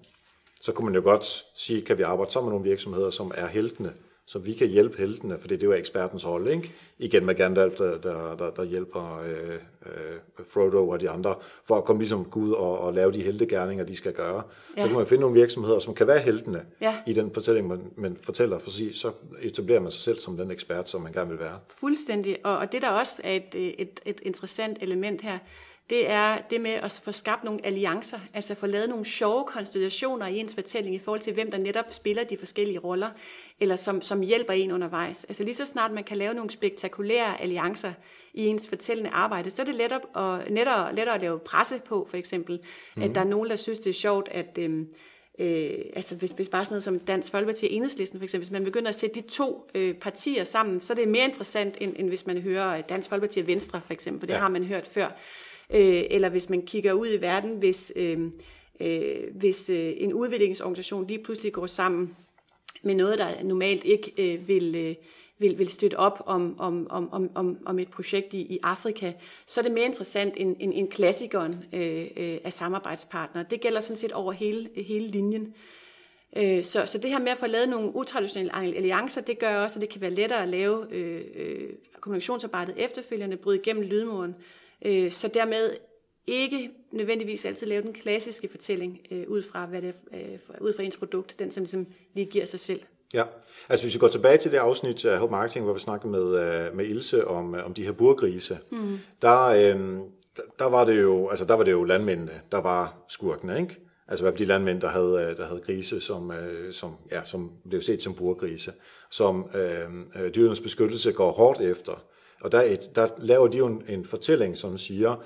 så 0.62 0.72
kunne 0.72 0.84
man 0.84 0.94
jo 0.94 1.00
godt 1.02 1.44
sige, 1.54 1.82
kan 1.82 1.98
vi 1.98 2.02
arbejde 2.02 2.32
sammen 2.32 2.50
med 2.50 2.58
nogle 2.58 2.70
virksomheder, 2.70 3.10
som 3.10 3.32
er 3.34 3.46
heltene, 3.46 3.92
så 4.32 4.38
vi 4.38 4.52
kan 4.52 4.68
hjælpe 4.68 4.98
heltene, 4.98 5.38
for 5.38 5.48
det 5.48 5.62
er 5.62 5.66
jo 5.66 5.72
ekspertens 5.72 6.26
rolle, 6.26 6.52
ikke? 6.52 6.72
Igen 6.98 7.26
med 7.26 7.34
Gandalf, 7.34 7.74
der, 7.74 7.98
der, 7.98 8.36
der, 8.36 8.50
der 8.50 8.64
hjælper 8.64 9.22
øh, 9.26 9.54
øh, 9.86 10.46
Frodo 10.52 10.88
og 10.88 11.00
de 11.00 11.10
andre, 11.10 11.34
for 11.64 11.76
at 11.76 11.84
komme 11.84 12.02
ligesom 12.02 12.24
Gud 12.24 12.52
og, 12.52 12.78
og 12.78 12.94
lave 12.94 13.12
de 13.12 13.22
heltegærninger, 13.22 13.84
de 13.84 13.96
skal 13.96 14.12
gøre. 14.12 14.42
Ja. 14.76 14.82
Så 14.82 14.88
kan 14.88 14.96
man 14.96 15.06
finde 15.06 15.20
nogle 15.20 15.40
virksomheder, 15.40 15.78
som 15.78 15.94
kan 15.94 16.06
være 16.06 16.18
heltene 16.18 16.62
ja. 16.80 16.96
i 17.06 17.12
den 17.12 17.30
fortælling, 17.34 17.68
man, 17.68 17.80
man 17.96 18.16
fortæller, 18.22 18.58
for 18.58 18.70
så 18.92 19.12
etablerer 19.42 19.80
man 19.80 19.90
sig 19.90 20.00
selv 20.00 20.18
som 20.18 20.36
den 20.36 20.50
ekspert, 20.50 20.88
som 20.88 21.00
man 21.00 21.12
gerne 21.12 21.30
vil 21.30 21.38
være. 21.38 21.58
Fuldstændig, 21.68 22.38
og, 22.44 22.58
og 22.58 22.72
det 22.72 22.82
der 22.82 22.90
også 22.90 23.20
er 23.24 23.32
et, 23.32 23.74
et, 23.78 24.00
et 24.06 24.20
interessant 24.22 24.78
element 24.80 25.22
her, 25.22 25.38
det 25.92 26.10
er 26.10 26.38
det 26.50 26.60
med 26.60 26.70
at 26.70 27.00
få 27.04 27.12
skabt 27.12 27.44
nogle 27.44 27.66
alliancer, 27.66 28.18
altså 28.34 28.54
få 28.54 28.66
lavet 28.66 28.88
nogle 28.88 29.04
sjove 29.04 29.44
konstellationer 29.44 30.26
i 30.26 30.38
ens 30.38 30.54
fortælling 30.54 30.94
i 30.94 30.98
forhold 30.98 31.20
til, 31.20 31.32
hvem 31.32 31.50
der 31.50 31.58
netop 31.58 31.84
spiller 31.90 32.24
de 32.24 32.36
forskellige 32.38 32.78
roller, 32.78 33.10
eller 33.60 33.76
som, 33.76 34.02
som 34.02 34.20
hjælper 34.20 34.52
en 34.52 34.72
undervejs. 34.72 35.24
Altså 35.24 35.44
lige 35.44 35.54
så 35.54 35.66
snart 35.66 35.92
man 35.92 36.04
kan 36.04 36.16
lave 36.16 36.34
nogle 36.34 36.50
spektakulære 36.50 37.40
alliancer 37.40 37.92
i 38.34 38.46
ens 38.46 38.68
fortællende 38.68 39.10
arbejde, 39.10 39.50
så 39.50 39.62
er 39.62 39.66
det 39.66 39.74
lettere, 39.74 40.00
og, 40.00 40.42
lettere, 40.48 40.94
lettere 40.94 41.14
at 41.14 41.20
lave 41.20 41.38
presse 41.38 41.80
på, 41.84 42.06
for 42.10 42.16
eksempel. 42.16 42.60
Mm. 42.96 43.02
At 43.02 43.08
mhm. 43.08 43.14
der 43.14 43.20
er 43.20 43.24
nogen, 43.24 43.50
der 43.50 43.56
synes, 43.56 43.80
det 43.80 43.90
er 43.90 43.94
sjovt, 43.94 44.28
at... 44.28 44.58
Øhm, 44.58 44.88
Øh, 45.38 45.78
altså 45.96 46.16
hvis, 46.16 46.30
hvis 46.30 46.48
bare 46.48 46.64
sådan 46.64 46.74
noget 46.74 46.84
som 46.84 46.98
Dansk 46.98 47.30
Folkeparti 47.30 47.66
og 47.66 47.72
Enhedslisten 47.72 48.18
for 48.18 48.24
eksempel, 48.24 48.44
hvis 48.44 48.52
man 48.52 48.64
begynder 48.64 48.88
at 48.88 48.94
sætte 48.94 49.20
de 49.20 49.28
to 49.28 49.70
øh, 49.74 49.94
partier 49.94 50.44
sammen, 50.44 50.80
så 50.80 50.92
er 50.92 50.94
det 50.94 51.08
mere 51.08 51.24
interessant, 51.24 51.76
end, 51.80 51.92
end 51.96 52.08
hvis 52.08 52.26
man 52.26 52.38
hører 52.38 52.80
Dansk 52.80 53.08
Folkeparti 53.08 53.40
og 53.40 53.46
Venstre 53.46 53.80
for 53.84 53.92
eksempel, 53.92 54.20
for 54.20 54.26
det 54.26 54.34
ja. 54.34 54.38
har 54.38 54.48
man 54.48 54.64
hørt 54.64 54.88
før 54.88 55.08
øh, 55.74 56.04
eller 56.10 56.28
hvis 56.28 56.50
man 56.50 56.62
kigger 56.62 56.92
ud 56.92 57.08
i 57.12 57.20
verden, 57.20 57.50
hvis, 57.50 57.92
øh, 57.96 58.30
øh, 58.80 59.34
hvis 59.34 59.70
øh, 59.70 59.92
en 59.96 60.12
udviklingsorganisation 60.12 61.06
lige 61.06 61.22
pludselig 61.22 61.52
går 61.52 61.66
sammen 61.66 62.16
med 62.82 62.94
noget, 62.94 63.18
der 63.18 63.42
normalt 63.42 63.84
ikke 63.84 64.12
øh, 64.18 64.48
vil, 64.48 64.74
øh, 64.76 64.94
vil, 65.38 65.58
vil 65.58 65.68
støtte 65.68 65.98
op 65.98 66.22
om, 66.26 66.60
om, 66.60 66.86
om, 66.90 67.30
om, 67.34 67.58
om 67.66 67.78
et 67.78 67.88
projekt 67.88 68.34
i, 68.34 68.40
i 68.40 68.58
Afrika, 68.62 69.12
så 69.46 69.60
er 69.60 69.62
det 69.62 69.72
mere 69.72 69.84
interessant 69.84 70.34
end, 70.36 70.56
end, 70.60 70.72
end 70.74 70.88
klassikeren 70.88 71.64
øh, 71.72 72.06
øh, 72.16 72.38
af 72.44 72.52
samarbejdspartnere. 72.52 73.44
Det 73.50 73.60
gælder 73.60 73.80
sådan 73.80 73.96
set 73.96 74.12
over 74.12 74.32
hele, 74.32 74.68
hele 74.76 75.08
linjen. 75.08 75.54
Øh, 76.36 76.64
så, 76.64 76.86
så 76.86 76.98
det 76.98 77.10
her 77.10 77.18
med 77.18 77.32
at 77.32 77.38
få 77.38 77.46
lavet 77.46 77.68
nogle 77.68 77.96
utraditionelle 77.96 78.56
alliancer, 78.56 79.20
det 79.20 79.38
gør 79.38 79.56
også, 79.56 79.78
at 79.78 79.80
det 79.80 79.88
kan 79.88 80.00
være 80.00 80.10
lettere 80.10 80.42
at 80.42 80.48
lave 80.48 80.86
øh, 80.90 81.24
øh, 81.34 81.70
kommunikationsarbejdet 82.00 82.74
efterfølgende, 82.76 83.36
bryde 83.36 83.58
igennem 83.58 83.82
lydmuren, 83.82 84.30
øh, 84.30 84.61
så 85.10 85.30
dermed 85.34 85.76
ikke 86.26 86.70
nødvendigvis 86.92 87.44
altid 87.44 87.66
lave 87.66 87.82
den 87.82 87.92
klassiske 87.92 88.48
fortælling 88.48 89.00
øh, 89.10 89.24
ud 89.28 89.42
fra 89.42 89.66
hvad 89.66 89.82
det 89.82 89.94
er, 90.12 90.18
øh, 90.18 90.38
ud 90.60 90.72
fra 90.72 90.82
ens 90.82 90.96
produkt, 90.96 91.38
den 91.38 91.50
som 91.50 91.62
ligesom 91.62 91.86
lige 92.14 92.26
giver 92.26 92.44
sig 92.44 92.60
selv. 92.60 92.80
Ja, 93.14 93.24
altså 93.68 93.86
hvis 93.86 93.94
vi 93.94 93.98
går 93.98 94.08
tilbage 94.08 94.38
til 94.38 94.52
det 94.52 94.58
afsnit 94.58 95.04
af 95.04 95.18
Help 95.18 95.30
Marketing, 95.30 95.64
hvor 95.64 95.74
vi 95.74 95.80
snakkede 95.80 96.12
med, 96.12 96.40
øh, 96.40 96.76
med 96.76 96.86
Ilse 96.86 97.26
om, 97.26 97.54
øh, 97.54 97.66
om 97.66 97.74
de 97.74 97.84
her 97.84 97.92
burgrise, 97.92 98.58
mm. 98.70 98.98
der, 99.22 99.42
øh, 99.42 99.98
der 100.58 100.64
var 100.64 100.84
det 100.84 101.02
jo, 101.02 101.28
altså 101.28 101.44
der 101.44 101.54
var 101.54 101.64
det 101.64 101.72
jo 101.72 101.84
landmændene, 101.84 102.40
der 102.52 102.58
var 102.58 103.04
skurkene, 103.08 103.60
ikke? 103.60 103.76
Altså 104.08 104.24
hvad 104.24 104.32
de 104.32 104.44
landmænd, 104.44 104.80
der 104.80 104.88
havde, 104.88 105.28
øh, 105.30 105.36
der 105.36 105.46
havde 105.46 105.60
grise, 105.60 106.00
som, 106.00 106.30
øh, 106.30 106.72
som, 106.72 106.96
ja, 107.10 107.20
som 107.24 107.50
blev 107.68 107.82
set 107.82 108.02
som 108.02 108.14
burgrise, 108.14 108.72
som 109.10 109.50
øh, 109.54 110.34
dyrenes 110.34 110.60
beskyttelse 110.60 111.12
går 111.12 111.32
hårdt 111.32 111.60
efter. 111.60 112.04
Og 112.42 112.52
der, 112.52 112.76
der 112.94 113.08
laver 113.18 113.48
de 113.48 113.58
jo 113.58 113.66
en, 113.66 113.82
en 113.88 114.04
fortælling, 114.04 114.56
som 114.56 114.78
siger, 114.78 115.16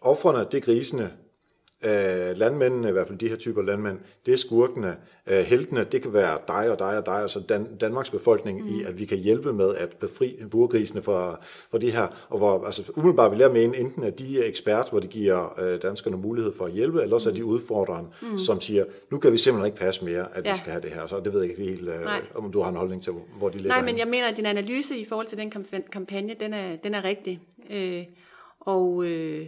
offrene, 0.00 0.38
det 0.38 0.54
er 0.54 0.60
grisene, 0.60 1.12
øh, 1.84 2.36
landmændene, 2.36 2.88
i 2.88 2.92
hvert 2.92 3.06
fald 3.06 3.18
de 3.18 3.28
her 3.28 3.36
typer 3.36 3.62
landmænd, 3.62 3.98
det 4.26 4.32
er 4.32 4.36
skurkene. 4.36 4.96
Øh, 5.26 5.38
heltene, 5.38 5.84
det 5.84 6.02
kan 6.02 6.12
være 6.12 6.38
dig 6.48 6.70
og 6.70 6.78
dig 6.78 6.98
og 6.98 7.06
dig, 7.06 7.14
altså 7.14 7.40
Dan, 7.40 7.76
Danmarks 7.76 8.10
befolkning, 8.10 8.62
mm. 8.62 8.68
i 8.68 8.84
at 8.84 8.98
vi 8.98 9.04
kan 9.04 9.18
hjælpe 9.18 9.52
med 9.52 9.74
at 9.74 9.88
befri 10.00 10.38
burgrisene 10.50 11.02
fra, 11.02 11.40
fra 11.70 11.78
de 11.78 11.90
her, 11.90 12.26
og 12.28 12.38
hvor 12.38 12.64
altså, 12.64 12.92
umiddelbart 12.96 13.30
vil 13.30 13.38
jeg 13.38 13.50
mene, 13.50 13.76
enten 13.76 14.04
at 14.04 14.18
de 14.18 14.40
er 14.40 14.46
ekspert, 14.46 14.90
hvor 14.90 15.00
de 15.00 15.06
giver 15.06 15.60
øh, 15.60 15.82
danskerne 15.82 16.16
mulighed 16.16 16.52
for 16.56 16.64
at 16.64 16.72
hjælpe, 16.72 17.02
eller 17.02 17.14
også 17.14 17.30
mm. 17.30 17.34
er 17.34 17.38
de 17.38 17.44
udfordreren, 17.44 18.06
mm. 18.22 18.38
som 18.38 18.60
siger, 18.60 18.84
nu 19.10 19.18
kan 19.18 19.32
vi 19.32 19.38
simpelthen 19.38 19.66
ikke 19.66 19.78
passe 19.78 20.04
mere, 20.04 20.26
at 20.34 20.46
ja. 20.46 20.52
vi 20.52 20.58
skal 20.58 20.70
have 20.70 20.82
det 20.82 20.90
her. 20.90 21.06
Så 21.06 21.20
det 21.20 21.32
ved 21.32 21.40
jeg 21.40 21.50
ikke 21.50 21.62
helt, 21.62 21.88
øh, 21.88 22.06
om 22.34 22.52
du 22.52 22.60
har 22.60 22.70
en 22.70 22.76
holdning 22.76 23.02
til, 23.02 23.12
hvor 23.38 23.48
de 23.48 23.56
ligger. 23.56 23.72
Nej, 23.72 23.84
men 23.84 23.98
jeg 23.98 24.08
mener, 24.08 24.28
at 24.28 24.36
din 24.36 24.46
analyse 24.46 24.98
i 24.98 25.04
forhold 25.04 25.26
til 25.26 25.38
den 25.38 25.50
kampagne, 25.92 26.34
den 26.40 26.54
er, 26.54 26.76
den 26.76 26.94
er 26.94 27.04
rigtig. 27.04 27.40
Øh, 27.70 28.04
og... 28.60 29.04
Øh, 29.04 29.46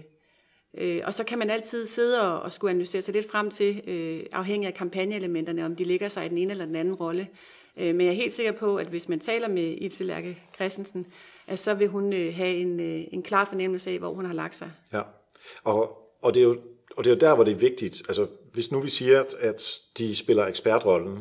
Øh, 0.79 1.01
og 1.05 1.15
så 1.15 1.25
kan 1.25 1.39
man 1.39 1.51
altid 1.51 1.87
sidde 1.87 2.23
og, 2.23 2.41
og 2.41 2.53
skulle 2.53 2.71
analysere 2.71 3.03
sig 3.03 3.15
lidt 3.15 3.31
frem 3.31 3.51
til, 3.51 3.83
øh, 3.87 4.27
afhængig 4.33 4.67
af 4.67 4.75
kampagneelementerne, 4.75 5.65
om 5.65 5.77
de 5.77 5.85
ligger 5.85 6.09
sig 6.09 6.27
i 6.27 6.29
den 6.29 6.39
ene 6.39 6.51
eller 6.51 6.67
den 6.67 6.77
anden 6.77 6.95
rolle. 6.95 7.29
Øh, 7.77 7.95
men 7.95 8.01
jeg 8.07 8.13
er 8.13 8.17
helt 8.17 8.33
sikker 8.33 8.53
på, 8.53 8.77
at 8.77 8.87
hvis 8.87 9.09
man 9.09 9.21
taler 9.21 9.49
med 9.49 9.77
Ilse 9.79 10.37
Christensen, 10.55 11.07
at 11.47 11.59
så 11.59 11.75
vil 11.75 11.89
hun 11.89 12.13
øh, 12.13 12.35
have 12.35 12.55
en, 12.55 12.81
øh, 12.81 13.05
en 13.13 13.23
klar 13.23 13.45
fornemmelse 13.45 13.91
af, 13.91 13.99
hvor 13.99 14.15
hun 14.15 14.25
har 14.25 14.35
lagt 14.35 14.57
sig. 14.57 14.71
Ja, 14.93 15.03
og, 15.65 15.99
og, 16.23 16.35
det 16.35 16.41
er 16.41 16.45
jo, 16.45 16.61
og 16.97 17.05
det 17.05 17.11
er 17.11 17.15
jo 17.15 17.21
der, 17.21 17.35
hvor 17.35 17.45
det 17.45 17.53
er 17.53 17.59
vigtigt. 17.59 18.03
Altså, 18.09 18.27
hvis 18.53 18.73
nu 18.73 18.81
vi 18.81 18.89
siger, 18.89 19.25
at 19.39 19.81
de 19.99 20.17
spiller 20.17 20.47
ekspertrollen, 20.47 21.19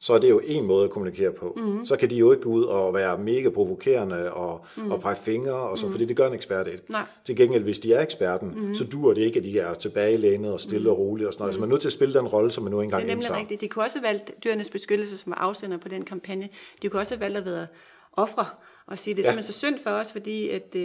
så 0.00 0.14
er 0.14 0.18
det 0.18 0.30
jo 0.30 0.40
en 0.44 0.66
måde 0.66 0.84
at 0.84 0.90
kommunikere 0.90 1.32
på. 1.32 1.54
Mm. 1.56 1.86
Så 1.86 1.96
kan 1.96 2.10
de 2.10 2.16
jo 2.16 2.32
ikke 2.32 2.42
gå 2.42 2.50
ud 2.50 2.64
og 2.64 2.94
være 2.94 3.18
mega 3.18 3.48
provokerende 3.48 4.32
og, 4.32 4.64
mm. 4.76 4.90
og 4.90 5.00
pege 5.00 5.16
fingre, 5.16 5.52
og 5.52 5.78
så, 5.78 5.86
mm. 5.86 5.92
fordi 5.92 6.04
det 6.04 6.16
gør 6.16 6.26
en 6.26 6.34
ekspert 6.34 6.66
ikke. 6.66 6.82
Nej. 6.88 7.04
Til 7.24 7.36
gengæld, 7.36 7.62
hvis 7.62 7.78
de 7.78 7.92
er 7.92 8.00
eksperten, 8.00 8.52
mm. 8.56 8.74
så 8.74 8.84
duer 8.84 9.14
det 9.14 9.22
ikke, 9.22 9.38
at 9.38 9.44
de 9.44 9.58
er 9.58 9.74
tilbagelænet 9.74 10.52
og 10.52 10.60
stille 10.60 10.84
mm. 10.84 10.90
og 10.90 10.98
roligt 10.98 11.26
og 11.26 11.32
sådan 11.32 11.42
noget. 11.42 11.54
Mm. 11.54 11.56
Så 11.56 11.60
man 11.60 11.68
er 11.68 11.70
nødt 11.70 11.80
til 11.80 11.88
at 11.88 11.92
spille 11.92 12.14
den 12.14 12.26
rolle, 12.26 12.52
som 12.52 12.64
man 12.64 12.70
nu 12.70 12.80
engang 12.80 13.02
indtager. 13.02 13.16
Det 13.16 13.26
er 13.26 13.30
nemlig 13.30 13.40
rigtigt. 13.40 13.60
De 13.60 13.68
kunne 13.68 13.84
også 13.84 13.98
have 13.98 14.08
valgt 14.08 14.44
dyrenes 14.44 14.70
beskyttelse 14.70 15.18
som 15.18 15.32
afsender 15.36 15.78
på 15.78 15.88
den 15.88 16.04
kampagne. 16.04 16.48
De 16.82 16.88
kunne 16.88 17.00
også 17.00 17.14
have 17.14 17.20
valgt 17.20 17.38
at 17.38 17.44
være 17.44 17.66
ofre 18.12 18.46
og 18.86 18.98
sige, 18.98 19.14
det 19.14 19.20
er 19.20 19.24
ja. 19.24 19.30
simpelthen 19.30 19.52
så 19.52 19.58
synd 19.58 19.78
for 19.78 19.90
os, 19.90 20.12
fordi 20.12 20.48
at, 20.48 20.76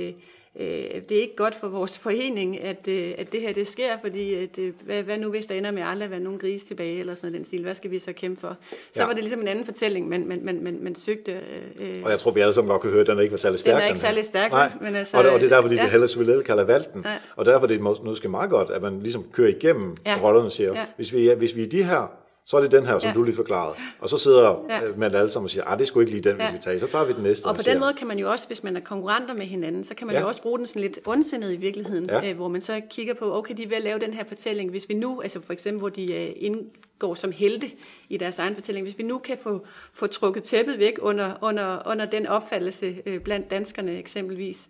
øh, 0.59 0.67
øh, 0.67 1.01
det 1.09 1.17
er 1.17 1.21
ikke 1.21 1.35
godt 1.35 1.55
for 1.55 1.67
vores 1.67 1.99
forening, 1.99 2.61
at, 2.61 2.87
øh, 2.87 3.11
at 3.17 3.31
det 3.31 3.41
her 3.41 3.53
det 3.53 3.67
sker, 3.67 3.97
fordi 4.01 4.33
at, 4.33 4.59
øh, 4.59 4.73
hvad, 4.85 5.03
hvad 5.03 5.17
nu 5.17 5.29
hvis 5.29 5.45
der 5.45 5.55
ender 5.55 5.71
med 5.71 5.83
aldrig 5.85 6.05
at 6.05 6.11
være 6.11 6.19
nogen 6.19 6.39
gris 6.39 6.63
tilbage, 6.63 6.99
eller 6.99 7.15
sådan 7.15 7.33
den 7.33 7.45
stil, 7.45 7.61
hvad 7.61 7.75
skal 7.75 7.91
vi 7.91 7.99
så 7.99 8.13
kæmpe 8.13 8.41
for? 8.41 8.57
Så 8.69 9.01
ja. 9.01 9.05
var 9.05 9.13
det 9.13 9.23
ligesom 9.23 9.41
en 9.41 9.47
anden 9.47 9.65
fortælling, 9.65 10.09
man, 10.09 10.27
man, 10.27 10.39
man, 10.43 10.63
man, 10.63 10.77
man 10.81 10.95
søgte. 10.95 11.31
Øh, 11.79 12.01
og 12.03 12.11
jeg 12.11 12.19
tror, 12.19 12.31
vi 12.31 12.39
alle 12.39 12.53
sammen 12.53 12.71
godt 12.71 12.81
kan 12.81 12.91
høre, 12.91 13.01
at 13.01 13.07
den 13.07 13.19
ikke 13.19 13.31
var 13.31 13.37
særlig 13.37 13.59
stærk. 13.59 13.75
Den 13.75 13.83
er 13.83 13.87
ikke 13.87 13.99
særlig 13.99 14.25
stærk, 14.25 14.51
Nej. 14.51 14.71
men 14.81 14.95
altså... 14.95 15.17
Og, 15.17 15.23
og 15.25 15.39
det 15.39 15.51
er 15.51 15.55
derfor, 15.55 15.69
de 15.69 15.75
ja. 15.75 15.89
hellere 15.89 16.25
vil 16.25 16.43
kalder 16.43 16.63
valgten. 16.63 17.01
Ja. 17.05 17.15
Og 17.35 17.45
derfor 17.45 17.65
er 17.65 17.67
det 17.67 17.81
måske 17.81 18.27
meget 18.29 18.49
godt, 18.49 18.69
at 18.69 18.81
man 18.81 18.99
ligesom 18.99 19.25
kører 19.31 19.49
igennem 19.49 19.95
ja. 20.05 20.19
rollerne 20.23 20.45
og 20.45 20.51
siger, 20.51 20.73
ja. 20.75 20.85
hvis, 20.95 21.13
vi, 21.13 21.29
hvis 21.37 21.55
vi 21.55 21.63
er 21.63 21.67
de 21.67 21.83
her, 21.83 22.11
så 22.47 22.57
er 22.57 22.61
det 22.61 22.71
den 22.71 22.85
her, 22.85 22.99
som 22.99 23.07
ja. 23.07 23.13
du 23.13 23.23
lige 23.23 23.35
forklarede. 23.35 23.75
Og 23.99 24.09
så 24.09 24.17
sidder 24.17 24.65
ja. 24.69 24.83
Øh, 24.83 24.99
man 24.99 25.15
alle 25.15 25.31
sammen 25.31 25.45
og 25.45 25.49
siger, 25.49 25.63
ah, 25.63 25.79
det 25.79 25.87
skulle 25.87 26.03
ikke 26.03 26.21
lige 26.21 26.29
den, 26.29 26.37
vi 26.37 26.43
skal 26.47 26.59
tage. 26.59 26.79
Så 26.79 26.87
tager 26.87 27.05
vi 27.05 27.13
den 27.13 27.23
næste. 27.23 27.45
Og, 27.45 27.49
og 27.49 27.55
på 27.55 27.61
den 27.61 27.79
måde 27.79 27.93
kan 27.93 28.07
man 28.07 28.19
jo 28.19 28.31
også, 28.31 28.47
hvis 28.47 28.63
man 28.63 28.75
er 28.75 28.79
konkurrenter 28.79 29.33
med 29.33 29.45
hinanden, 29.45 29.83
så 29.83 29.95
kan 29.95 30.07
man 30.07 30.15
ja. 30.15 30.21
jo 30.21 30.27
også 30.27 30.41
bruge 30.41 30.57
den 30.57 30.67
sådan 30.67 30.81
lidt 30.81 30.99
ondsindet 31.05 31.53
i 31.53 31.55
virkeligheden, 31.55 32.05
ja. 32.05 32.29
øh, 32.29 32.35
hvor 32.35 32.47
man 32.47 32.61
så 32.61 32.81
kigger 32.89 33.13
på, 33.13 33.37
okay, 33.37 33.57
de 33.57 33.69
vil 33.69 33.81
lave 33.81 33.99
den 33.99 34.13
her 34.13 34.23
fortælling. 34.23 34.69
Hvis 34.69 34.89
vi 34.89 34.93
nu, 34.93 35.21
altså 35.21 35.41
for 35.41 35.53
eksempel, 35.53 35.79
hvor 35.79 35.89
de 35.89 36.13
øh, 36.13 36.33
indgår 36.35 37.13
som 37.13 37.31
helte 37.31 37.71
i 38.09 38.17
deres 38.17 38.39
egen 38.39 38.55
fortælling, 38.55 38.85
hvis 38.85 38.97
vi 38.97 39.03
nu 39.03 39.17
kan 39.17 39.37
få, 39.43 39.65
få 39.93 40.07
trukket 40.07 40.43
tæppet 40.43 40.79
væk 40.79 40.93
under, 41.01 41.33
under, 41.41 41.81
under 41.85 42.05
den 42.05 42.27
opfattelse 42.27 42.95
øh, 43.05 43.19
blandt 43.19 43.51
danskerne 43.51 43.97
eksempelvis, 43.97 44.67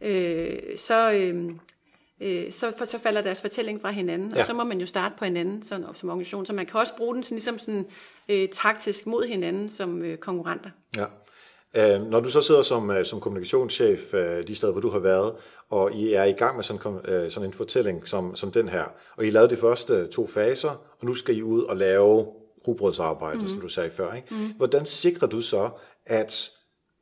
øh, 0.00 0.58
så... 0.76 1.12
Øh, 1.12 1.50
øh, 2.20 2.52
så, 2.52 2.72
for, 2.78 2.84
så 2.84 2.98
falder 2.98 3.22
deres 3.22 3.40
fortælling 3.40 3.80
fra 3.80 3.90
hinanden, 3.90 4.32
ja. 4.34 4.38
og 4.38 4.46
så 4.46 4.54
må 4.54 4.64
man 4.64 4.80
jo 4.80 4.86
starte 4.86 5.14
på 5.18 5.24
hinanden 5.24 5.62
sådan, 5.62 5.86
som 5.94 6.08
organisation. 6.08 6.46
Så 6.46 6.52
man 6.52 6.66
kan 6.66 6.80
også 6.80 6.96
bruge 6.96 7.14
den 7.14 7.22
sådan, 7.22 7.36
ligesom 7.36 7.58
sådan, 7.58 7.86
øh, 8.28 8.48
taktisk 8.48 9.06
mod 9.06 9.24
hinanden 9.24 9.68
som 9.68 10.04
øh, 10.04 10.18
konkurrenter. 10.18 10.70
Ja. 10.96 11.04
Øh, 11.74 12.06
når 12.10 12.20
du 12.20 12.30
så 12.30 12.40
sidder 12.40 12.62
som, 12.62 12.90
øh, 12.90 13.04
som 13.04 13.20
kommunikationschef 13.20 14.14
øh, 14.14 14.48
de 14.48 14.54
steder, 14.54 14.72
hvor 14.72 14.80
du 14.80 14.90
har 14.90 14.98
været, 14.98 15.32
og 15.70 15.92
I 15.92 16.12
er 16.12 16.24
i 16.24 16.32
gang 16.32 16.56
med 16.56 16.64
sådan, 16.64 16.98
øh, 17.04 17.30
sådan 17.30 17.48
en 17.48 17.52
fortælling 17.52 18.08
som, 18.08 18.36
som 18.36 18.52
den 18.52 18.68
her, 18.68 18.84
og 19.16 19.26
I 19.26 19.30
lavede 19.30 19.50
de 19.50 19.56
første 19.56 20.06
to 20.06 20.26
faser, 20.26 20.70
og 20.70 21.06
nu 21.06 21.14
skal 21.14 21.36
I 21.36 21.42
ud 21.42 21.62
og 21.62 21.76
lave 21.76 22.26
rugbrødsarbejde, 22.68 23.38
mm. 23.38 23.46
som 23.46 23.60
du 23.60 23.68
sagde 23.68 23.90
før. 23.90 24.14
Ikke? 24.14 24.34
Mm. 24.34 24.52
Hvordan 24.56 24.86
sikrer 24.86 25.28
du 25.28 25.40
så, 25.40 25.70
at 26.06 26.50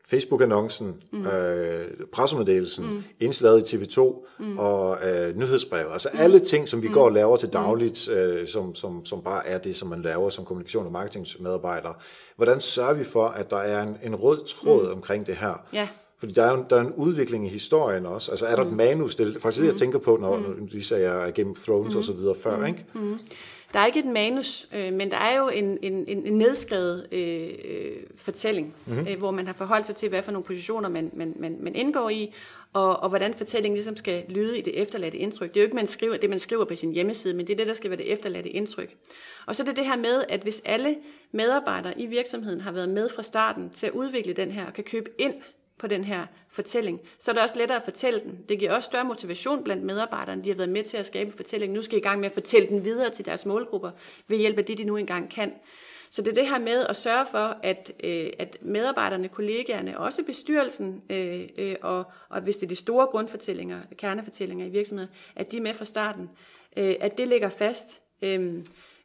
Facebook-annoncen, 0.09 0.95
mm. 1.13 1.27
øh, 1.27 1.89
pressemeddelelsen, 2.13 2.87
mm. 2.87 3.03
indslaget 3.21 3.73
i 3.73 3.77
TV2 3.77 4.27
mm. 4.39 4.59
og 4.59 4.99
øh, 5.09 5.37
nyhedsbrev. 5.37 5.87
Altså 5.93 6.09
mm. 6.13 6.21
alle 6.21 6.39
ting, 6.39 6.69
som 6.69 6.83
vi 6.83 6.89
mm. 6.89 6.95
går 6.95 7.05
og 7.05 7.13
laver 7.13 7.37
til 7.37 7.47
mm. 7.47 7.53
dagligt, 7.53 8.09
øh, 8.09 8.49
som, 8.49 8.75
som, 8.75 9.05
som 9.05 9.23
bare 9.23 9.47
er 9.47 9.59
det, 9.59 9.77
som 9.77 9.89
man 9.89 10.03
laver 10.03 10.31
som 10.31 10.45
kommunikation- 10.45 10.87
og 10.87 10.93
marketingsmedarbejder. 10.93 11.91
Hvordan 12.37 12.61
sørger 12.61 12.95
vi 12.95 13.05
for, 13.05 13.27
at 13.27 13.51
der 13.51 13.57
er 13.57 13.83
en, 13.83 13.97
en 14.03 14.15
rød 14.15 14.45
tråd 14.47 14.87
mm. 14.87 14.93
omkring 14.93 15.27
det 15.27 15.37
her? 15.37 15.63
Ja. 15.73 15.89
Fordi 16.19 16.33
der 16.33 16.43
er, 16.43 16.51
jo, 16.51 16.65
der 16.71 16.77
er 16.77 16.81
en 16.81 16.93
udvikling 16.93 17.47
i 17.47 17.49
historien 17.49 18.07
også. 18.07 18.31
Altså 18.31 18.47
er 18.47 18.57
der 18.57 18.63
mm. 18.63 18.69
et 18.71 18.77
manus? 18.77 19.15
Det 19.15 19.37
er 19.37 19.41
faktisk 19.41 19.61
det, 19.61 19.67
jeg 19.67 19.73
mm. 19.73 19.79
tænker 19.79 19.99
på, 19.99 20.17
når 20.17 20.37
mm. 20.37 20.69
vi 20.73 20.81
sagde 20.81 21.33
Game 21.35 21.51
of 21.51 21.57
Thrones 21.57 21.95
mm. 21.95 21.99
og 21.99 22.05
så 22.05 22.13
videre 22.13 22.35
før, 22.35 22.57
mm. 22.57 22.67
ikke? 22.67 22.85
Mm. 22.95 23.19
Der 23.73 23.81
er 23.81 23.87
ikke 23.87 23.99
et 23.99 24.07
manus, 24.07 24.69
øh, 24.75 24.93
men 24.93 25.11
der 25.11 25.17
er 25.17 25.39
jo 25.39 25.49
en, 25.49 25.79
en, 25.83 26.05
en 26.09 26.33
nedskrevet 26.33 27.07
øh, 27.13 27.51
øh, 27.65 27.97
fortælling, 28.17 28.75
mm-hmm. 28.87 29.07
øh, 29.09 29.19
hvor 29.19 29.31
man 29.31 29.47
har 29.47 29.55
forholdt 29.55 29.87
sig 29.87 29.97
til, 29.97 30.09
hvad 30.09 30.23
for 30.23 30.33
nogle 30.33 30.45
positioner 30.45 30.89
man, 30.89 31.11
man, 31.15 31.35
man, 31.37 31.57
man 31.61 31.75
indgår 31.75 32.11
i, 32.11 32.35
og, 32.73 33.03
og 33.03 33.09
hvordan 33.09 33.35
fortællingen 33.35 33.77
ligesom 33.77 33.97
skal 33.97 34.25
lyde 34.29 34.59
i 34.59 34.63
det 34.63 34.83
efterladte 34.83 35.19
indtryk. 35.19 35.49
Det 35.49 35.57
er 35.57 35.61
jo 35.61 35.67
ikke 35.67 35.77
man 35.77 35.87
skriver, 35.87 36.17
det, 36.17 36.31
man 36.31 36.39
skriver 36.39 36.65
på 36.65 36.75
sin 36.75 36.93
hjemmeside, 36.93 37.35
men 37.35 37.47
det 37.47 37.53
er 37.53 37.57
det, 37.57 37.67
der 37.67 37.75
skal 37.75 37.91
være 37.91 37.99
det 37.99 38.13
efterladte 38.13 38.51
indtryk. 38.51 38.97
Og 39.47 39.57
så 39.57 39.63
er 39.63 39.65
det 39.65 39.77
det 39.77 39.87
her 39.87 39.97
med, 39.97 40.25
at 40.29 40.41
hvis 40.41 40.63
alle 40.65 40.97
medarbejdere 41.33 42.01
i 42.01 42.07
virksomheden 42.07 42.61
har 42.61 42.73
været 42.73 42.89
med 42.89 43.09
fra 43.09 43.23
starten 43.23 43.71
til 43.71 43.87
at 43.87 43.93
udvikle 43.93 44.33
den 44.33 44.51
her, 44.51 44.67
og 44.67 44.73
kan 44.73 44.85
købe 44.85 45.11
ind 45.19 45.35
på 45.79 45.87
den 45.87 46.05
her 46.05 46.27
fortælling, 46.49 47.01
så 47.19 47.31
er 47.31 47.33
det 47.33 47.43
også 47.43 47.59
lettere 47.59 47.79
at 47.79 47.85
fortælle 47.85 48.21
den. 48.21 48.39
Det 48.49 48.59
giver 48.59 48.73
også 48.73 48.87
større 48.87 49.05
motivation 49.05 49.65
blandt 49.65 49.85
medarbejderne. 49.85 50.45
De 50.45 50.49
har 50.49 50.57
været 50.57 50.69
med 50.69 50.85
til 50.85 50.97
at 50.97 51.07
skabe 51.07 51.31
en 51.31 51.37
fortælling. 51.37 51.73
Nu 51.73 51.83
skal 51.83 51.99
I 51.99 52.01
i 52.01 52.03
gang 52.03 52.21
med 52.21 52.29
at 52.29 52.35
fortælle 52.35 52.69
den 52.69 52.85
videre 52.85 53.11
til 53.11 53.25
deres 53.25 53.47
målgrupper 53.47 53.91
ved 54.29 54.39
hjælp 54.39 54.59
af 54.59 54.65
det, 54.65 54.79
de 54.79 54.85
nu 54.85 54.97
engang 54.97 55.31
kan. 55.31 55.53
Så 56.11 56.23
det 56.23 56.31
er 56.31 56.35
det 56.35 56.49
her 56.49 56.59
med 56.59 56.87
at 56.89 56.97
sørge 56.97 57.27
for, 57.31 57.57
at, 57.63 57.93
øh, 58.05 58.31
at 58.39 58.59
medarbejderne, 58.63 59.29
kollegaerne, 59.29 59.99
også 59.99 60.25
bestyrelsen, 60.25 61.03
øh, 61.11 61.49
øh, 61.59 61.77
og, 61.83 62.05
og 62.29 62.41
hvis 62.41 62.57
det 62.57 62.63
er 62.63 62.69
de 62.69 62.77
store 62.77 63.07
grundfortællinger, 63.07 63.81
kernefortællinger 63.99 64.67
i 64.67 64.71
virksomheden, 64.71 65.11
at 65.37 65.53
de 65.53 65.57
er 65.57 65.61
med 65.61 65.75
fra 65.75 65.85
starten. 65.85 66.31
Øh, 66.77 66.95
at 67.01 67.19
det 67.19 67.29
ligger 67.29 67.49
fast. 67.49 68.03
Øh, 68.23 68.65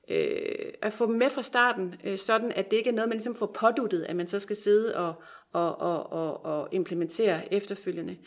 øh, 0.10 0.74
at 0.82 0.94
få 0.94 1.06
dem 1.06 1.16
med 1.16 1.30
fra 1.30 1.42
starten, 1.42 1.96
øh, 2.04 2.18
sådan 2.18 2.52
at 2.52 2.72
det 2.72 2.78
ikke 2.78 2.90
er 2.90 2.94
noget, 2.94 3.10
man 3.10 3.18
ligesom 3.18 3.36
får 3.36 3.56
påduttet, 3.60 4.04
at 4.04 4.16
man 4.16 4.28
så 4.28 4.40
skal 4.40 4.56
sidde 4.56 4.98
og, 4.98 5.14
og, 5.54 5.82
og, 5.82 6.12
og, 6.12 6.46
og 6.46 6.68
implementere 6.72 7.54
efterfølgende. 7.54 8.18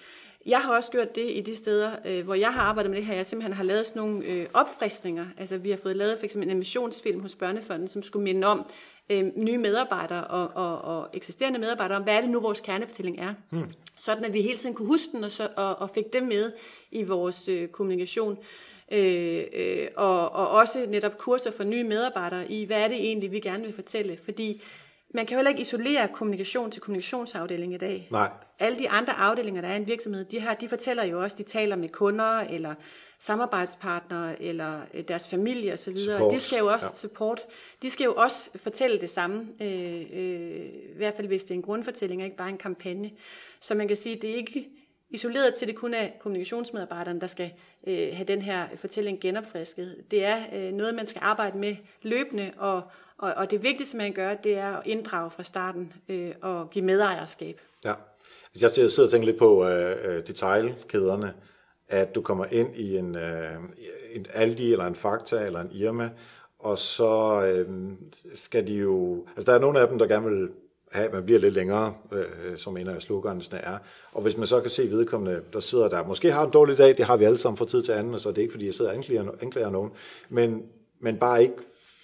Jeg 0.46 0.60
har 0.60 0.74
også 0.74 0.90
gjort 0.90 1.14
det 1.14 1.30
i 1.30 1.40
de 1.40 1.56
steder, 1.56 1.96
øh, 2.06 2.24
hvor 2.24 2.34
jeg 2.34 2.52
har 2.52 2.62
arbejdet 2.62 2.90
med 2.90 2.98
det 2.98 3.06
her. 3.06 3.14
Jeg 3.14 3.26
simpelthen 3.26 3.52
har 3.52 3.64
lavet 3.64 3.86
sådan 3.86 4.02
nogle 4.02 4.24
øh, 4.24 4.46
opfriskninger. 4.54 5.26
Altså 5.38 5.58
vi 5.58 5.70
har 5.70 5.76
fået 5.76 5.96
lavet 5.96 6.18
for 6.18 6.24
eksempel 6.24 6.46
en 6.46 6.50
animationsfilm 6.50 7.20
hos 7.20 7.34
Børnefonden, 7.34 7.88
som 7.88 8.02
skulle 8.02 8.24
minde 8.24 8.46
om 8.46 8.66
øh, 9.10 9.24
nye 9.36 9.58
medarbejdere 9.58 10.24
og, 10.24 10.50
og, 10.54 10.98
og 10.98 11.08
eksisterende 11.12 11.58
medarbejdere 11.58 11.98
om, 11.98 12.02
hvad 12.04 12.16
er 12.16 12.20
det 12.20 12.30
nu, 12.30 12.40
vores 12.40 12.60
kernefortælling 12.60 13.18
er. 13.18 13.34
Hmm. 13.50 13.72
Sådan 13.98 14.24
at 14.24 14.32
vi 14.32 14.42
hele 14.42 14.58
tiden 14.58 14.74
kunne 14.74 14.88
huske 14.88 15.08
den 15.12 15.24
og, 15.24 15.30
så, 15.30 15.48
og, 15.56 15.78
og 15.78 15.90
fik 15.90 16.12
det 16.12 16.22
med 16.22 16.52
i 16.90 17.02
vores 17.02 17.48
øh, 17.48 17.68
kommunikation. 17.68 18.38
Øh, 18.92 19.44
øh, 19.52 19.88
og, 19.96 20.32
og 20.32 20.48
også 20.48 20.86
netop 20.88 21.18
kurser 21.18 21.50
for 21.50 21.64
nye 21.64 21.84
medarbejdere 21.84 22.52
i, 22.52 22.64
hvad 22.64 22.80
er 22.80 22.88
det 22.88 22.96
egentlig, 22.96 23.32
vi 23.32 23.40
gerne 23.40 23.64
vil 23.64 23.74
fortælle. 23.74 24.18
Fordi 24.24 24.62
man 25.14 25.26
kan 25.26 25.36
heller 25.36 25.48
ikke 25.50 25.60
isolere 25.60 26.08
kommunikation 26.08 26.70
til 26.70 26.82
kommunikationsafdeling 26.82 27.74
i 27.74 27.76
dag. 27.76 28.08
Nej. 28.10 28.30
Alle 28.58 28.78
de 28.78 28.90
andre 28.90 29.12
afdelinger, 29.12 29.60
der 29.60 29.68
er 29.68 29.72
i 29.72 29.76
en 29.76 29.86
virksomhed, 29.86 30.24
de, 30.24 30.40
har, 30.40 30.54
de 30.54 30.68
fortæller 30.68 31.04
jo 31.04 31.22
også, 31.22 31.36
de 31.36 31.42
taler 31.42 31.76
med 31.76 31.88
kunder, 31.88 32.40
eller 32.40 32.74
samarbejdspartnere, 33.18 34.42
eller 34.42 34.80
øh, 34.94 35.04
deres 35.08 35.28
familie 35.28 35.72
osv. 35.72 35.96
Support. 35.98 36.34
De 36.34 36.40
skal 36.40 36.58
jo 36.58 36.66
også 36.66 36.86
Ja. 36.86 36.94
support. 36.94 37.40
De 37.82 37.90
skal 37.90 38.04
jo 38.04 38.14
også 38.14 38.58
fortælle 38.58 39.00
det 39.00 39.10
samme, 39.10 39.48
øh, 39.60 40.00
øh, 40.12 40.66
i 40.94 40.96
hvert 40.96 41.14
fald 41.14 41.26
hvis 41.26 41.44
det 41.44 41.50
er 41.50 41.54
en 41.54 41.62
grundfortælling, 41.62 42.20
og 42.22 42.24
ikke 42.24 42.36
bare 42.36 42.48
en 42.48 42.58
kampagne. 42.58 43.10
Så 43.60 43.74
man 43.74 43.88
kan 43.88 43.96
sige, 43.96 44.16
det 44.22 44.30
er 44.30 44.34
ikke 44.34 44.68
isoleret 45.10 45.54
til, 45.54 45.68
det 45.68 45.76
kun 45.76 45.94
er 45.94 46.08
kommunikationsmedarbejderne, 46.20 47.20
der 47.20 47.26
skal 47.26 47.50
øh, 47.86 48.08
have 48.12 48.24
den 48.24 48.42
her 48.42 48.66
fortælling 48.76 49.20
genopfrisket. 49.20 49.96
Det 50.10 50.24
er 50.24 50.38
øh, 50.54 50.72
noget, 50.72 50.94
man 50.94 51.06
skal 51.06 51.20
arbejde 51.24 51.58
med 51.58 51.76
løbende, 52.02 52.52
og, 52.58 52.82
og, 53.18 53.34
og 53.36 53.50
det 53.50 53.62
vigtigste, 53.62 53.96
man 53.96 54.12
gør, 54.12 54.34
det 54.34 54.58
er 54.58 54.76
at 54.76 54.86
inddrage 54.86 55.30
fra 55.30 55.42
starten 55.42 55.92
øh, 56.08 56.32
og 56.42 56.70
give 56.70 56.84
medejerskab. 56.84 57.60
Ja. 57.84 57.94
Altså, 58.54 58.80
jeg 58.80 58.90
sidder 58.90 59.06
og 59.06 59.10
tænker 59.10 59.26
lidt 59.26 59.38
på 59.38 59.68
øh, 59.68 59.96
øh, 60.04 60.26
detailkæderne, 60.26 61.34
at 61.88 62.14
du 62.14 62.22
kommer 62.22 62.44
ind 62.50 62.76
i 62.76 62.96
en, 62.96 63.16
øh, 63.16 63.54
en 64.12 64.26
Aldi 64.34 64.72
eller 64.72 64.86
en 64.86 64.94
Fakta 64.94 65.46
eller 65.46 65.60
en 65.60 65.72
Irma, 65.72 66.10
og 66.58 66.78
så 66.78 67.44
øh, 67.46 67.92
skal 68.34 68.66
de 68.66 68.74
jo... 68.74 69.26
Altså 69.36 69.52
der 69.52 69.58
er 69.58 69.60
nogle 69.60 69.80
af 69.80 69.88
dem, 69.88 69.98
der 69.98 70.06
gerne 70.06 70.30
vil 70.30 70.48
have, 70.90 71.06
at 71.06 71.12
man 71.12 71.24
bliver 71.24 71.40
lidt 71.40 71.54
længere, 71.54 71.94
øh, 72.12 72.24
øh, 72.44 72.56
som 72.56 72.76
en 72.76 72.88
af 72.88 73.02
slogansene 73.02 73.58
er. 73.58 73.78
Og 74.12 74.22
hvis 74.22 74.36
man 74.36 74.46
så 74.46 74.60
kan 74.60 74.70
se 74.70 74.90
vedkommende, 74.90 75.42
der 75.52 75.60
sidder 75.60 75.88
der, 75.88 76.06
måske 76.06 76.32
har 76.32 76.44
en 76.44 76.50
dårlig 76.50 76.78
dag, 76.78 76.96
det 76.96 77.04
har 77.04 77.16
vi 77.16 77.24
alle 77.24 77.38
sammen 77.38 77.56
fra 77.56 77.66
tid 77.66 77.82
til 77.82 77.92
anden, 77.92 78.14
og 78.14 78.20
så 78.20 78.28
er 78.28 78.32
det 78.32 78.42
ikke, 78.42 78.52
fordi 78.52 78.66
jeg 78.66 78.74
sidder 78.74 78.90
og 78.90 78.96
anklager, 78.96 79.30
anklager 79.42 79.70
nogen, 79.70 79.90
men, 80.28 80.62
men 81.00 81.18
bare 81.18 81.42
ikke 81.42 81.56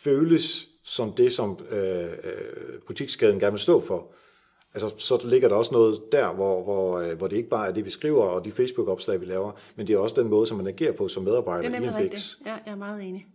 føles 0.05 0.70
som 0.91 1.13
det, 1.13 1.33
som 1.33 1.59
øh, 1.71 2.05
øh, 2.05 2.81
butikskæden 2.87 3.41
gerne 3.41 3.53
vil 3.53 3.61
stå 3.61 3.81
for. 3.81 4.07
Altså, 4.75 4.95
så 4.97 5.21
ligger 5.25 5.49
der 5.49 5.57
også 5.57 5.75
noget 5.75 6.13
der, 6.13 6.33
hvor, 6.33 6.63
hvor, 6.63 6.99
øh, 6.99 7.19
hvor 7.19 7.27
det 7.27 7.37
ikke 7.37 7.49
bare 7.49 7.69
er 7.69 7.73
det, 7.73 7.85
vi 7.85 7.91
skriver, 7.91 8.25
og 8.25 8.45
de 8.45 8.53
Facebook-opslag, 8.53 9.21
vi 9.21 9.27
laver, 9.27 9.53
men 9.77 9.87
det 9.87 9.95
er 9.95 9.99
også 9.99 10.23
den 10.23 10.31
måde, 10.31 10.47
som 10.47 10.57
man 10.57 10.67
agerer 10.67 10.93
på 10.93 11.09
som 11.09 11.23
medarbejder 11.23 11.61
Det 11.61 11.67
er 11.69 11.71
i 11.71 11.73
nemlig 11.73 11.99
en 11.99 12.05
rigtigt. 12.05 12.39
Ja, 12.47 12.53
jeg 12.53 12.73
er 12.73 12.77
meget 12.77 13.03
enig. 13.03 13.27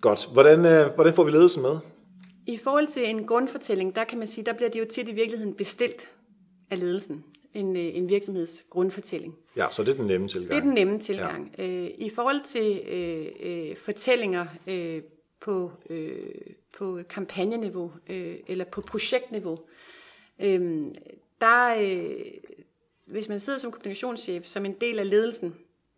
Godt. 0.00 0.28
Hvordan, 0.32 0.66
øh, 0.66 0.94
hvordan 0.94 1.14
får 1.14 1.24
vi 1.24 1.30
ledelsen 1.30 1.62
med? 1.62 1.78
I 2.46 2.56
forhold 2.56 2.86
til 2.86 3.10
en 3.10 3.26
grundfortælling, 3.26 3.96
der 3.96 4.04
kan 4.04 4.18
man 4.18 4.26
sige, 4.26 4.44
der 4.44 4.52
bliver 4.52 4.70
det 4.70 4.80
jo 4.80 4.84
tit 4.90 5.08
i 5.08 5.12
virkeligheden 5.12 5.54
bestilt 5.54 6.08
af 6.70 6.78
ledelsen, 6.80 7.24
en, 7.54 7.76
øh, 7.76 7.96
en 7.96 8.08
virksomheds 8.08 8.64
grundfortælling. 8.70 9.34
Ja, 9.56 9.66
så 9.70 9.84
det 9.84 9.92
er 9.92 9.96
den 9.96 10.06
nemme 10.06 10.28
tilgang. 10.28 10.50
Det 10.50 10.56
er 10.56 10.60
den 10.60 10.74
nemme 10.74 10.98
tilgang. 10.98 11.54
Ja. 11.58 11.68
Øh, 11.68 11.90
I 11.98 12.10
forhold 12.10 12.44
til 12.44 12.80
øh, 12.88 13.26
øh, 13.42 13.76
fortællinger 13.76 14.46
øh, 14.66 15.02
på, 15.42 15.72
øh, 15.90 16.30
på 16.78 17.00
kampagneniveau 17.08 17.92
øh, 18.10 18.36
eller 18.46 18.64
på 18.64 18.80
projektniveau, 18.80 19.58
øh, 20.38 20.84
der, 21.40 21.74
øh, 21.80 22.24
hvis 23.06 23.28
man 23.28 23.40
sidder 23.40 23.58
som 23.58 23.70
kommunikationschef, 23.70 24.44
som 24.44 24.64
en 24.64 24.72
del 24.80 24.98
af 24.98 25.10
ledelsen, 25.10 25.54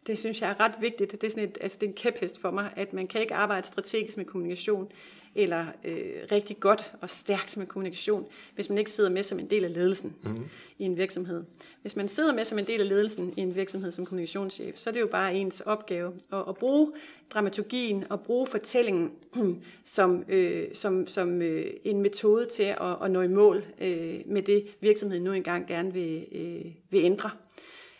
det 0.07 0.19
synes 0.19 0.43
jeg 0.43 0.51
er 0.51 0.61
ret 0.61 0.75
vigtigt. 0.81 1.13
Det 1.13 1.25
er, 1.25 1.31
sådan 1.31 1.45
et, 1.45 1.59
altså 1.61 1.79
det 1.81 1.87
er 1.87 1.91
en 1.91 1.97
kæphest 1.97 2.41
for 2.41 2.51
mig, 2.51 2.73
at 2.77 2.93
man 2.93 3.07
kan 3.07 3.21
ikke 3.21 3.35
arbejde 3.35 3.67
strategisk 3.67 4.17
med 4.17 4.25
kommunikation, 4.25 4.93
eller 5.35 5.67
øh, 5.85 6.13
rigtig 6.33 6.61
godt 6.61 6.95
og 7.01 7.11
stærkt 7.11 7.57
med 7.57 7.67
kommunikation, 7.67 8.27
hvis 8.55 8.69
man 8.69 8.79
ikke 8.79 8.91
sidder 8.91 9.11
med 9.11 9.23
som 9.23 9.39
en 9.39 9.51
del 9.51 9.65
af 9.65 9.75
ledelsen 9.75 10.15
mm. 10.23 10.45
i 10.79 10.85
en 10.85 10.97
virksomhed. 10.97 11.45
Hvis 11.83 11.97
man 11.97 12.09
sidder 12.09 12.35
med 12.35 12.45
som 12.45 12.59
en 12.59 12.65
del 12.65 12.81
af 12.81 12.89
ledelsen 12.89 13.35
i 13.37 13.41
en 13.41 13.57
virksomhed 13.57 13.91
som 13.91 14.07
kommunikationschef, 14.07 14.79
så 14.79 14.91
er 14.91 14.95
det 14.95 15.01
jo 15.01 15.07
bare 15.07 15.35
ens 15.35 15.61
opgave 15.61 16.13
at, 16.33 16.45
at 16.49 16.57
bruge 16.57 16.93
dramaturgien 17.31 18.05
og 18.11 18.21
bruge 18.21 18.47
fortællingen 18.47 19.13
som, 19.85 20.25
øh, 20.29 20.69
som, 20.75 21.07
som 21.07 21.43
øh, 21.43 21.67
en 21.85 22.03
metode 22.03 22.47
til 22.47 22.63
at, 22.63 22.97
at 23.03 23.11
nå 23.11 23.23
i 23.23 23.29
mål 23.29 23.65
øh, 23.81 24.21
med 24.27 24.43
det, 24.43 24.67
virksomheden 24.81 25.25
nu 25.25 25.33
engang 25.33 25.67
gerne 25.67 25.93
vil, 25.93 26.27
øh, 26.33 26.73
vil 26.91 27.05
ændre. 27.05 27.31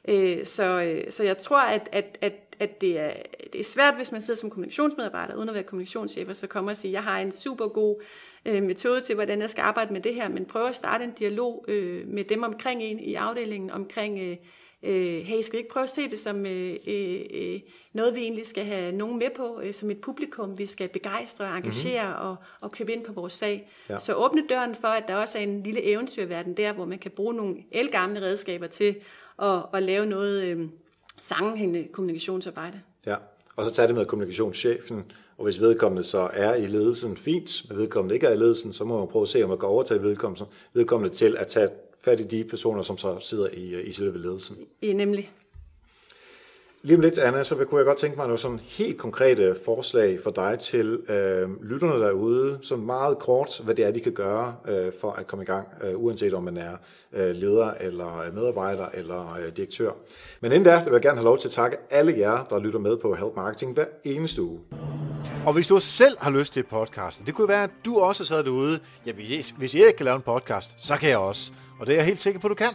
Øh, 0.09 0.47
så, 0.47 0.83
øh, 0.83 1.13
så 1.13 1.25
jeg 1.25 1.39
tror, 1.39 1.61
at, 1.61 1.89
at, 1.93 2.19
at, 2.21 2.33
at 2.61 2.81
det, 2.81 2.99
er, 2.99 3.13
det 3.53 3.61
er 3.61 3.65
svært, 3.65 3.97
hvis 3.97 4.13
man 4.13 4.23
sidder 4.23 4.41
som 4.41 4.51
kommunikationsmedarbejder, 4.51 5.37
uden 5.37 5.49
at 5.49 5.55
være 5.55 5.65
kommunikationschef, 5.65 6.29
og 6.29 6.37
så 6.37 6.47
kommer 6.47 6.71
og 6.71 6.77
siger, 6.77 6.93
jeg 6.93 7.03
har 7.03 7.19
en 7.19 7.33
super 7.33 7.69
god 7.69 8.03
øh, 8.45 8.63
metode 8.63 9.01
til, 9.01 9.15
hvordan 9.15 9.41
jeg 9.41 9.51
skal 9.51 9.63
arbejde 9.63 9.93
med 9.93 10.01
det 10.01 10.15
her, 10.15 10.29
men 10.29 10.45
prøv 10.45 10.67
at 10.67 10.77
starte 10.77 11.05
en 11.05 11.13
dialog 11.13 11.65
øh, 11.69 12.09
med 12.09 12.25
dem 12.25 12.43
omkring 12.43 12.83
en 12.83 12.99
i 12.99 13.15
afdelingen, 13.15 13.71
omkring, 13.71 14.19
øh, 14.19 14.37
øh, 14.83 15.23
hey, 15.23 15.43
skal 15.43 15.53
vi 15.53 15.59
ikke 15.59 15.73
prøve 15.73 15.85
at 15.85 15.91
se 15.91 16.11
det 16.11 16.19
som 16.19 16.47
øh, 16.47 16.77
øh, 16.87 17.61
noget, 17.93 18.15
vi 18.15 18.21
egentlig 18.21 18.47
skal 18.47 18.65
have 18.65 18.93
nogen 18.93 19.19
med 19.19 19.31
på, 19.37 19.61
øh, 19.63 19.75
som 19.75 19.91
et 19.91 20.01
publikum, 20.01 20.59
vi 20.59 20.67
skal 20.67 20.89
begejstre 20.89 21.57
engagere 21.57 22.09
mm-hmm. 22.09 22.27
og, 22.29 22.37
og 22.61 22.73
købe 22.73 22.93
ind 22.93 23.05
på 23.05 23.13
vores 23.13 23.33
sag. 23.33 23.71
Ja. 23.89 23.99
Så 23.99 24.15
åbne 24.15 24.43
døren 24.49 24.75
for, 24.75 24.89
at 24.89 25.05
der 25.09 25.15
også 25.15 25.39
er 25.39 25.43
en 25.43 25.63
lille 25.63 25.83
eventyrverden 25.83 26.57
der, 26.57 26.73
hvor 26.73 26.85
man 26.85 26.99
kan 26.99 27.11
bruge 27.11 27.35
nogle 27.35 27.57
elgamle 27.73 28.21
redskaber 28.21 28.67
til 28.67 28.97
at, 29.43 29.63
at 29.75 29.83
lave 29.83 30.07
noget 30.07 30.45
øh, 30.45 30.69
sammenhængende 31.21 31.89
kommunikationsarbejde. 31.93 32.81
Ja, 33.07 33.17
og 33.57 33.65
så 33.65 33.73
tage 33.73 33.89
det 33.89 33.95
med 33.95 34.07
kommunikationschefen, 34.07 35.13
og 35.39 35.45
hvis 35.45 35.61
vedkommende 35.61 36.03
så 36.03 36.31
er 36.33 36.55
i 36.55 36.67
ledelsen, 36.67 37.17
fint. 37.17 37.63
Men 37.69 37.79
vedkommende 37.79 38.15
ikke 38.15 38.27
er 38.27 38.33
i 38.33 38.37
ledelsen, 38.37 38.73
så 38.73 38.85
må 38.85 38.99
man 38.99 39.09
prøve 39.09 39.23
at 39.23 39.29
se, 39.29 39.43
om 39.43 39.49
man 39.49 39.59
kan 39.59 39.69
overtage 39.69 40.03
vedkommende, 40.03 40.47
vedkommende 40.73 41.15
til 41.15 41.37
at 41.37 41.47
tage 41.47 41.69
fat 42.05 42.21
i 42.21 42.25
de 42.25 42.45
personer, 42.45 42.83
som 42.83 42.99
så 42.99 43.19
sidder 43.21 43.49
i, 43.49 43.83
i 43.83 43.93
selve 43.93 44.19
ledelsen. 44.19 44.57
I, 44.83 44.93
nemlig. 44.93 45.31
Lige 46.85 46.97
om 46.97 47.01
lidt, 47.01 47.19
Anna, 47.19 47.43
så 47.43 47.55
kunne 47.55 47.79
jeg 47.79 47.87
godt 47.87 47.99
tænke 47.99 48.17
mig 48.17 48.27
nogle 48.27 48.39
sådan 48.39 48.61
helt 48.63 48.99
konkrete 48.99 49.57
forslag 49.65 50.19
for 50.23 50.31
dig 50.31 50.59
til 50.59 50.87
øh, 51.09 51.63
lytterne 51.63 52.05
derude, 52.05 52.59
som 52.63 52.79
meget 52.79 53.19
kort, 53.19 53.61
hvad 53.65 53.75
det 53.75 53.85
er, 53.85 53.91
de 53.91 54.01
kan 54.01 54.13
gøre 54.13 54.57
øh, 54.69 54.93
for 55.01 55.13
at 55.13 55.27
komme 55.27 55.43
i 55.43 55.47
gang, 55.47 55.69
øh, 55.85 56.05
uanset 56.05 56.35
om 56.35 56.43
man 56.43 56.57
er 56.57 56.77
øh, 57.13 57.31
leder 57.31 57.71
eller 57.81 58.19
øh, 58.19 58.35
medarbejder 58.35 58.87
eller 58.95 59.35
øh, 59.35 59.57
direktør. 59.57 59.91
Men 60.41 60.53
inden 60.53 60.65
da, 60.65 60.83
vil 60.85 60.93
jeg 60.93 61.03
gerne 61.03 61.17
have 61.17 61.25
lov 61.25 61.39
til 61.39 61.49
at 61.49 61.53
takke 61.53 61.77
alle 61.91 62.19
jer, 62.19 62.45
der 62.51 62.59
lytter 62.59 62.79
med 62.79 62.97
på 62.97 63.15
Help 63.15 63.37
Marketing 63.37 63.73
hver 63.73 63.87
eneste 64.05 64.43
uge. 64.43 64.61
Og 65.47 65.53
hvis 65.53 65.69
du 65.69 65.81
selv 65.81 66.17
har 66.21 66.31
lyst 66.31 66.53
til 66.53 66.63
podcasten, 66.63 67.27
det 67.27 67.35
kunne 67.35 67.49
være, 67.49 67.65
at 67.65 67.71
du 67.87 67.99
også 67.99 68.25
sad 68.25 68.45
derude, 68.45 68.79
ja, 69.07 69.13
hvis 69.57 69.75
jeg 69.75 69.87
ikke 69.87 69.97
kan 69.97 70.05
lave 70.05 70.17
en 70.17 70.23
podcast, 70.23 70.87
så 70.87 70.97
kan 70.97 71.11
jeg 71.11 71.19
også. 71.19 71.53
Og 71.81 71.87
det 71.87 71.93
er 71.93 71.97
jeg 71.97 72.07
helt 72.07 72.21
sikker 72.21 72.41
på, 72.41 72.49
du 72.49 72.55
kan. 72.55 72.71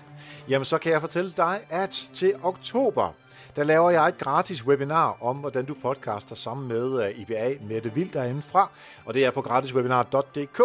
Jamen, 0.49 0.65
så 0.65 0.77
kan 0.77 0.91
jeg 0.91 1.01
fortælle 1.01 1.33
dig, 1.37 1.59
at 1.69 2.09
til 2.13 2.33
oktober, 2.43 3.15
der 3.55 3.63
laver 3.63 3.89
jeg 3.89 4.07
et 4.07 4.17
gratis 4.17 4.65
webinar 4.65 5.17
om, 5.21 5.37
hvordan 5.37 5.65
du 5.65 5.75
podcaster 5.81 6.35
sammen 6.35 6.67
med 6.67 6.83
uh, 6.83 7.19
IBA 7.19 7.53
Mette 7.61 7.93
Vild 7.93 8.11
derindefra. 8.11 8.69
Og 9.05 9.13
det 9.13 9.25
er 9.25 9.31
på 9.31 9.41
gratiswebinar.dk, 9.41 10.61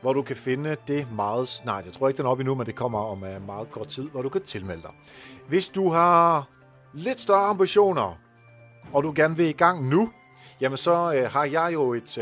hvor 0.00 0.12
du 0.12 0.22
kan 0.22 0.36
finde 0.36 0.76
det 0.88 1.06
meget 1.12 1.48
snart. 1.48 1.84
Jeg 1.84 1.92
tror 1.92 2.08
ikke, 2.08 2.18
den 2.18 2.26
er 2.26 2.30
oppe 2.30 2.40
endnu, 2.40 2.54
men 2.54 2.66
det 2.66 2.74
kommer 2.74 2.98
om 2.98 3.22
uh, 3.22 3.46
meget 3.46 3.70
kort 3.70 3.86
tid, 3.86 4.08
hvor 4.08 4.22
du 4.22 4.28
kan 4.28 4.42
tilmelde 4.42 4.82
dig. 4.82 4.90
Hvis 5.48 5.68
du 5.68 5.90
har 5.90 6.48
lidt 6.92 7.20
større 7.20 7.46
ambitioner, 7.46 8.18
og 8.92 9.02
du 9.02 9.12
gerne 9.16 9.36
vil 9.36 9.46
i 9.46 9.52
gang 9.52 9.88
nu, 9.88 10.10
jamen 10.60 10.76
så 10.76 11.06
uh, 11.08 11.32
har 11.32 11.44
jeg 11.44 11.70
jo 11.72 11.94
et 11.94 12.18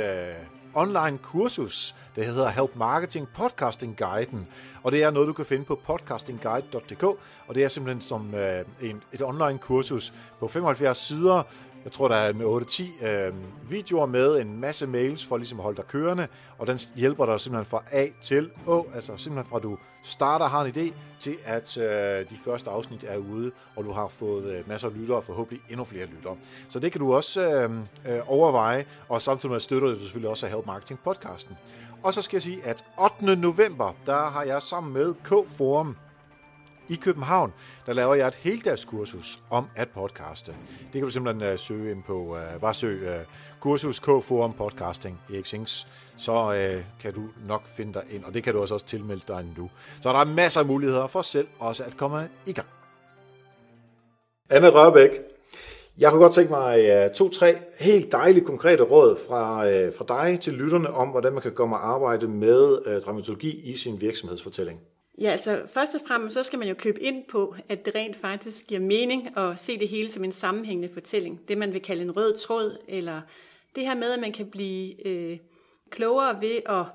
online 0.75 1.18
kursus, 1.18 1.95
der 2.16 2.22
hedder 2.22 2.49
Help 2.49 2.77
Marketing 2.77 3.29
Podcasting 3.29 3.97
Guiden, 3.97 4.47
og 4.83 4.93
det 4.93 5.03
er 5.03 5.11
noget, 5.11 5.29
du 5.29 5.33
kan 5.33 5.47
finde 5.47 5.64
på 5.64 5.81
podcastingguide.dk, 5.87 7.03
og 7.47 7.55
det 7.55 7.64
er 7.64 7.68
simpelthen 7.68 8.03
som 8.03 8.35
øh, 8.35 8.64
en, 8.81 9.03
et 9.12 9.22
online 9.22 9.59
kursus 9.59 10.14
på 10.39 10.49
75 10.49 10.99
sider. 10.99 11.43
Jeg 11.85 11.93
tror, 11.93 12.09
der 12.09 12.16
er 12.16 12.30
en 12.30 12.43
8-10 12.43 13.07
øh, 13.07 13.32
videoer 13.70 14.07
med 14.07 14.41
en 14.41 14.61
masse 14.61 14.87
mails 14.87 15.26
for 15.26 15.37
ligesom 15.37 15.59
at 15.59 15.62
holde 15.62 15.76
dig 15.76 15.87
kørende, 15.87 16.28
og 16.59 16.66
den 16.66 16.78
hjælper 16.97 17.26
dig 17.26 17.41
simpelthen 17.41 17.70
fra 17.70 17.82
A 17.93 18.07
til 18.22 18.51
Å, 18.66 18.87
altså 18.95 19.16
simpelthen 19.16 19.51
fra 19.51 19.59
du 19.59 19.78
starter 20.03 20.47
har 20.47 20.64
en 20.64 20.72
idé, 20.76 20.95
til 21.20 21.37
at 21.45 21.76
øh, 21.76 22.30
de 22.30 22.37
første 22.45 22.70
afsnit 22.70 23.05
er 23.09 23.16
ude, 23.16 23.51
og 23.76 23.85
du 23.85 23.93
har 23.93 24.09
fået 24.09 24.45
øh, 24.45 24.68
masser 24.68 24.89
af 24.89 24.95
lyttere, 24.99 25.16
og 25.16 25.24
forhåbentlig 25.24 25.62
endnu 25.70 25.85
flere 25.85 26.07
lyttere. 26.07 26.37
Så 26.68 26.78
det 26.78 26.93
kan 26.93 27.01
du 27.01 27.14
også 27.14 27.41
øh, 27.51 27.70
øh, 28.14 28.20
overveje, 28.26 28.85
og 29.09 29.22
samtidig 29.22 29.51
med 29.51 29.57
at 29.57 29.62
støtter 29.62 29.89
det 29.89 30.01
selvfølgelig 30.01 30.30
også 30.30 30.47
af 30.47 30.53
Help 30.53 30.66
Marketing 30.66 31.01
podcasten. 31.05 31.57
Og 32.03 32.14
så 32.14 32.22
skal 32.22 32.37
jeg 32.37 32.43
sige, 32.43 32.64
at 32.64 32.85
8. 33.22 33.37
november, 33.37 33.97
der 34.07 34.30
har 34.30 34.43
jeg 34.43 34.62
sammen 34.62 34.93
med 34.93 35.14
K-Forum 35.14 35.97
i 36.89 36.95
København, 36.95 37.53
der 37.87 37.93
laver 37.93 38.14
jeg 38.14 38.28
et 38.28 38.35
heldagskursus 38.35 39.41
om 39.51 39.66
at 39.76 39.89
podcaste. 39.89 40.53
Det 40.53 40.93
kan 40.93 41.03
du 41.03 41.11
simpelthen 41.11 41.53
uh, 41.53 41.59
søge 41.59 41.91
ind 41.91 42.03
på, 42.03 42.14
uh, 42.14 42.61
bare 42.61 42.74
søg 42.74 43.03
uh, 43.03 43.24
kursus 43.61 44.01
K-Forum 44.01 44.53
Podcasting 44.53 45.20
i 45.30 45.43
Xings, 45.43 45.89
så 46.16 46.32
uh, 46.32 46.85
kan 47.01 47.14
du 47.14 47.22
nok 47.49 47.66
finde 47.66 47.95
dig 47.95 48.03
ind, 48.11 48.24
og 48.24 48.35
det 48.35 48.43
kan 48.45 48.55
du 48.55 48.61
også, 48.61 48.74
også 48.74 48.87
tilmelde 48.87 49.22
dig 49.28 49.47
nu. 49.57 49.70
Så 50.01 50.12
der 50.12 50.18
er 50.18 50.24
masser 50.24 50.61
af 50.61 50.66
muligheder 50.66 51.07
for 51.07 51.22
selv 51.22 51.47
også 51.59 51.85
at 51.85 51.97
komme 51.97 52.28
i 52.47 52.53
gang. 52.53 52.68
Anne 54.51 54.68
Rørbæk, 54.68 55.11
jeg 55.99 56.11
kunne 56.11 56.22
godt 56.22 56.35
tænke 56.35 56.51
mig 56.51 57.05
uh, 57.05 57.12
to-tre 57.14 57.57
helt 57.78 58.12
dejlige 58.12 58.45
konkrete 58.45 58.82
råd 58.82 59.18
fra, 59.28 59.64
fra 59.91 60.24
dig 60.24 60.41
til 60.41 60.53
lytterne 60.53 60.91
om, 60.91 61.09
hvordan 61.09 61.32
man 61.32 61.43
kan 61.43 61.53
komme 61.53 61.76
og 61.76 61.89
arbejde 61.89 62.28
med 62.28 63.01
dramaturgi 63.01 63.61
i 63.61 63.76
sin 63.76 64.01
virksomhedsfortælling. 64.01 64.80
Ja, 65.21 65.31
altså 65.31 65.62
først 65.67 65.95
og 65.95 66.01
fremmest 66.07 66.35
så 66.35 66.43
skal 66.43 66.59
man 66.59 66.69
jo 66.69 66.75
købe 66.75 67.03
ind 67.03 67.25
på, 67.25 67.57
at 67.69 67.85
det 67.85 67.95
rent 67.95 68.17
faktisk 68.17 68.67
giver 68.67 68.81
mening 68.81 69.39
at 69.39 69.59
se 69.59 69.79
det 69.79 69.89
hele 69.89 70.11
som 70.11 70.25
en 70.25 70.33
sammenhængende 70.33 70.95
fortælling. 70.95 71.49
Det 71.49 71.59
man 71.59 71.73
vil 71.73 71.83
kalde 71.83 72.03
en 72.03 72.17
rød 72.17 72.37
tråd, 72.37 72.79
eller 72.89 73.21
det 73.75 73.83
her 73.83 73.95
med, 73.95 74.12
at 74.12 74.21
man 74.21 74.33
kan 74.33 74.51
blive 74.51 75.07
øh, 75.07 75.39
klogere 75.91 76.41
ved 76.41 76.61
at, 76.69 76.87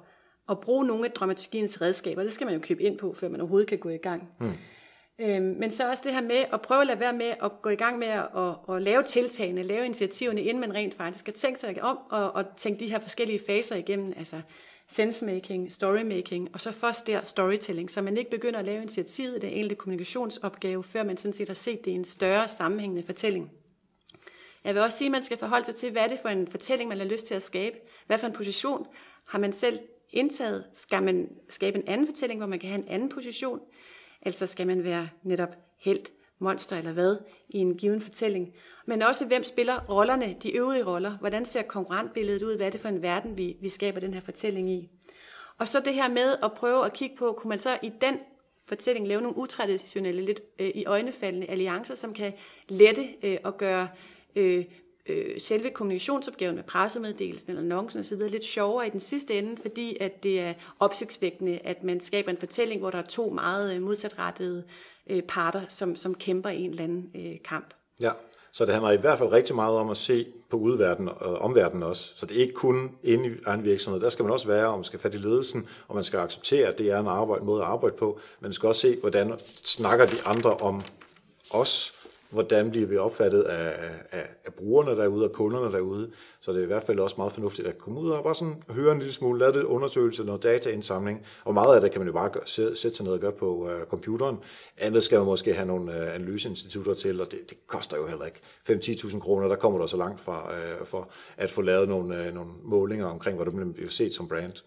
at 0.50 0.60
bruge 0.60 0.86
nogle 0.86 1.06
af 1.06 1.12
dramaturgiens 1.12 1.82
redskaber. 1.82 2.24
Det 2.24 2.34
skal 2.34 2.46
man 2.46 2.54
jo 2.54 2.62
købe 2.64 2.84
ind 2.84 2.98
på, 2.98 3.14
før 3.14 3.30
man 3.30 3.42
overhovedet 3.42 3.70
kan 3.70 3.78
gå 3.78 3.90
i 3.90 3.98
gang. 3.98 4.30
Mm. 4.40 4.52
Øhm, 5.20 5.56
men 5.60 5.72
så 5.72 5.90
også 5.90 6.04
det 6.06 6.14
her 6.14 6.22
med 6.22 6.44
at 6.54 6.62
prøve 6.62 6.82
at 6.82 6.88
lade 6.88 7.00
være 7.00 7.14
med 7.14 7.34
at 7.44 7.52
gå 7.62 7.70
i 7.70 7.76
gang 7.76 8.00
med 8.00 8.08
at, 8.08 8.28
at, 8.38 8.76
at 8.76 8.82
lave 8.82 9.04
tiltagene, 9.04 9.64
lave 9.64 9.86
initiativerne, 9.86 10.42
inden 10.42 10.62
man 10.62 10.74
rent 10.74 10.94
faktisk 10.94 11.20
skal 11.20 11.34
tænke 11.34 11.60
sig 11.60 11.82
om 11.82 12.00
og, 12.10 12.32
og 12.32 12.46
tænke 12.58 12.80
de 12.80 12.90
her 12.90 13.00
forskellige 13.00 13.40
faser 13.48 13.76
igennem, 13.76 14.14
altså 14.18 14.42
sensemaking, 14.90 15.72
storymaking, 15.72 16.50
og 16.54 16.62
så 16.62 16.72
først 16.72 17.08
der 17.08 17.24
storytelling, 17.24 17.92
så 17.92 18.02
man 18.02 18.18
ikke 18.18 18.32
begynder 18.32 18.60
at 18.60 18.66
lave 18.66 18.82
initiativet, 18.82 19.42
den 19.42 19.50
enkelte 19.50 19.76
kommunikationsopgave, 19.76 20.84
før 20.84 21.04
man 21.04 21.18
sådan 21.18 21.34
set 21.34 21.48
har 21.48 21.56
set 21.56 21.86
det 21.86 21.92
i 21.92 21.94
en 21.94 22.06
større 22.06 22.48
sammenhængende 22.48 23.04
fortælling. 23.04 23.52
Jeg 24.64 24.76
vil 24.76 24.84
også 24.84 24.98
sige, 24.98 25.08
at 25.08 25.12
man 25.12 25.24
skal 25.24 25.38
forholde 25.38 25.66
sig 25.66 25.76
til, 25.76 25.92
hvad 25.92 26.02
er 26.02 26.08
det 26.08 26.20
for 26.22 26.30
en 26.30 26.48
fortælling, 26.48 26.90
man 26.90 26.98
har 26.98 27.06
lyst 27.06 27.26
til 27.26 27.34
at 27.34 27.44
skabe? 27.44 27.78
Hvad 28.08 28.18
for 28.18 28.28
en 28.28 28.34
position 28.34 28.88
har 29.26 29.40
man 29.40 29.54
selv 29.54 29.80
indtaget? 30.10 30.66
Skal 30.74 31.04
man 31.04 31.30
skabe 31.50 31.78
en 31.78 31.88
anden 31.88 32.08
fortælling, 32.08 32.40
hvor 32.40 32.48
man 32.48 32.60
kan 32.60 32.70
have 32.70 32.82
en 32.82 32.88
anden 32.88 33.10
position? 33.10 33.60
Altså 34.22 34.48
skal 34.48 34.68
man 34.68 34.84
være 34.84 35.10
netop 35.24 35.56
helt, 35.78 36.12
monster 36.40 36.78
eller 36.78 36.92
hvad 36.92 37.18
i 37.50 37.58
en 37.58 37.78
given 37.78 38.02
fortælling. 38.02 38.54
Men 38.86 39.02
også, 39.02 39.26
hvem 39.26 39.44
spiller 39.44 39.80
rollerne, 39.90 40.36
de 40.44 40.56
øvrige 40.56 40.86
roller. 40.86 41.18
Hvordan 41.18 41.46
ser 41.46 41.62
konkurrentbilledet 41.62 42.44
ud? 42.44 42.56
Hvad 42.56 42.68
er 42.68 42.72
det 42.72 42.82
for 42.82 42.90
en 42.90 43.02
verden, 43.02 43.38
vi, 43.38 43.58
vi 43.62 43.70
skaber 43.70 44.00
den 44.00 44.14
her 44.14 44.22
fortælling 44.22 44.70
i? 44.70 44.90
Og 45.58 45.68
så 45.68 45.80
det 45.80 45.94
her 45.94 46.10
med 46.10 46.36
at 46.44 46.54
prøve 46.54 46.86
at 46.86 46.94
kigge 46.94 47.16
på, 47.18 47.32
kunne 47.32 47.50
man 47.50 47.60
så 47.60 47.78
i 47.84 47.92
den 48.02 48.18
fortælling 48.66 49.08
lave 49.08 49.22
nogle 49.22 49.38
utraditionelle, 49.38 50.22
lidt 50.22 50.42
øh, 50.60 50.72
i 50.76 50.86
øjnefaldende 50.86 51.48
alliancer, 51.48 51.96
som 51.96 52.14
kan 52.14 52.34
lette 52.68 53.08
øh, 53.24 53.38
og 53.44 53.58
gøre 53.58 53.88
øh, 54.36 54.66
øh, 55.06 55.42
selve 55.42 55.70
kommunikationsopgaven 55.70 56.56
med 56.56 56.64
pressemeddelelsen 56.64 57.50
eller 57.50 57.62
annoncen 57.62 58.00
osv. 58.00 58.18
lidt 58.18 58.44
sjovere 58.44 58.88
i 58.88 58.90
den 58.90 59.00
sidste 59.00 59.38
ende, 59.38 59.62
fordi 59.62 59.98
at 60.00 60.24
det 60.24 60.40
er 60.40 60.54
opsigtsvækkende, 60.80 61.60
at 61.64 61.84
man 61.84 62.00
skaber 62.00 62.32
en 62.32 62.38
fortælling, 62.38 62.82
hvor 62.82 62.92
der 62.92 62.98
er 62.98 63.06
to 63.06 63.30
meget 63.30 63.76
øh, 63.76 63.82
modsatrettede 63.82 64.64
øh, 65.10 65.24
parter, 65.24 65.62
som, 65.68 65.96
som 65.96 66.16
kæmper 66.16 66.50
i 66.50 66.62
en 66.62 66.70
eller 66.70 66.84
anden 66.84 67.12
øh, 67.16 67.36
kamp. 67.46 67.74
Ja, 68.00 68.12
så 68.52 68.66
det 68.66 68.74
handler 68.74 68.92
i 68.92 68.98
hvert 68.98 69.18
fald 69.18 69.32
rigtig 69.32 69.56
meget 69.56 69.78
om 69.78 69.90
at 69.90 69.98
se 69.98 70.26
på 70.50 70.58
udverdenen 70.58 71.10
og 71.20 71.34
øh, 71.34 71.42
omverdenen 71.42 71.84
også. 71.84 72.14
Så 72.16 72.26
det 72.26 72.38
er 72.38 72.42
ikke 72.42 72.54
kun 72.54 72.92
inde 73.04 73.30
i 73.30 73.32
egen 73.46 73.64
virksomhed. 73.64 74.02
Der 74.02 74.10
skal 74.10 74.24
man 74.24 74.32
også 74.32 74.48
være, 74.48 74.68
og 74.68 74.78
man 74.78 74.84
skal 74.84 75.00
fatte 75.00 75.18
i 75.18 75.22
ledelsen, 75.22 75.68
og 75.88 75.96
man 75.96 76.04
skal 76.04 76.20
acceptere, 76.20 76.68
at 76.68 76.78
det 76.78 76.92
er 76.92 77.00
en 77.00 77.08
arbejde, 77.08 77.46
måde 77.46 77.62
at 77.62 77.68
arbejde 77.68 77.96
på. 77.96 78.20
Men 78.40 78.48
man 78.48 78.54
skal 78.54 78.68
også 78.68 78.82
se, 78.82 78.98
hvordan 79.00 79.34
snakker 79.64 80.06
de 80.06 80.16
andre 80.26 80.58
om 80.58 80.82
os, 81.52 81.99
hvordan 82.30 82.70
bliver 82.72 82.88
vi 82.88 82.98
opfattet 82.98 83.42
af, 83.42 83.74
af, 84.12 84.28
af 84.46 84.54
brugerne 84.54 84.92
derude 84.92 85.26
og 85.26 85.32
kunderne 85.32 85.72
derude. 85.72 86.12
Så 86.42 86.52
det 86.52 86.60
er 86.60 86.64
i 86.64 86.68
hvert 86.68 86.84
fald 86.84 87.00
også 87.00 87.16
meget 87.18 87.34
fornuftigt 87.34 87.68
at 87.68 87.78
komme 87.78 88.00
ud 88.00 88.10
og 88.10 88.24
bare 88.24 88.36
sådan 88.36 88.64
høre 88.70 88.92
en 88.92 89.00
lille 89.00 89.14
smule, 89.14 89.40
lave 89.40 89.52
det 89.52 89.64
undersøgelse, 89.64 90.24
noget 90.24 90.44
dataindsamling. 90.44 91.26
Og 91.44 91.54
meget 91.54 91.76
af 91.76 91.82
det 91.82 91.92
kan 91.92 92.02
man 92.02 92.08
jo 92.08 92.14
bare 92.14 92.30
gøre, 92.30 92.48
sætte 92.76 92.94
sig 92.94 93.06
ned 93.06 93.14
og 93.14 93.20
gøre 93.20 93.32
på 93.32 93.56
uh, 93.56 93.88
computeren. 93.90 94.38
Andet 94.78 95.04
skal 95.04 95.18
man 95.18 95.26
måske 95.26 95.54
have 95.54 95.68
nogle 95.68 95.92
uh, 95.92 96.16
analyseinstitutter 96.16 96.94
til, 96.94 97.22
og 97.22 97.32
det, 97.32 97.50
det 97.50 97.68
koster 97.68 97.98
jo 97.98 98.08
heller 98.08 98.26
ikke 98.26 98.40
5-10.000 98.70 99.20
kroner. 99.20 99.48
Der 99.48 99.56
kommer 99.56 99.80
der 99.80 99.86
så 99.86 99.98
langt 99.98 100.22
fra 100.22 100.52
uh, 100.80 100.86
for 100.88 101.10
at 101.38 101.52
få 101.52 101.62
lavet 101.62 101.90
nogle, 101.90 102.28
uh, 102.28 102.34
nogle 102.34 102.52
målinger 102.64 103.06
omkring, 103.06 103.36
hvor 103.36 103.46
det 103.46 103.74
bliver 103.76 103.90
set 103.90 104.14
som 104.14 104.28
brand. 104.28 104.64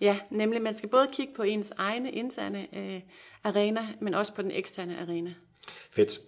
Ja, 0.00 0.18
nemlig 0.30 0.62
man 0.62 0.74
skal 0.74 0.88
både 0.88 1.08
kigge 1.12 1.34
på 1.36 1.42
ens 1.42 1.72
egne 1.76 2.10
interne 2.10 2.66
uh, 2.72 3.00
arena, 3.44 3.88
men 4.00 4.14
også 4.14 4.34
på 4.34 4.42
den 4.42 4.50
eksterne 4.50 5.00
arena. 5.00 5.34
Fedt. 5.90 6.20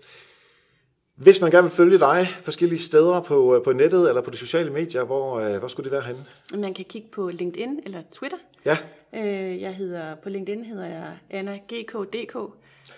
Hvis 1.20 1.40
man 1.40 1.50
gerne 1.50 1.62
vil 1.62 1.76
følge 1.76 1.98
dig 1.98 2.26
forskellige 2.42 2.80
steder 2.80 3.20
på, 3.20 3.56
øh, 3.56 3.62
på 3.62 3.72
nettet 3.72 4.08
eller 4.08 4.22
på 4.22 4.30
de 4.30 4.36
sociale 4.36 4.70
medier, 4.70 5.04
hvor, 5.04 5.38
øh, 5.38 5.58
hvor 5.58 5.68
skulle 5.68 5.84
det 5.84 5.92
være 5.92 6.02
henne? 6.02 6.20
Man 6.62 6.74
kan 6.74 6.84
kigge 6.84 7.08
på 7.12 7.28
LinkedIn 7.28 7.80
eller 7.84 8.02
Twitter. 8.12 8.38
Ja. 8.64 8.76
Øh, 9.14 9.60
jeg 9.60 9.74
hedder, 9.74 10.14
på 10.14 10.28
LinkedIn 10.28 10.64
hedder 10.64 10.86
jeg 10.86 11.18
Anna 11.30 11.56
GKDK. 11.56 12.36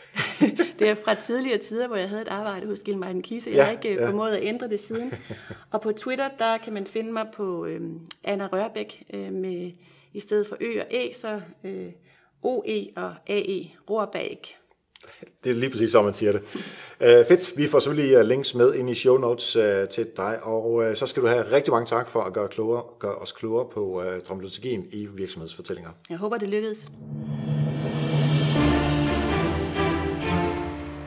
det 0.78 0.88
er 0.88 0.94
fra 0.94 1.14
tidligere 1.14 1.58
tider, 1.58 1.86
hvor 1.86 1.96
jeg 1.96 2.08
havde 2.08 2.22
et 2.22 2.28
arbejde 2.28 2.66
hos 2.66 2.80
Gilmartin 2.80 3.22
Kise. 3.22 3.50
Jeg 3.50 3.56
ja, 3.56 3.64
har 3.64 3.70
ikke 3.70 3.94
ja. 3.94 4.08
formået 4.08 4.32
at 4.32 4.42
ændre 4.42 4.68
det 4.68 4.80
siden. 4.80 5.14
Og 5.70 5.80
på 5.80 5.92
Twitter, 5.92 6.28
der 6.38 6.58
kan 6.58 6.72
man 6.72 6.86
finde 6.86 7.12
mig 7.12 7.26
på 7.34 7.66
øh, 7.66 7.80
Anna 8.24 8.46
Rørbæk, 8.46 9.04
øh, 9.14 9.32
med, 9.32 9.70
i 10.12 10.20
stedet 10.20 10.46
for 10.46 10.56
Ø 10.60 10.80
og 10.80 10.86
E, 10.90 11.14
så 11.14 11.40
øh, 11.64 11.86
OE 12.42 12.88
og 12.96 13.14
AE, 13.26 13.70
Rørbæk. 13.90 14.56
Det 15.44 15.50
er 15.50 15.54
lige 15.54 15.70
præcis, 15.70 15.90
som 15.90 16.04
man 16.04 16.14
siger 16.14 16.32
det. 16.32 16.42
Uh, 17.00 17.26
fedt. 17.28 17.52
Vi 17.56 17.66
får 17.66 17.78
selvfølgelig 17.78 18.14
øh, 18.14 18.24
links 18.24 18.54
med 18.54 18.74
ind 18.74 18.90
i 18.90 18.94
show 18.94 19.18
notes 19.18 19.56
uh, 19.56 19.62
til 19.90 20.06
dig, 20.16 20.38
og 20.42 20.72
uh, 20.72 20.94
så 20.94 21.06
skal 21.06 21.22
du 21.22 21.28
have 21.28 21.52
rigtig 21.52 21.72
mange 21.72 21.86
tak 21.86 22.08
for 22.08 22.20
at 22.20 22.32
gøre, 22.32 22.48
klogere, 22.48 22.82
gøre 22.98 23.14
os 23.14 23.32
klogere 23.32 23.68
på 23.72 23.80
uh, 23.80 24.20
dramaturgien 24.28 24.86
i 24.90 25.06
virksomhedsfortællinger. 25.06 25.90
Jeg 26.10 26.18
håber, 26.18 26.36
det 26.36 26.48
lykkedes. 26.48 26.90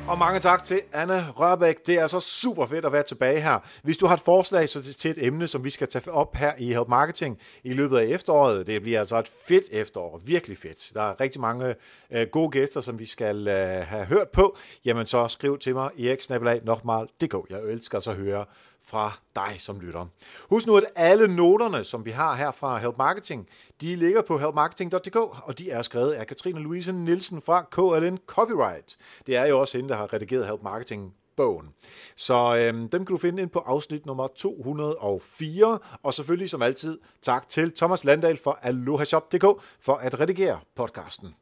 Og 0.09 0.17
mange 0.17 0.39
tak 0.39 0.63
til 0.63 0.81
Anna 0.93 1.25
Rørbæk. 1.35 1.87
Det 1.87 1.95
er 1.95 2.07
så 2.07 2.19
super 2.19 2.65
fedt 2.65 2.85
at 2.85 2.91
være 2.91 3.03
tilbage 3.03 3.41
her. 3.41 3.59
Hvis 3.83 3.97
du 3.97 4.05
har 4.05 4.13
et 4.13 4.21
forslag 4.21 4.69
til 4.69 5.11
et 5.11 5.25
emne, 5.25 5.47
som 5.47 5.63
vi 5.63 5.69
skal 5.69 5.87
tage 5.87 6.11
op 6.11 6.35
her 6.35 6.53
i 6.57 6.73
Help 6.73 6.87
Marketing 6.87 7.39
i 7.63 7.73
løbet 7.73 7.97
af 7.97 8.05
efteråret, 8.05 8.67
det 8.67 8.81
bliver 8.81 8.99
altså 8.99 9.19
et 9.19 9.31
fedt 9.47 9.63
efterår. 9.71 10.21
Virkelig 10.25 10.57
fedt. 10.57 10.91
Der 10.93 11.01
er 11.01 11.21
rigtig 11.21 11.41
mange 11.41 11.75
øh, 12.11 12.27
gode 12.27 12.49
gæster, 12.49 12.81
som 12.81 12.99
vi 12.99 13.05
skal 13.05 13.47
øh, 13.47 13.87
have 13.87 14.05
hørt 14.05 14.29
på. 14.29 14.57
Jamen 14.85 15.05
så 15.05 15.27
skriv 15.27 15.59
til 15.59 15.73
mig 15.73 15.89
eriksnabelag.dk. 15.99 17.49
Jeg 17.49 17.59
elsker 17.59 17.99
så 17.99 18.09
at 18.09 18.17
høre 18.17 18.45
fra 18.87 19.19
dig 19.35 19.55
som 19.59 19.79
lytter. 19.79 20.05
Husk 20.49 20.67
nu, 20.67 20.77
at 20.77 20.85
alle 20.95 21.35
noterne, 21.35 21.83
som 21.83 22.05
vi 22.05 22.11
har 22.11 22.35
her 22.35 22.51
fra 22.51 22.77
Help 22.77 22.97
Marketing, 22.97 23.47
de 23.81 23.95
ligger 23.95 24.21
på 24.21 24.37
helpmarketing.dk, 24.37 25.15
og 25.15 25.57
de 25.57 25.71
er 25.71 25.81
skrevet 25.81 26.11
af 26.11 26.27
Katrine 26.27 26.59
Louise 26.59 26.91
Nielsen 26.91 27.41
fra 27.41 27.61
KLN 27.71 28.19
Copyright. 28.27 28.97
Det 29.27 29.35
er 29.35 29.45
jo 29.45 29.59
også 29.59 29.77
hende, 29.77 29.89
der 29.89 29.95
har 29.95 30.13
redigeret 30.13 30.47
Help 30.47 30.63
Marketing 30.63 31.13
bogen. 31.37 31.69
Så 32.15 32.55
øhm, 32.55 32.89
dem 32.89 33.05
kan 33.05 33.13
du 33.13 33.17
finde 33.17 33.41
ind 33.41 33.49
på 33.49 33.59
afsnit 33.59 34.05
nummer 34.05 34.27
204, 34.27 35.79
og 36.03 36.13
selvfølgelig 36.13 36.49
som 36.49 36.61
altid 36.61 36.99
tak 37.21 37.49
til 37.49 37.71
Thomas 37.75 38.03
Landahl 38.03 38.37
fra 38.37 38.59
alohashop.dk 38.61 39.61
for 39.79 39.93
at 39.93 40.19
redigere 40.19 40.59
podcasten. 40.75 41.35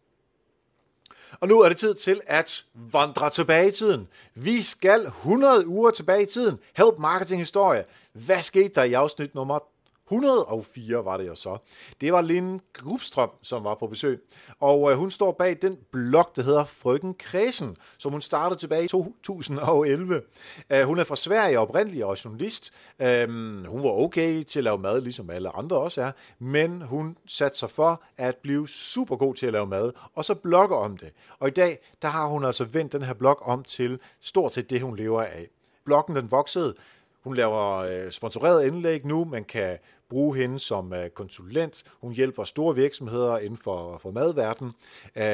Og 1.39 1.47
nu 1.47 1.61
er 1.61 1.69
det 1.69 1.77
tid 1.77 1.93
til 1.93 2.21
at 2.25 2.65
vandre 2.73 3.29
tilbage 3.29 3.67
i 3.67 3.71
tiden. 3.71 4.07
Vi 4.35 4.61
skal 4.61 5.05
100 5.05 5.67
uger 5.67 5.91
tilbage 5.91 6.23
i 6.23 6.25
tiden. 6.25 6.59
Help 6.77 6.99
Marketing 6.99 7.41
Historie. 7.41 7.85
Hvad 8.13 8.41
skete 8.41 8.69
der 8.75 8.83
i 8.83 8.93
afsnit 8.93 9.35
nummer 9.35 9.59
104 10.07 11.05
var 11.05 11.17
det 11.17 11.27
jo 11.27 11.35
så. 11.35 11.57
Det 12.01 12.13
var 12.13 12.21
Linde 12.21 12.63
Grubstrøm, 12.73 13.29
som 13.41 13.63
var 13.63 13.75
på 13.75 13.87
besøg. 13.87 14.21
Og 14.59 14.91
øh, 14.91 14.97
hun 14.97 15.11
står 15.11 15.31
bag 15.31 15.57
den 15.61 15.77
blog, 15.91 16.31
der 16.35 16.43
hedder 16.43 16.65
Frøken 16.65 17.13
Kredsen, 17.13 17.77
som 17.97 18.11
hun 18.11 18.21
startede 18.21 18.59
tilbage 18.59 18.83
i 18.83 18.87
2011. 18.87 20.21
Øh, 20.69 20.83
hun 20.83 20.99
er 20.99 21.03
fra 21.03 21.15
Sverige 21.15 21.59
oprindelig 21.59 22.05
og 22.05 22.25
journalist. 22.25 22.73
Øh, 23.01 23.29
hun 23.65 23.83
var 23.83 23.89
okay 23.89 24.43
til 24.43 24.59
at 24.59 24.63
lave 24.63 24.77
mad, 24.77 25.01
ligesom 25.01 25.29
alle 25.29 25.55
andre 25.55 25.77
også 25.77 26.01
er. 26.01 26.11
Men 26.39 26.81
hun 26.81 27.17
satte 27.27 27.57
sig 27.57 27.69
for 27.69 28.03
at 28.17 28.37
blive 28.37 28.67
super 28.67 29.15
god 29.15 29.35
til 29.35 29.45
at 29.45 29.53
lave 29.53 29.67
mad, 29.67 29.91
og 30.15 30.25
så 30.25 30.35
blogger 30.35 30.77
om 30.77 30.97
det. 30.97 31.11
Og 31.39 31.47
i 31.47 31.51
dag, 31.51 31.79
der 32.01 32.07
har 32.07 32.27
hun 32.27 32.45
altså 32.45 32.63
vendt 32.63 32.93
den 32.93 33.01
her 33.01 33.13
blog 33.13 33.41
om 33.41 33.63
til 33.63 33.99
stort 34.21 34.53
set 34.53 34.69
det, 34.69 34.81
hun 34.81 34.95
lever 34.95 35.21
af. 35.21 35.47
Bloggen 35.85 36.15
den 36.15 36.31
voksede 36.31 36.75
hun 37.23 37.35
laver 37.35 37.77
øh, 37.77 38.11
sponsoreret 38.11 38.65
indlæg 38.67 39.05
nu. 39.05 39.25
Man 39.25 39.43
kan 39.43 39.77
bruge 40.09 40.37
hende 40.37 40.59
som 40.59 40.93
øh, 40.93 41.09
konsulent. 41.09 41.83
Hun 42.01 42.13
hjælper 42.13 42.43
store 42.43 42.75
virksomheder 42.75 43.37
inden 43.37 43.57
for, 43.57 43.97
for 43.97 44.11
madverden. 44.11 44.71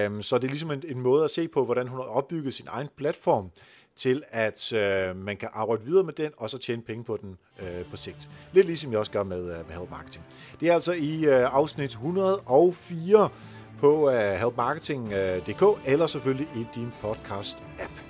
Um, 0.08 0.22
så 0.22 0.38
det 0.38 0.44
er 0.44 0.50
ligesom 0.50 0.72
en, 0.72 0.84
en 0.88 1.00
måde 1.00 1.24
at 1.24 1.32
se 1.32 1.48
på, 1.48 1.66
hvordan 1.66 1.88
hun 1.88 2.00
har 2.00 2.08
opbygget 2.08 2.54
sin 2.54 2.68
egen 2.70 2.88
platform 2.98 3.52
til, 3.96 4.24
at 4.30 4.74
øh, 4.74 5.16
man 5.16 5.38
kan 5.38 5.50
arbejde 5.54 5.84
videre 5.84 6.04
med 6.04 6.14
den, 6.14 6.32
og 6.38 6.50
så 6.50 6.58
tjene 6.58 6.82
penge 6.82 7.04
på 7.04 7.18
den 7.22 7.38
øh, 7.60 7.86
på 7.92 7.98
sigt. 7.98 8.30
Lidt 8.54 8.68
ligesom 8.68 8.92
jeg 8.92 9.00
også 9.00 9.12
gør 9.12 9.24
med, 9.24 9.42
øh, 9.42 9.68
med 9.68 9.76
Help 9.76 9.90
Marketing. 9.90 10.26
Det 10.60 10.70
er 10.70 10.74
altså 10.74 10.94
i 10.94 11.26
øh, 11.26 11.56
afsnit 11.56 11.90
104 11.90 13.30
på 13.80 14.10
øh, 14.12 14.34
helpmarketing.dk, 14.34 15.64
øh, 15.64 15.94
eller 15.94 16.08
selvfølgelig 16.08 16.48
i 16.56 16.66
din 16.76 16.92
podcast-app. 17.04 18.09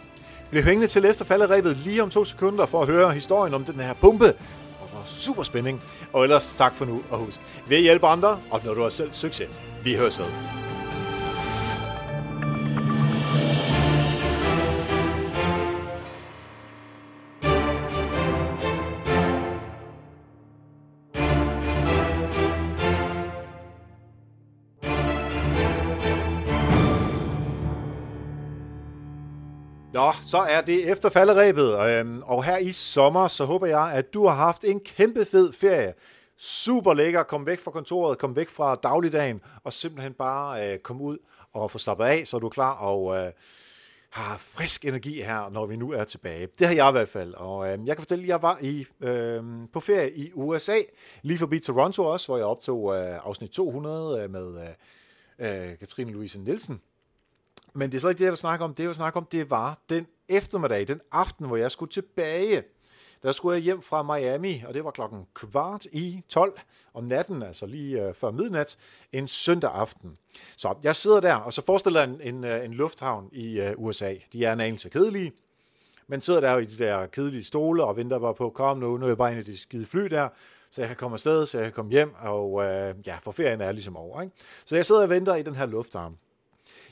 Bliv 0.50 0.64
hængende 0.64 0.88
til 0.88 1.06
efter 1.06 1.26
falderæbet 1.26 1.78
lige 1.78 2.04
om 2.04 2.10
to 2.10 2.24
sekunder 2.24 2.66
for 2.66 2.82
at 2.82 2.88
høre 2.88 3.12
historien 3.12 3.54
om 3.54 3.66
den 3.66 3.80
her 3.80 3.94
pumpe. 3.94 4.34
Og 4.82 5.02
super 5.06 5.44
spænding. 5.44 5.84
Og 6.14 6.24
ellers 6.24 6.54
tak 6.58 6.76
for 6.76 6.86
nu, 6.86 7.02
og 7.10 7.20
husk, 7.20 7.42
ved 7.68 7.78
at 7.78 7.84
hjælpe 7.84 8.08
andre, 8.08 8.40
opnår 8.52 8.74
du 8.74 8.84
også 8.84 8.98
selv 8.98 9.14
succes. 9.14 9.50
Vi 9.84 9.96
høres 9.96 10.20
ved. 10.20 10.69
Så 30.30 30.38
er 30.38 30.62
det 30.62 30.92
efter 30.92 31.10
falderæbet, 31.10 31.80
øhm, 31.80 32.22
og 32.26 32.44
her 32.44 32.58
i 32.58 32.72
sommer, 32.72 33.28
så 33.28 33.46
håber 33.46 33.68
jeg, 33.68 33.92
at 33.94 34.14
du 34.14 34.28
har 34.28 34.36
haft 34.36 34.64
en 34.64 34.80
kæmpe 34.80 35.26
fed 35.26 35.54
ferie. 35.54 35.94
super 36.38 36.94
lækker 36.94 37.24
kom 37.24 37.28
komme 37.28 37.48
væk 37.48 37.60
fra 37.60 37.72
kontoret, 37.72 38.18
komme 38.18 38.36
væk 38.36 38.50
fra 38.50 38.76
dagligdagen, 38.76 39.42
og 39.64 39.74
simpelthen 39.74 40.14
bare 40.14 40.74
øh, 40.74 40.80
komme 40.80 41.04
ud 41.04 41.18
og 41.54 41.72
få 41.72 41.78
slappet 41.78 42.06
af, 42.06 42.28
så 42.28 42.38
er 42.38 42.40
du 42.40 42.50
klar 42.50 42.74
og 42.74 43.18
øh, 43.18 43.32
har 44.10 44.38
frisk 44.38 44.86
energi 44.86 45.22
her, 45.22 45.50
når 45.50 45.66
vi 45.66 45.76
nu 45.76 45.92
er 45.92 46.04
tilbage. 46.04 46.48
Det 46.60 46.68
har 46.68 46.76
jeg 46.76 46.90
i 46.90 46.92
hvert 46.92 47.10
fald, 47.10 47.34
og 47.34 47.68
øh, 47.68 47.80
jeg 47.86 47.96
kan 47.96 48.02
fortælle, 48.02 48.24
at 48.24 48.30
jeg 48.30 48.42
var 48.42 48.58
i, 48.62 48.86
øh, 49.02 49.44
på 49.74 49.80
ferie 49.80 50.12
i 50.12 50.32
USA, 50.34 50.78
lige 51.22 51.38
forbi 51.38 51.60
Toronto 51.60 52.04
også, 52.04 52.28
hvor 52.28 52.38
jeg 52.38 52.46
optog 52.46 52.96
øh, 52.96 53.26
afsnit 53.26 53.50
200 53.50 54.22
øh, 54.22 54.32
med 54.32 54.74
øh, 55.40 55.70
øh 55.70 55.78
Katrine 55.80 56.12
Louise 56.12 56.42
Nielsen. 56.42 56.82
Men 57.74 57.92
det 57.92 57.98
er 57.98 58.00
slet 58.00 58.12
ikke 58.12 58.20
det, 58.20 58.26
jeg 58.26 58.32
vil 58.32 58.38
snakke 58.38 58.66
om. 58.66 58.74
Det, 58.74 58.84
jeg 58.84 58.88
vil 58.88 58.96
snakke 58.96 59.18
om, 59.18 59.26
det 59.32 59.50
var 59.50 59.78
den 59.90 60.08
eftermiddag, 60.30 60.88
den 60.88 61.02
aften, 61.12 61.46
hvor 61.46 61.58
jeg 61.58 61.72
skulle 61.72 61.92
tilbage 61.92 62.64
der 63.24 63.32
skulle 63.32 63.56
jeg 63.56 63.64
hjem 63.64 63.82
fra 63.82 64.04
Miami, 64.04 64.64
og 64.68 64.74
det 64.74 64.84
var 64.84 64.92
klokken 64.92 65.26
kvart 65.34 65.86
i 65.86 66.24
12 66.30 66.60
om 66.94 67.04
natten, 67.04 67.44
altså 67.44 67.66
lige 67.66 68.04
øh, 68.08 68.14
før 68.14 68.32
midnat, 68.32 68.78
en 69.12 69.28
søndag 69.28 69.72
aften. 69.74 70.18
Så 70.58 70.76
jeg 70.84 70.96
sidder 70.96 71.20
der, 71.20 71.36
og 71.36 71.54
så 71.54 71.66
forestiller 71.66 72.00
jeg 72.00 72.10
en, 72.10 72.22
en, 72.22 72.44
øh, 72.44 72.66
en 72.66 72.74
lufthavn 72.74 73.30
i 73.32 73.60
øh, 73.60 73.74
USA. 73.78 74.16
De 74.34 74.46
er 74.46 74.54
en 74.54 74.60
anelse 74.60 74.90
kedelige, 74.90 75.32
men 76.08 76.22
sidder 76.22 76.42
der 76.42 76.58
i 76.58 76.66
de 76.66 76.84
der 76.84 77.06
kedelige 77.06 77.44
stole 77.44 77.84
og 77.84 77.98
venter 77.98 78.20
bare 78.20 78.34
på, 78.36 78.50
kom 78.50 78.78
nu, 78.78 78.98
nu 78.98 79.06
er 79.06 79.10
jeg 79.10 79.18
bare 79.18 79.32
en 79.32 79.38
af 79.38 79.46
de 79.46 79.58
skide 79.58 79.86
fly 79.86 80.02
der, 80.02 80.30
så 80.72 80.82
jeg 80.82 80.88
kan 80.88 80.98
komme 80.98 81.16
afsted, 81.16 81.46
så 81.46 81.58
jeg 81.58 81.66
kan 81.66 81.74
komme 81.74 81.92
hjem, 81.92 82.14
og 82.20 82.64
øh, 82.64 82.96
ja, 83.06 83.18
for 83.24 83.32
ferien 83.32 83.62
er 83.62 83.72
ligesom 83.72 83.98
over. 83.98 84.22
Ikke? 84.22 84.34
Så 84.66 84.76
jeg 84.76 84.86
sidder 84.86 85.02
og 85.02 85.10
venter 85.10 85.36
i 85.36 85.44
den 85.44 85.56
her 85.56 85.66
lufthavn. 85.66 86.18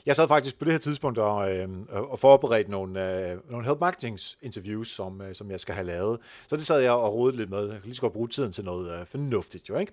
Jeg 0.08 0.16
sad 0.16 0.28
faktisk 0.28 0.58
på 0.58 0.64
det 0.64 0.72
her 0.72 0.78
tidspunkt 0.78 1.18
og, 1.18 1.56
øh, 1.56 1.68
og 1.90 2.18
forberedte 2.18 2.70
nogle, 2.70 3.30
øh, 3.30 3.38
nogle 3.50 3.66
help 3.66 3.80
marketing 3.80 4.18
interviews, 4.42 4.88
som, 4.88 5.20
øh, 5.20 5.34
som 5.34 5.50
jeg 5.50 5.60
skal 5.60 5.74
have 5.74 5.86
lavet. 5.86 6.18
Så 6.46 6.56
det 6.56 6.66
sad 6.66 6.80
jeg 6.80 6.92
og 6.92 7.14
rodede 7.14 7.36
lidt 7.36 7.50
med. 7.50 7.60
Jeg 7.60 7.70
kan 7.70 7.82
lige 7.84 7.94
så 7.94 8.00
godt 8.00 8.12
bruge 8.12 8.28
tiden 8.28 8.52
til 8.52 8.64
noget 8.64 9.00
øh, 9.00 9.06
fornuftigt, 9.06 9.68
jo 9.68 9.78
ikke? 9.78 9.92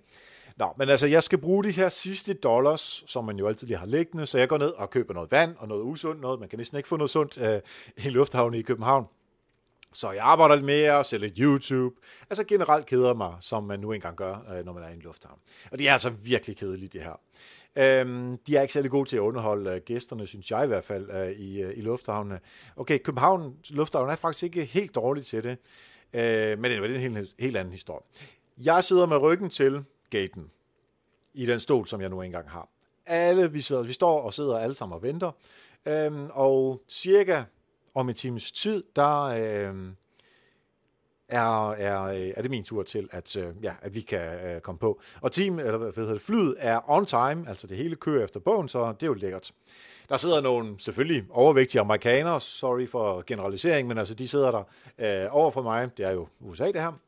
Nå, 0.58 0.74
men 0.78 0.90
altså, 0.90 1.08
jeg 1.08 1.24
skal 1.24 1.38
bruge 1.38 1.64
de 1.64 1.72
her 1.72 1.90
sidste 1.90 2.34
dollars, 2.34 3.04
som 3.08 3.26
man 3.26 3.38
jo 3.38 3.48
altid 3.48 3.68
lige 3.68 3.78
har 3.78 3.86
liggende, 3.86 4.26
så 4.26 4.38
jeg 4.38 4.48
går 4.48 4.58
ned 4.58 4.70
og 4.70 4.90
køber 4.90 5.14
noget 5.14 5.32
vand 5.32 5.56
og 5.58 5.68
noget 5.68 5.84
usundt 5.84 6.22
noget. 6.22 6.40
Man 6.40 6.50
kan 6.50 6.60
næsten 6.60 6.78
ikke 6.78 6.90
få 6.90 6.98
noget 6.98 7.10
sundt 7.10 7.38
øh, 7.38 7.60
i 8.06 8.10
lufthavnen 8.10 8.60
i 8.60 8.64
København. 8.64 9.06
Så 9.94 10.12
jeg 10.12 10.24
arbejder 10.24 10.56
lidt 10.56 10.66
mere, 10.66 11.04
ser 11.04 11.18
lidt 11.18 11.38
YouTube. 11.38 11.96
Altså 12.30 12.44
generelt 12.44 12.86
keder 12.86 13.14
mig, 13.14 13.34
som 13.40 13.64
man 13.64 13.80
nu 13.80 13.92
engang 13.92 14.18
gør, 14.18 14.36
øh, 14.54 14.66
når 14.66 14.74
man 14.74 14.84
er 14.84 14.90
i 14.90 14.94
en 14.94 15.00
lufthavn. 15.00 15.40
Og 15.72 15.80
det 15.80 15.90
er 15.90 15.94
altså 15.94 16.10
virkelig 16.10 16.58
kedeligt, 16.58 16.94
det 16.94 17.02
her. 17.02 17.20
Øhm, 17.76 18.38
de 18.38 18.58
er 18.58 18.62
ikke 18.62 18.74
særlig 18.74 18.92
gode 18.92 19.10
til 19.10 19.16
at 19.16 19.22
underholde 19.22 19.72
øh, 19.72 19.82
gæsterne, 19.82 20.28
synes 20.28 20.52
jeg 20.52 20.64
i 20.64 20.68
hvert 20.68 20.84
fald, 20.84 21.10
øh, 21.10 21.32
i, 21.32 21.62
øh, 21.62 21.78
i 21.78 21.82
lufthavnene. 21.82 22.40
Okay, 22.76 22.98
København 22.98 23.56
Lufthavn 23.70 24.10
er 24.10 24.16
faktisk 24.16 24.44
ikke 24.44 24.66
helt 24.66 24.96
dårlig 24.96 25.26
til 25.26 25.44
det, 25.44 25.58
øh, 26.14 26.60
men 26.60 26.72
det 26.72 26.78
er 26.78 26.84
en 26.84 27.16
helt, 27.16 27.36
helt 27.40 27.58
anden 27.58 27.72
historie. 27.72 28.02
Jeg 28.58 28.84
sidder 28.84 29.06
med 29.06 29.18
ryggen 29.18 29.50
til 29.50 29.84
gaten 30.10 30.52
i 31.34 31.46
den 31.46 31.60
stol, 31.60 31.88
som 31.88 32.02
jeg 32.02 32.10
nu 32.10 32.22
engang 32.22 32.50
har. 32.50 32.70
Alle, 33.06 33.52
vi, 33.52 33.62
sidder, 33.62 33.84
vi 33.84 33.94
står 33.94 34.22
og 34.22 34.34
sidder 34.34 34.58
alle 34.58 34.76
sammen 34.76 34.96
og 34.96 35.04
venter, 35.04 35.32
øhm, 35.86 36.30
og 36.34 36.84
cirka 36.90 37.44
om 37.96 38.10
en 38.10 38.16
times 38.16 38.52
tid, 38.52 38.84
der 38.96 39.22
øh, 39.22 39.76
er, 41.30 41.72
er, 41.72 42.04
øh, 42.04 42.34
er 42.36 42.42
det 42.42 42.52
min 42.52 42.64
tur 42.64 42.84
til, 42.84 43.10
at, 43.12 43.36
øh, 43.36 43.48
ja, 43.64 43.74
at 43.82 43.96
vi 43.96 44.02
kan 44.02 44.20
øh, 44.20 44.62
komme 44.62 44.80
på. 44.80 45.02
Og 45.22 45.32
team, 45.32 45.60
eller 45.60 45.78
hvad 45.78 45.94
hedder 45.96 46.14
det, 46.14 46.22
flyet 46.22 46.56
er 46.58 46.92
on 46.92 47.06
time, 47.06 47.50
altså 47.50 47.68
det 47.68 47.78
hele 47.78 47.96
kører 47.96 48.24
efter 48.24 48.40
bogen, 48.40 48.68
så 48.68 48.88
det 48.92 49.04
er 49.04 49.08
jo 49.08 49.14
lækkert. 49.14 49.52
Der 50.10 50.18
sidder 50.18 50.42
nogle 50.42 50.76
selvfølgelig 50.80 51.24
overvægtige 51.30 51.82
amerikanere, 51.82 52.42
sorry 52.42 52.88
for 52.88 53.24
generalisering, 53.28 53.88
men 53.88 53.98
altså 53.98 54.14
de 54.14 54.28
sidder 54.28 54.52
der 54.52 54.64
øh, 55.24 55.36
over 55.36 55.52
for 55.52 55.62
mig, 55.62 55.98
det 55.98 56.06
er 56.06 56.12
jo 56.12 56.28
USA 56.40 56.66
det 56.66 56.82
her, 56.82 57.00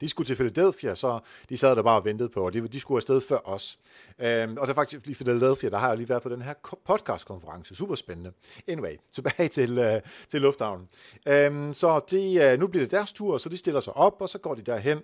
de 0.00 0.08
skulle 0.08 0.26
til 0.26 0.34
Philadelphia, 0.34 0.94
så 0.94 1.20
de 1.48 1.56
sad 1.56 1.76
der 1.76 1.82
bare 1.82 1.96
og 1.96 2.04
ventede 2.04 2.28
på, 2.28 2.46
og 2.46 2.52
de, 2.52 2.68
de 2.68 2.80
skulle 2.80 2.98
afsted 2.98 3.20
før 3.20 3.48
os. 3.48 3.78
Øhm, 4.18 4.56
og 4.56 4.68
der 4.68 4.74
faktisk 4.74 5.06
lige 5.06 5.16
Philadelphia, 5.16 5.70
der 5.70 5.78
har 5.78 5.88
jeg 5.88 5.96
lige 5.96 6.08
været 6.08 6.22
på 6.22 6.28
den 6.28 6.42
her 6.42 6.54
podcastkonference. 6.86 7.74
Super 7.74 7.94
spændende. 7.94 8.32
Anyway, 8.68 8.96
tilbage 9.12 9.48
til, 9.58 9.78
øh, 9.78 10.00
til 10.30 10.40
lufthavnen. 10.40 10.88
Øhm, 11.28 11.72
så 11.72 12.00
de, 12.10 12.34
øh, 12.34 12.60
nu 12.60 12.66
bliver 12.66 12.84
det 12.84 12.90
deres 12.90 13.12
tur, 13.12 13.38
så 13.38 13.48
de 13.48 13.56
stiller 13.56 13.80
sig 13.80 13.96
op, 13.96 14.16
og 14.20 14.28
så 14.28 14.38
går 14.38 14.54
de 14.54 14.62
derhen. 14.62 14.98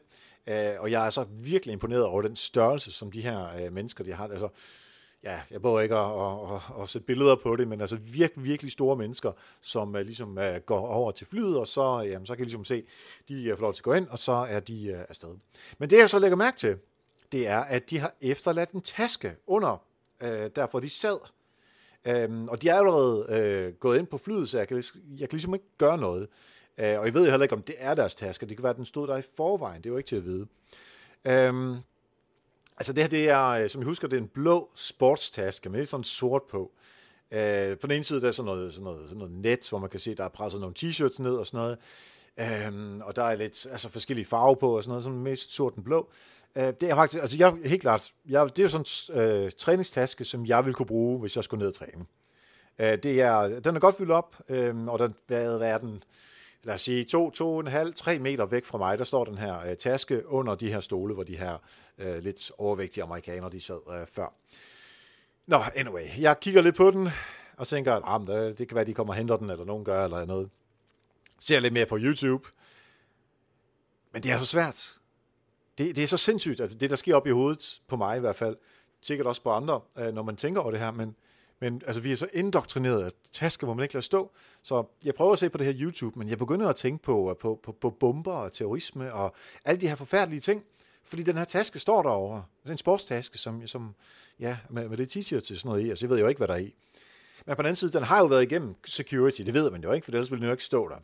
Øh, 0.47 0.71
og 0.79 0.91
jeg 0.91 1.07
er 1.07 1.11
så 1.11 1.25
virkelig 1.31 1.73
imponeret 1.73 2.05
over 2.05 2.23
den 2.23 2.37
størrelse, 2.37 2.93
som 2.93 3.13
de 3.13 3.21
her 3.21 3.49
øh, 3.57 3.73
mennesker, 3.73 4.05
de 4.05 4.13
har. 4.13 4.29
Altså, 4.29 4.49
ja, 5.25 5.41
jeg 5.51 5.61
prøver 5.63 5.81
ikke 5.81 5.97
at, 5.97 6.21
at, 6.21 6.55
at, 6.55 6.83
at 6.83 6.89
sætte 6.89 7.07
billeder 7.07 7.37
på 7.37 7.57
det, 7.57 7.69
men 7.69 7.81
altså 7.81 7.97
virkelig, 7.97 8.45
virkelig 8.45 8.73
store 8.73 8.97
mennesker, 8.97 9.33
som 9.61 9.95
uh, 9.95 10.01
ligesom 10.01 10.39
uh, 10.39 10.57
går 10.67 10.87
over 10.87 11.13
til 11.13 11.27
flyet, 11.27 11.59
og 11.59 11.67
så, 11.67 12.01
jamen, 12.01 12.27
så 12.27 12.35
kan 12.35 12.43
I 12.43 12.45
ligesom 12.45 12.65
se, 12.65 12.85
de 13.29 13.53
uh, 13.53 13.59
får 13.59 13.63
lov 13.63 13.75
til 13.75 13.81
at 13.81 13.85
gå 13.85 13.93
ind, 13.93 14.09
og 14.09 14.19
så 14.19 14.33
er 14.33 14.61
de 14.61 14.93
uh, 14.93 15.01
afsted. 15.09 15.37
Men 15.79 15.91
det 15.91 15.99
jeg 15.99 16.11
så 16.11 16.19
lægger 16.19 16.37
mærke 16.37 16.57
til, 16.57 16.77
det 17.33 17.49
er, 17.49 17.61
at 17.61 17.91
de 17.91 17.99
har 17.99 18.15
efterladt 18.21 18.71
en 18.71 18.81
taske 18.81 19.37
under, 19.47 19.83
uh, 20.23 20.29
der 20.29 20.67
hvor 20.71 20.81
de 20.81 20.89
sad. 20.89 21.19
Um, 22.29 22.49
og 22.49 22.63
de 22.63 22.69
er 22.69 22.75
allerede 22.75 23.69
uh, 23.69 23.79
gået 23.79 23.99
ind 23.99 24.07
på 24.07 24.19
flyet, 24.19 24.49
så 24.49 24.59
jeg 24.59 24.69
kan, 24.69 24.83
jeg 25.19 25.29
kan 25.29 25.37
ligesom 25.37 25.55
ikke 25.55 25.67
gøre 25.79 25.99
noget. 25.99 26.29
Uh, 26.79 26.85
og 26.85 27.07
jeg 27.07 27.15
ved 27.15 27.31
heller 27.31 27.43
ikke, 27.43 27.55
om 27.55 27.63
det 27.63 27.75
er 27.79 27.95
deres 27.95 28.15
taske. 28.15 28.47
Det 28.47 28.57
kan 28.57 28.63
være, 28.63 28.71
at 28.71 28.77
den 28.77 28.85
stod 28.85 29.09
der 29.09 29.17
i 29.17 29.23
forvejen. 29.37 29.83
Det 29.83 29.87
er 29.87 29.93
jo 29.93 29.97
ikke 29.97 30.09
til 30.09 30.17
at 30.17 30.25
vide. 30.25 30.47
Um, 31.49 31.79
Altså 32.77 32.93
det 32.93 33.03
her, 33.03 33.09
det 33.09 33.29
er, 33.29 33.47
øh, 33.47 33.69
som 33.69 33.81
jeg 33.81 33.87
husker, 33.87 34.09
det 34.09 34.17
er 34.17 34.21
en 34.21 34.29
blå 34.29 34.71
sportstaske 34.75 35.69
med 35.69 35.79
lidt 35.79 35.91
sådan 35.91 36.05
sort 36.05 36.43
på. 36.51 36.73
Øh, 37.31 37.79
på 37.79 37.87
den 37.87 37.91
ene 37.91 38.05
side, 38.05 38.21
der 38.21 38.29
er 38.29 38.33
sådan 38.33 38.47
noget, 38.47 38.73
sådan, 38.73 38.85
noget, 38.85 39.09
sådan 39.09 39.19
noget 39.19 39.33
net, 39.33 39.69
hvor 39.71 39.79
man 39.79 39.91
kan 39.91 40.01
se, 40.01 40.15
der 40.15 40.25
er 40.25 40.29
presset 40.29 40.61
nogle 40.61 40.75
t-shirts 40.79 41.23
ned 41.23 41.37
og 41.37 41.47
sådan 41.47 41.59
noget. 41.59 41.79
Øh, 42.39 43.07
og 43.07 43.17
der 43.17 43.25
er 43.25 43.37
lidt 43.37 43.67
altså 43.71 43.89
forskellige 43.89 44.25
farver 44.25 44.55
på 44.55 44.77
og 44.77 44.83
sådan 44.83 44.91
noget, 44.91 45.05
sådan 45.05 45.19
mest 45.19 45.55
sort 45.55 45.73
og 45.77 45.85
blå. 45.85 46.11
Øh, 46.57 46.73
det 46.81 46.83
er 46.83 46.95
faktisk, 46.95 47.23
altså 47.23 47.39
jeg 47.39 47.55
helt 47.65 47.81
klart, 47.81 48.13
jeg, 48.29 48.49
det 48.49 48.59
er 48.59 48.63
jo 48.63 48.69
sådan 48.69 49.23
en 49.23 49.45
øh, 49.45 49.51
træningstaske, 49.59 50.25
som 50.25 50.47
jeg 50.47 50.65
ville 50.65 50.75
kunne 50.75 50.87
bruge, 50.87 51.21
hvis 51.21 51.37
jeg 51.37 51.45
skulle 51.45 51.59
ned 51.59 51.69
og 51.69 51.75
træne. 51.75 52.05
Øh, 52.79 52.99
det 53.03 53.21
er, 53.21 53.61
den 53.61 53.77
er 53.77 53.81
godt 53.81 53.97
fyldt 53.97 54.11
op, 54.11 54.37
øh, 54.49 54.87
og 54.87 54.99
den, 54.99 55.15
hvad, 55.27 55.59
hvad 55.59 55.71
er 55.71 55.79
den, 55.79 56.03
lad 56.65 56.75
os 56.75 56.81
sige, 56.81 57.05
to, 57.05 57.31
to 57.31 57.61
en 57.61 57.67
halv, 57.67 57.95
tre 57.95 58.19
meter 58.19 58.47
væk 58.47 58.65
fra 58.65 58.79
mig, 58.79 58.99
der 58.99 59.05
står 59.05 59.25
den 59.25 59.39
her 59.39 59.61
øh, 59.61 59.77
taske 59.77 60.29
under 60.29 60.55
de 60.55 60.73
her 60.73 60.81
stole, 60.81 61.15
hvor 61.15 61.23
de 61.23 61.37
her 61.37 61.59
øh, 61.99 62.19
lidt 62.19 62.53
overvægtige 62.59 63.05
amerikanere, 63.05 63.51
de 63.51 63.61
sad 63.61 64.01
øh, 64.01 64.07
før. 64.07 64.35
Nå, 65.47 65.57
anyway, 65.75 66.07
jeg 66.19 66.41
kigger 66.41 66.61
lidt 66.61 66.77
på 66.77 66.91
den, 66.91 67.09
og 67.57 67.67
tænker, 67.67 67.95
at 67.95 68.03
ah, 68.07 68.37
øh, 68.37 68.59
det 68.59 68.69
kan 68.69 68.75
være, 68.75 68.85
de 68.85 68.95
kommer 68.95 69.13
og 69.13 69.17
henter 69.17 69.37
den, 69.37 69.51
eller 69.51 69.65
nogen 69.65 69.85
gør, 69.85 70.05
eller 70.05 70.25
noget. 70.25 70.51
Ser 71.39 71.61
lidt 71.61 71.73
mere 71.73 71.87
på 71.87 71.99
YouTube. 72.01 72.49
Men 74.13 74.23
det 74.23 74.31
er 74.31 74.39
så 74.39 74.47
svært. 74.47 74.99
Det, 75.79 75.97
det 75.97 76.03
er 76.03 76.09
så 76.09 76.17
sindssygt, 76.17 76.61
at 76.61 76.81
det, 76.81 76.91
der 76.91 76.97
sker 76.97 77.17
op 77.17 77.27
i 77.27 77.31
hovedet, 77.31 77.81
på 77.89 77.97
mig 77.97 78.17
i 78.17 78.21
hvert 78.21 78.37
fald, 78.37 78.57
sikkert 79.01 79.27
også 79.27 79.43
på 79.43 79.51
andre, 79.51 79.81
øh, 79.99 80.15
når 80.15 80.23
man 80.23 80.37
tænker 80.37 80.61
over 80.61 80.71
det 80.71 80.81
her, 80.81 80.91
men 80.91 81.17
men 81.61 81.83
altså, 81.87 82.01
vi 82.01 82.13
er 82.13 82.17
så 82.17 82.29
indoktrineret, 82.33 83.07
at 83.07 83.13
tasker 83.33 83.67
må 83.67 83.75
man 83.75 83.83
ikke 83.83 83.95
lade 83.95 84.05
stå. 84.05 84.31
Så 84.63 84.85
jeg 85.05 85.15
prøver 85.15 85.33
at 85.33 85.39
se 85.39 85.51
på 85.51 85.59
det 85.59 85.67
her 85.67 85.75
YouTube, 85.79 86.19
men 86.19 86.29
jeg 86.29 86.39
begynder 86.39 86.69
at 86.69 86.77
tænke 86.77 87.03
på, 87.03 87.37
på, 87.41 87.61
på, 87.63 87.73
på 87.73 87.91
bomber 87.91 88.33
og 88.33 88.53
terrorisme 88.53 89.13
og 89.13 89.35
alle 89.65 89.81
de 89.81 89.89
her 89.89 89.97
forfærdelige 89.97 90.41
ting. 90.41 90.65
Fordi 91.05 91.23
den 91.23 91.37
her 91.37 91.45
taske 91.45 91.79
står 91.79 92.03
derovre. 92.03 92.45
Det 92.63 92.69
er 92.69 92.73
en 92.73 92.79
sportstaske, 92.79 93.39
som, 93.39 93.67
som 93.67 93.95
ja, 94.41 94.57
med, 94.71 94.89
med 94.89 94.97
det 94.97 95.17
t-shirt 95.17 95.41
til 95.41 95.59
sådan 95.59 95.69
noget 95.69 95.87
i. 95.87 95.91
Altså, 95.91 96.05
jeg 96.05 96.11
ved 96.11 96.19
jo 96.19 96.29
ikke, 96.29 96.39
hvad 96.39 96.49
der 96.49 96.55
er 96.55 96.59
i. 96.59 96.75
Men 97.47 97.57
på 97.57 97.63
den 97.63 97.67
anden 97.67 97.77
side, 97.77 97.93
den 97.93 98.03
har 98.03 98.19
jo 98.19 98.27
været 98.27 98.43
igennem 98.43 98.75
security. 98.87 99.43
Det 99.43 99.55
ved 99.55 99.71
man 99.71 99.83
jo 99.83 99.93
ikke, 99.93 100.05
for 100.05 100.13
ellers 100.13 100.31
ville 100.31 100.41
den 100.41 100.47
jo 100.47 100.53
ikke 100.53 100.65
stå 100.65 100.89
der. 100.89 100.99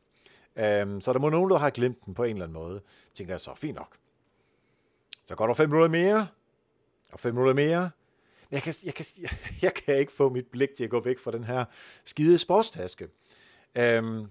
Um, 0.82 1.00
så 1.00 1.12
der 1.12 1.18
må 1.18 1.30
nogen, 1.30 1.50
der 1.50 1.58
har 1.58 1.70
glemt 1.70 2.04
den 2.06 2.14
på 2.14 2.24
en 2.24 2.30
eller 2.30 2.44
anden 2.44 2.54
måde. 2.54 2.80
Tænker 3.14 3.32
jeg 3.32 3.40
så, 3.40 3.54
fint 3.54 3.76
nok. 3.76 3.96
Så 5.24 5.34
går 5.34 5.46
der 5.46 5.54
fem 5.54 5.68
minutter 5.68 5.88
mere, 5.88 6.26
og 7.12 7.20
fem 7.20 7.34
minutter 7.34 7.54
mere, 7.54 7.90
jeg 8.50 8.62
kan, 8.62 8.74
jeg, 8.82 8.94
kan, 8.94 9.04
jeg 9.62 9.74
kan 9.74 9.98
ikke 9.98 10.12
få 10.12 10.28
mit 10.28 10.46
blik 10.46 10.68
til 10.76 10.84
at 10.84 10.90
gå 10.90 11.00
væk 11.00 11.18
fra 11.18 11.30
den 11.30 11.44
her 11.44 11.64
skide 12.04 12.38
sportstaske. 12.38 13.08
Øhm, 13.74 14.26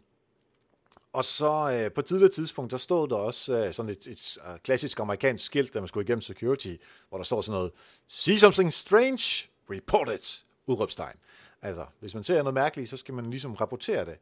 og 1.14 1.26
så 1.26 1.72
øh, 1.72 1.92
på 1.92 2.02
et 2.02 2.06
tidligere 2.06 2.32
tidspunkt, 2.32 2.72
der 2.72 2.78
stod 2.78 3.08
der 3.08 3.16
også 3.16 3.54
øh, 3.58 3.74
sådan 3.74 3.92
et, 3.92 4.08
et 4.08 4.38
uh, 4.50 4.58
klassisk 4.64 5.00
amerikansk 5.00 5.46
skilt, 5.46 5.74
der 5.74 5.82
man 5.82 5.88
skulle 5.88 6.04
igennem 6.04 6.22
security, 6.22 6.76
hvor 7.10 7.18
der 7.18 7.26
står 7.26 7.42
sådan 7.42 7.58
noget, 7.58 7.72
see 8.08 8.38
something 8.38 8.74
strange, 8.74 9.50
report 9.72 10.10
it, 10.14 10.46
udråbstegn. 10.68 11.16
Altså, 11.62 11.86
hvis 12.00 12.14
man 12.14 12.24
ser 12.24 12.44
noget 12.44 12.54
mærkeligt, 12.54 12.90
så 12.90 12.98
skal 12.98 13.14
man 13.14 13.30
ligesom 13.30 13.54
rapportere 13.54 14.06
det. 14.06 14.18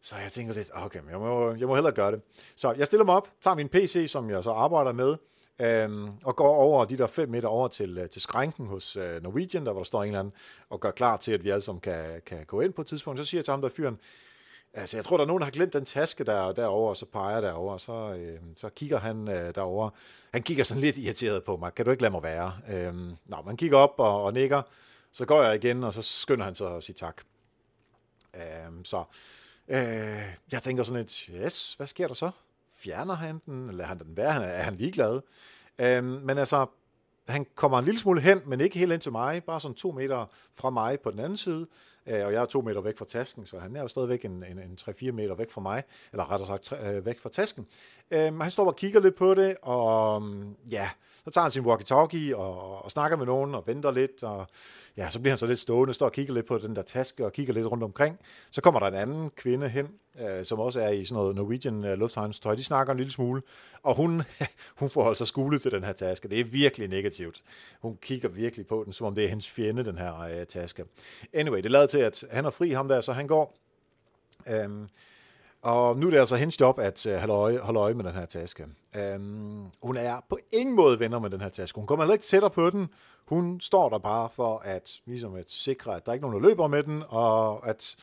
Så 0.00 0.16
jeg 0.16 0.32
tænker 0.32 0.54
lidt, 0.54 0.70
okay, 0.74 1.00
men 1.00 1.10
jeg 1.10 1.18
må, 1.18 1.54
jeg 1.54 1.68
må 1.68 1.74
hellere 1.74 1.92
gøre 1.92 2.12
det. 2.12 2.20
Så 2.56 2.72
jeg 2.72 2.86
stiller 2.86 3.04
mig 3.04 3.14
op, 3.14 3.28
tager 3.40 3.54
min 3.54 3.68
PC, 3.68 4.06
som 4.08 4.30
jeg 4.30 4.44
så 4.44 4.50
arbejder 4.50 4.92
med, 4.92 5.16
øhm, 5.60 6.10
og 6.24 6.36
går 6.36 6.56
over 6.56 6.84
de 6.84 6.98
der 6.98 7.06
fem 7.06 7.28
meter 7.28 7.48
over 7.48 7.68
til, 7.68 7.98
øh, 7.98 8.10
til 8.10 8.22
skrænken 8.22 8.66
hos 8.66 8.96
øh, 8.96 9.22
Norwegian, 9.22 9.66
der 9.66 9.72
hvor 9.72 9.80
der 9.80 9.84
står 9.84 10.02
en 10.02 10.08
eller 10.08 10.20
anden, 10.20 10.34
og 10.70 10.80
gør 10.80 10.90
klar 10.90 11.16
til, 11.16 11.32
at 11.32 11.44
vi 11.44 11.50
alle 11.50 11.62
sammen 11.62 11.80
kan, 11.80 12.22
kan 12.26 12.44
gå 12.46 12.60
ind 12.60 12.72
på 12.72 12.80
et 12.80 12.86
tidspunkt. 12.86 13.20
Så 13.20 13.24
siger 13.24 13.38
jeg 13.38 13.44
til 13.44 13.52
ham 13.52 13.60
der 13.62 13.68
fyren, 13.68 13.98
altså 14.72 14.96
jeg 14.96 15.04
tror, 15.04 15.16
der 15.16 15.24
er 15.24 15.26
nogen, 15.26 15.40
der 15.40 15.44
har 15.44 15.52
glemt 15.52 15.72
den 15.72 15.84
taske 15.84 16.24
der 16.24 16.52
derovre, 16.52 16.90
og 16.90 16.96
så 16.96 17.06
peger 17.06 17.40
derover, 17.40 17.50
derovre, 17.50 17.74
og 17.74 17.80
så, 17.80 18.18
øh, 18.18 18.40
så 18.56 18.68
kigger 18.68 18.98
han 18.98 19.28
øh, 19.28 19.54
derovre. 19.54 19.90
Han 20.32 20.42
kigger 20.42 20.64
sådan 20.64 20.80
lidt 20.80 20.98
irriteret 20.98 21.44
på 21.44 21.56
mig, 21.56 21.74
kan 21.74 21.84
du 21.84 21.90
ikke 21.90 22.02
lade 22.02 22.12
mig 22.12 22.22
være? 22.22 22.52
Øhm, 22.68 23.16
nå, 23.26 23.36
man 23.46 23.56
kigger 23.56 23.78
op 23.78 23.94
og, 23.98 24.22
og 24.24 24.32
nikker, 24.32 24.62
så 25.12 25.26
går 25.26 25.42
jeg 25.42 25.54
igen, 25.54 25.84
og 25.84 25.92
så 25.92 26.02
skynder 26.02 26.44
han 26.44 26.54
sig 26.54 26.76
at 26.76 26.82
sige 26.82 26.94
tak. 26.94 27.22
Øhm, 28.34 28.84
så 28.84 29.04
øh, 29.68 29.78
jeg 30.52 30.62
tænker 30.62 30.82
sådan 30.82 31.00
lidt, 31.00 31.12
yes, 31.12 31.74
hvad 31.74 31.86
sker 31.86 32.06
der 32.06 32.14
så? 32.14 32.30
Fjerner 32.78 33.14
han 33.14 33.38
den? 33.46 33.68
eller 33.68 33.84
han 33.84 33.98
den 33.98 34.16
være? 34.16 34.44
Er 34.44 34.62
han 34.62 34.74
ligeglad? 34.74 35.20
Øhm, 35.78 36.04
men 36.04 36.38
altså, 36.38 36.66
han 37.28 37.46
kommer 37.54 37.78
en 37.78 37.84
lille 37.84 38.00
smule 38.00 38.20
hen, 38.20 38.40
men 38.46 38.60
ikke 38.60 38.78
helt 38.78 38.92
ind 38.92 39.00
til 39.00 39.12
mig, 39.12 39.44
bare 39.44 39.60
sådan 39.60 39.74
to 39.74 39.92
meter 39.92 40.26
fra 40.54 40.70
mig 40.70 41.00
på 41.00 41.10
den 41.10 41.18
anden 41.18 41.36
side, 41.36 41.66
øh, 42.06 42.26
og 42.26 42.32
jeg 42.32 42.42
er 42.42 42.46
to 42.46 42.60
meter 42.60 42.80
væk 42.80 42.98
fra 42.98 43.04
tasken, 43.04 43.46
så 43.46 43.58
han 43.58 43.76
er 43.76 43.82
jo 43.82 43.88
stadigvæk 43.88 44.24
en, 44.24 44.44
en, 44.44 44.58
en 44.58 44.78
3-4 44.80 45.10
meter 45.10 45.34
væk 45.34 45.50
fra 45.50 45.60
mig, 45.60 45.82
eller 46.12 46.30
rettere 46.30 46.46
sagt 46.46 46.62
tre, 46.62 46.96
øh, 46.96 47.06
væk 47.06 47.20
fra 47.20 47.28
tasken. 47.28 47.66
Øhm, 48.10 48.40
han 48.40 48.50
står 48.50 48.66
og 48.66 48.76
kigger 48.76 49.00
lidt 49.00 49.14
på 49.14 49.34
det, 49.34 49.56
og 49.62 50.22
øhm, 50.22 50.56
ja, 50.70 50.90
så 51.28 51.34
tager 51.34 51.42
han 51.42 51.50
sin 51.50 51.66
walkie-talkie 51.66 52.36
og, 52.36 52.84
og 52.84 52.90
snakker 52.90 53.16
med 53.16 53.26
nogen 53.26 53.54
og 53.54 53.66
venter 53.66 53.90
lidt, 53.90 54.22
og 54.22 54.46
ja, 54.96 55.10
så 55.10 55.20
bliver 55.20 55.30
han 55.32 55.38
så 55.38 55.46
lidt 55.46 55.58
stående, 55.58 55.94
står 55.94 56.06
og 56.06 56.12
kigger 56.12 56.34
lidt 56.34 56.46
på 56.46 56.58
den 56.58 56.76
der 56.76 56.82
taske 56.82 57.24
og 57.24 57.32
kigger 57.32 57.54
lidt 57.54 57.66
rundt 57.66 57.84
omkring. 57.84 58.18
Så 58.50 58.60
kommer 58.60 58.80
der 58.80 58.86
en 58.86 58.94
anden 58.94 59.30
kvinde 59.30 59.68
hen, 59.68 59.88
øh, 60.20 60.44
som 60.44 60.60
også 60.60 60.80
er 60.80 60.88
i 60.88 61.04
sådan 61.04 61.20
noget 61.20 61.36
Norwegian 61.36 61.84
øh, 61.84 61.98
Lufthavns-tøj. 61.98 62.54
De 62.54 62.64
snakker 62.64 62.92
en 62.92 62.96
lille 62.96 63.12
smule, 63.12 63.42
og 63.82 63.94
hun, 63.94 64.22
hun 64.80 64.90
får 64.90 65.08
altså 65.08 65.24
skulet 65.24 65.62
til 65.62 65.70
den 65.70 65.84
her 65.84 65.92
taske. 65.92 66.28
Det 66.28 66.40
er 66.40 66.44
virkelig 66.44 66.88
negativt. 66.88 67.42
Hun 67.80 67.98
kigger 68.02 68.28
virkelig 68.28 68.66
på 68.66 68.82
den, 68.84 68.92
som 68.92 69.06
om 69.06 69.14
det 69.14 69.24
er 69.24 69.28
hendes 69.28 69.50
fjende, 69.50 69.84
den 69.84 69.98
her 69.98 70.20
øh, 70.20 70.46
taske. 70.46 70.84
Anyway, 71.32 71.62
det 71.62 71.70
lader 71.70 71.86
til, 71.86 71.98
at 71.98 72.24
han 72.30 72.44
er 72.44 72.50
fri 72.50 72.70
ham 72.70 72.88
der, 72.88 73.00
så 73.00 73.12
han 73.12 73.26
går. 73.26 73.58
Øhm, 74.46 74.88
og 75.62 75.98
nu 75.98 76.06
er 76.06 76.10
det 76.10 76.18
altså 76.18 76.36
hendes 76.36 76.60
job 76.60 76.78
at 76.78 77.06
øh, 77.06 77.16
holde, 77.18 77.32
øje, 77.32 77.58
holde 77.58 77.80
øje 77.80 77.94
med 77.94 78.04
den 78.04 78.12
her 78.12 78.26
taske. 78.26 78.66
Øhm, 78.96 79.64
hun 79.82 79.96
er 79.96 80.20
på 80.28 80.38
ingen 80.52 80.76
måde 80.76 81.00
venner 81.00 81.18
med 81.18 81.30
den 81.30 81.40
her 81.40 81.48
taske. 81.48 81.76
Hun 81.76 81.86
kommer 81.86 82.04
heller 82.04 82.12
ikke 82.12 82.24
tættere 82.24 82.50
på 82.50 82.70
den. 82.70 82.88
Hun 83.26 83.60
står 83.60 83.88
der 83.88 83.98
bare 83.98 84.28
for 84.34 84.58
at, 84.64 84.90
ligesom 85.06 85.34
at 85.34 85.50
sikre, 85.50 85.96
at 85.96 86.06
der 86.06 86.12
ikke 86.12 86.24
er 86.24 86.30
nogen, 86.30 86.42
der 86.42 86.48
løber 86.48 86.66
med 86.66 86.82
den, 86.82 87.02
og 87.08 87.68
at, 87.68 87.96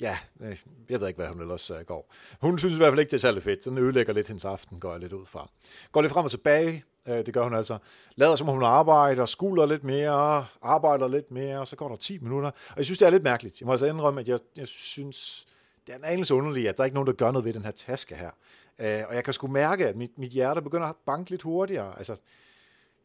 ja, 0.00 0.18
øh, 0.40 0.58
jeg 0.90 1.00
ved 1.00 1.08
ikke, 1.08 1.18
hvad 1.18 1.28
hun 1.28 1.40
ellers 1.40 1.70
øh, 1.70 1.80
går. 1.86 2.12
Hun 2.40 2.58
synes 2.58 2.74
i 2.74 2.76
hvert 2.76 2.90
fald 2.90 3.00
ikke, 3.00 3.10
det 3.10 3.16
er 3.16 3.20
særlig 3.20 3.42
fedt. 3.42 3.64
Den 3.64 3.78
ødelægger 3.78 4.12
lidt 4.12 4.28
hendes 4.28 4.44
aften, 4.44 4.80
går 4.80 4.90
jeg 4.90 5.00
lidt 5.00 5.12
ud 5.12 5.26
fra. 5.26 5.50
Går 5.92 6.02
lidt 6.02 6.12
frem 6.12 6.24
og 6.24 6.30
tilbage, 6.30 6.84
det 7.06 7.34
gør 7.34 7.42
hun 7.42 7.54
altså. 7.54 7.78
Lader 8.16 8.36
som 8.36 8.48
om 8.48 8.54
hun 8.54 8.64
arbejder, 8.64 9.26
skuler 9.26 9.66
lidt 9.66 9.84
mere, 9.84 10.46
arbejder 10.62 11.08
lidt 11.08 11.30
mere, 11.30 11.66
så 11.66 11.76
går 11.76 11.88
der 11.88 11.96
10 11.96 12.18
minutter. 12.18 12.50
Og 12.50 12.76
jeg 12.76 12.84
synes, 12.84 12.98
det 12.98 13.06
er 13.06 13.10
lidt 13.10 13.22
mærkeligt. 13.22 13.60
Jeg 13.60 13.66
må 13.66 13.72
altså 13.72 13.86
indrømme, 13.86 14.20
at 14.20 14.28
jeg, 14.28 14.38
jeg 14.56 14.66
synes, 14.66 15.46
det 15.86 15.92
er 15.92 15.98
en 15.98 16.04
anelse 16.04 16.34
underligt, 16.34 16.68
at 16.68 16.76
der 16.76 16.82
er 16.82 16.84
ikke 16.84 16.94
nogen, 16.94 17.06
der 17.06 17.12
gør 17.12 17.30
noget 17.30 17.44
ved 17.44 17.52
den 17.52 17.64
her 17.64 17.70
taske 17.70 18.14
her. 18.14 18.30
Øh, 18.78 19.02
og 19.08 19.14
jeg 19.14 19.24
kan 19.24 19.32
sgu 19.32 19.46
mærke, 19.46 19.88
at 19.88 19.96
mit, 19.96 20.18
mit 20.18 20.30
hjerte 20.30 20.62
begynder 20.62 20.86
at 20.86 20.96
banke 21.06 21.30
lidt 21.30 21.42
hurtigere. 21.42 21.98
Altså, 21.98 22.16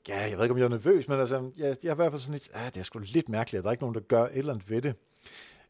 ja, 0.07 0.21
jeg 0.21 0.37
ved 0.37 0.43
ikke, 0.43 0.53
om 0.53 0.57
jeg 0.57 0.65
er 0.65 0.69
nervøs, 0.69 1.07
men 1.07 1.19
altså, 1.19 1.51
jeg, 1.57 1.75
jeg 1.83 1.89
er 1.89 1.93
i 1.93 1.95
hvert 1.95 2.11
fald 2.11 2.21
sådan 2.21 2.33
lidt, 2.33 2.49
ah, 2.53 2.65
det 2.73 2.77
er 2.77 2.83
sgu 2.83 2.99
lidt 2.99 3.29
mærkeligt, 3.29 3.59
at 3.59 3.63
der 3.63 3.69
er 3.69 3.71
ikke 3.71 3.83
nogen, 3.83 3.95
der 3.95 4.01
gør 4.01 4.23
et 4.23 4.37
eller 4.37 4.53
andet 4.53 4.69
ved 4.69 4.81
det. 4.81 4.95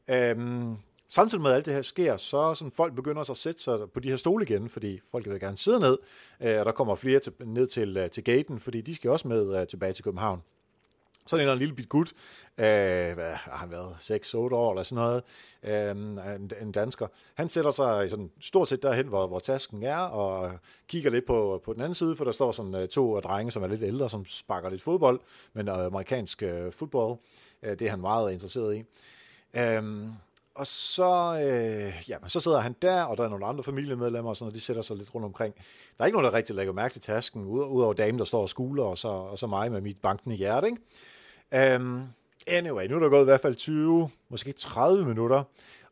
Øhm, 0.08 0.76
samtidig 1.10 1.42
med 1.42 1.52
at 1.52 1.56
alt 1.56 1.66
det 1.66 1.74
her 1.74 1.82
sker, 1.82 2.18
så 2.18 2.54
sådan 2.54 2.72
folk 2.72 2.96
begynder 2.96 3.24
så 3.24 3.32
at 3.32 3.38
sætte 3.38 3.62
sig 3.62 3.80
på 3.94 4.00
de 4.00 4.10
her 4.10 4.18
stole 4.18 4.46
igen, 4.46 4.70
fordi 4.70 5.00
folk 5.12 5.30
vil 5.30 5.40
gerne 5.40 5.58
sidde 5.58 5.80
ned, 5.80 5.98
øh, 6.42 6.60
og 6.60 6.66
der 6.66 6.72
kommer 6.72 6.96
flere 6.96 7.20
til, 7.20 7.34
ned 7.46 7.68
til, 7.68 7.98
øh, 7.98 8.10
til 8.10 8.24
gaten, 8.24 8.60
fordi 8.60 8.82
de 8.82 8.96
skal 8.96 9.12
også 9.12 9.28
med 9.28 9.62
øh, 9.62 9.68
tilbage 9.68 9.94
til 9.94 10.04
København. 10.04 10.42
Så 11.28 11.38
er 11.38 11.52
en 11.52 11.58
lille 11.58 11.76
bit 11.76 11.90
gut, 11.90 12.14
øh, 12.58 12.66
hvad 13.14 13.32
har 13.32 13.58
han 13.58 13.72
været, 13.72 13.96
6-8 14.00 14.38
år 14.38 14.72
eller 14.72 14.84
sådan 14.84 15.04
noget, 15.04 15.24
øh, 15.64 16.36
en, 16.36 16.52
en 16.62 16.72
dansker. 16.72 17.08
Han 17.36 17.50
sætter 17.50 17.72
sig 17.72 18.10
sådan, 18.10 18.32
stort 18.42 18.70
set 18.70 18.84
derhen, 18.84 19.08
hvor, 19.08 19.28
hvor 19.28 19.40
tasken 19.40 19.84
er, 19.84 19.98
og 19.98 20.52
kigger 20.88 21.12
lidt 21.12 21.26
på, 21.26 21.62
på 21.66 21.74
den 21.74 21.82
anden 21.82 21.96
side, 21.96 22.16
for 22.16 22.24
der 22.24 22.32
står 22.32 22.52
sådan 22.52 22.76
øh, 22.76 22.88
to 22.88 23.18
øh, 23.18 23.24
drenge, 23.24 23.52
som 23.52 23.64
er 23.64 23.68
lidt 23.68 23.84
ældre, 23.84 24.10
som 24.10 24.26
sparker 24.26 24.70
lidt 24.70 24.82
fodbold, 24.82 25.20
men 25.54 25.68
øh, 25.68 25.86
amerikansk 25.86 26.44
øh, 26.44 26.72
fodbold, 26.72 27.18
øh, 27.64 27.80
det 27.80 27.82
er 27.82 27.90
han 27.90 28.02
meget 28.02 28.32
interesseret 28.32 28.76
i. 28.76 28.84
Øh, 29.60 30.10
og 30.56 30.68
så, 30.68 31.40
øh, 31.44 32.10
ja, 32.10 32.18
så 32.28 32.40
sidder 32.40 32.60
han 32.60 32.76
der, 32.82 33.04
og 33.04 33.18
der 33.18 33.24
er 33.24 33.30
nogle 33.30 33.46
andre 33.46 33.64
familiemedlemmer, 33.64 34.30
og 34.30 34.36
sådan, 34.36 34.50
og 34.50 34.56
de 34.56 34.62
sætter 34.62 34.82
sig 34.82 34.98
lidt 34.98 35.16
rundt 35.16 35.26
omkring. 35.26 35.56
Der 35.98 36.04
er 36.04 36.06
ikke 36.06 36.16
nogen, 36.16 36.32
der 36.32 36.38
rigtig 36.38 36.56
lægger 36.56 36.74
mærke 36.74 36.94
til 36.94 37.02
tasken, 37.02 37.46
udover 37.46 37.94
damen, 37.94 38.20
der 38.20 38.26
står 38.26 38.42
og 38.42 38.50
skuler, 38.50 38.84
og 38.84 38.98
så, 38.98 39.08
og 39.08 39.38
så 39.38 39.48
mig 39.48 39.72
med 39.72 39.82
mit 39.82 39.98
bankende 40.02 40.36
hjerte. 40.36 40.68
Ikke? 40.68 40.82
Um, 41.52 42.08
anyway, 42.48 42.88
nu 42.88 42.96
er 42.96 43.00
der 43.00 43.10
gået 43.10 43.22
i 43.22 43.26
hvert 43.26 43.42
fald 43.42 43.56
20, 43.56 44.10
måske 44.30 44.52
30 44.52 45.06
minutter, 45.06 45.44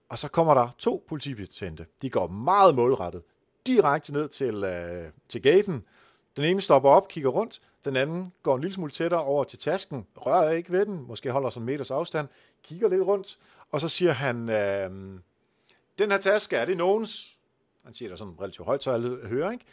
og 0.10 0.20
så 0.20 0.28
kommer 0.28 0.54
der 0.54 0.70
to 0.78 1.06
politibetjente. 1.08 1.86
De 2.02 2.10
går 2.10 2.28
meget 2.28 2.76
målrettet, 2.76 3.24
direkte 3.68 4.14
ned 4.14 4.30
til, 4.30 4.64
uh, 4.64 5.12
til 5.30 5.42
gaten. 5.42 5.86
Den 6.36 6.44
ene 6.44 6.62
stopper 6.62 6.90
op, 6.90 7.08
kigger 7.08 7.30
rundt, 7.30 7.62
den 7.86 7.96
anden 7.96 8.34
går 8.44 8.56
en 8.56 8.62
lille 8.62 8.74
smule 8.74 8.92
tættere 8.92 9.24
over 9.24 9.44
til 9.44 9.60
tasken, 9.60 10.08
rører 10.18 10.52
ikke 10.52 10.72
ved 10.72 10.86
den, 10.86 11.08
måske 11.08 11.32
holder 11.32 11.50
sig 11.50 11.60
en 11.60 11.66
meters 11.66 11.92
afstand, 11.92 12.28
kigger 12.64 12.90
lidt 12.90 13.02
rundt, 13.02 13.38
og 13.72 13.82
så 13.82 13.90
siger 13.90 14.12
han, 14.12 14.50
øh, 14.50 15.20
den 16.00 16.12
her 16.12 16.18
taske, 16.18 16.56
er 16.56 16.66
det 16.66 16.78
nogens? 16.78 17.38
Han 17.86 17.94
siger 17.94 18.10
det 18.10 18.20
sådan 18.20 18.42
relativt 18.42 18.66
højt, 18.66 18.84
så 18.84 18.92
alle 18.92 19.28
hører, 19.28 19.52
ikke? 19.52 19.66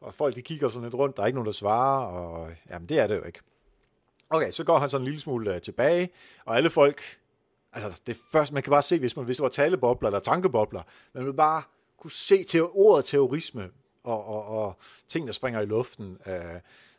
Og 0.00 0.14
folk, 0.14 0.36
de 0.36 0.42
kigger 0.42 0.68
sådan 0.68 0.82
lidt 0.82 0.94
rundt, 0.94 1.16
der 1.16 1.22
er 1.22 1.26
ikke 1.26 1.36
nogen, 1.36 1.46
der 1.46 1.52
svarer, 1.52 2.06
og 2.06 2.52
jamen, 2.70 2.88
det 2.88 2.98
er 2.98 3.06
det 3.06 3.16
jo 3.16 3.22
ikke. 3.22 3.40
Okay, 4.30 4.50
så 4.50 4.64
går 4.64 4.78
han 4.78 4.90
sådan 4.90 5.02
en 5.02 5.04
lille 5.04 5.20
smule 5.20 5.54
øh, 5.54 5.60
tilbage, 5.60 6.10
og 6.44 6.56
alle 6.56 6.70
folk, 6.70 7.02
altså 7.72 8.00
det 8.06 8.16
først, 8.32 8.52
man 8.52 8.62
kan 8.62 8.70
bare 8.70 8.82
se, 8.82 8.98
hvis, 8.98 9.16
man, 9.16 9.24
hvis 9.24 9.36
det 9.36 9.42
var 9.42 9.48
talebobler 9.48 10.08
eller 10.08 10.20
tankebobler, 10.20 10.82
man 11.12 11.26
vil 11.26 11.34
bare 11.34 11.62
kunne 11.98 12.10
se 12.10 12.44
til 12.44 12.62
ordet 12.62 13.04
terrorisme 13.04 13.70
og, 14.04 14.26
og, 14.26 14.44
og 14.44 14.76
ting, 15.08 15.26
der 15.26 15.32
springer 15.32 15.60
i 15.60 15.66
luften 15.66 16.18
øh, 16.26 16.54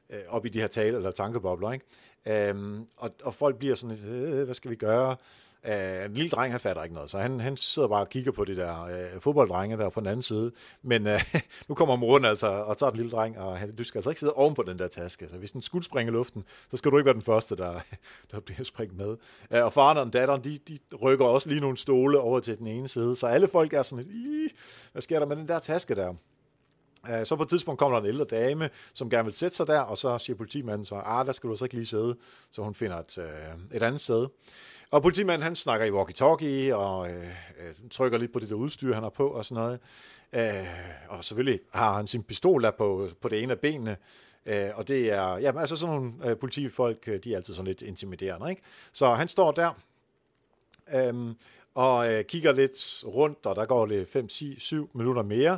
øh 0.10 0.20
op 0.28 0.46
i 0.46 0.50
de 0.50 0.60
her 0.60 0.68
tale- 0.68 0.98
eller 0.98 1.12
tankebobler. 1.12 1.72
Ikke? 1.72 2.52
Um, 2.52 2.88
og, 2.98 3.12
og 3.24 3.34
folk 3.34 3.58
bliver 3.58 3.76
sådan 3.76 3.96
lidt, 3.96 4.06
øh, 4.06 4.44
hvad 4.44 4.54
skal 4.54 4.72
vi 4.72 4.76
gøre? 4.76 5.16
Uh, 5.64 6.06
en 6.06 6.14
lille 6.14 6.30
dreng, 6.30 6.52
han 6.52 6.60
fatter 6.60 6.84
ikke 6.84 6.96
noget, 6.96 7.10
så 7.10 7.18
han, 7.20 7.40
han 7.40 7.58
sidder 7.58 7.88
bare 7.88 8.02
og 8.02 8.10
kigger 8.10 8.32
på 8.32 8.46
de 8.46 8.56
der 8.56 8.84
øh, 8.84 9.22
fodbolddrenge 9.22 9.78
der 9.78 9.90
på 9.90 10.00
den 10.00 10.08
anden 10.08 10.22
side. 10.22 10.52
Men 10.82 11.08
øh, 11.08 11.34
nu 11.68 11.76
kommer 11.76 11.96
moren 11.96 12.26
altså 12.26 12.48
og 12.48 12.78
tager 12.78 12.90
den 12.90 12.98
lille 12.98 13.12
dreng, 13.12 13.40
og 13.40 13.58
han, 13.58 13.76
du 13.76 13.84
skal 13.84 14.00
altså 14.00 14.10
ikke 14.10 14.20
sidde 14.20 14.34
oven 14.34 14.56
på 14.56 14.64
den 14.64 14.80
der 14.80 14.88
taske. 14.88 15.30
Så 15.30 15.38
hvis 15.38 15.52
den 15.52 15.62
skulle 15.62 15.86
springe 15.86 16.12
i 16.12 16.14
luften, 16.14 16.44
så 16.72 16.78
skal 16.78 16.92
du 16.92 16.98
ikke 16.98 17.06
være 17.06 17.14
den 17.14 17.22
første, 17.22 17.56
der, 17.56 17.80
der 18.32 18.40
bliver 18.40 18.64
springet 18.64 18.98
med. 18.98 19.18
Øh, 19.52 19.64
og 19.64 19.74
faren 19.74 19.98
og 19.98 20.14
datteren, 20.14 20.44
de, 20.44 20.60
de 20.68 20.80
rykker 21.02 21.26
også 21.26 21.50
lige 21.50 21.62
nogle 21.62 21.78
stole 21.78 22.20
over 22.20 22.40
til 22.40 22.58
den 22.58 22.68
ene 22.68 22.88
side. 22.88 23.16
Så 23.16 23.28
alle 23.28 23.48
folk 23.48 23.74
er 23.74 23.82
sådan 23.82 24.06
lidt, 24.10 24.54
hvad 24.92 25.02
sker 25.02 25.20
der 25.20 25.26
med 25.26 25.36
den 25.36 25.48
der 25.48 25.60
taske 25.60 25.96
der? 25.96 26.14
Øh, 27.10 27.26
så 27.26 27.36
på 27.36 27.44
et 27.44 27.50
tidspunkt 27.50 27.80
kommer 27.80 28.00
der 28.00 28.04
en 28.04 28.10
ældre 28.10 28.26
dame, 28.26 28.70
som 28.94 29.10
gerne 29.10 29.26
vil 29.26 29.34
sætte 29.34 29.58
sig 29.58 29.68
der, 29.68 29.80
og 29.80 29.98
så 29.98 30.18
siger 30.18 30.38
politimanden 30.38 30.86
så, 30.86 30.96
ah, 30.96 31.26
der 31.26 31.32
skal 31.32 31.50
du 31.50 31.56
så 31.56 31.66
ikke 31.66 31.76
lige 31.76 31.86
sidde, 31.86 32.16
så 32.52 32.62
hun 32.62 32.76
finder 32.76 32.98
et, 32.98 33.18
et 33.74 33.84
andet 33.84 34.02
sted. 34.02 34.28
Og 34.92 35.02
politimanden, 35.02 35.44
han 35.44 35.56
snakker 35.56 35.86
i 35.86 35.90
walkie-talkie, 35.90 36.76
og 36.76 37.10
øh, 37.10 37.28
øh, 37.60 37.90
trykker 37.92 38.18
lidt 38.18 38.34
på 38.34 38.40
det 38.40 38.50
der 38.50 38.56
udstyr, 38.56 38.94
han 38.94 39.04
har 39.04 39.10
på, 39.10 39.28
og 39.28 39.46
sådan 39.46 39.64
noget. 39.64 39.80
Øh, 40.34 40.68
og 41.10 41.24
selvfølgelig 41.24 41.60
har 41.74 41.94
han 41.94 42.08
sin 42.08 42.24
pistol 42.24 42.64
der 42.64 42.72
på, 42.72 43.10
på 43.22 43.30
det 43.30 43.44
ene 43.44 43.52
af 43.52 43.60
benene, 43.60 43.98
øh, 44.46 44.70
og 44.76 44.88
det 44.88 45.12
er, 45.12 45.38
ja, 45.38 45.60
altså 45.60 45.76
sådan 45.76 45.96
nogle 45.96 46.14
øh, 46.26 46.38
politifolk, 46.38 47.08
øh, 47.08 47.20
de 47.24 47.34
er 47.34 47.38
altid 47.38 47.54
sådan 47.54 47.68
lidt 47.68 47.82
intimiderende, 47.82 48.50
ikke? 48.50 48.62
Så 48.92 49.14
han 49.14 49.28
står 49.28 49.52
der, 49.52 49.72
øh, 50.94 51.34
og 51.76 52.14
øh, 52.14 52.24
kigger 52.24 52.52
lidt 52.52 53.04
rundt, 53.06 53.46
og 53.46 53.56
der 53.56 53.66
går 53.66 53.86
lidt 53.86 54.16
5-7 54.16 54.88
minutter 54.94 55.24
mere, 55.24 55.58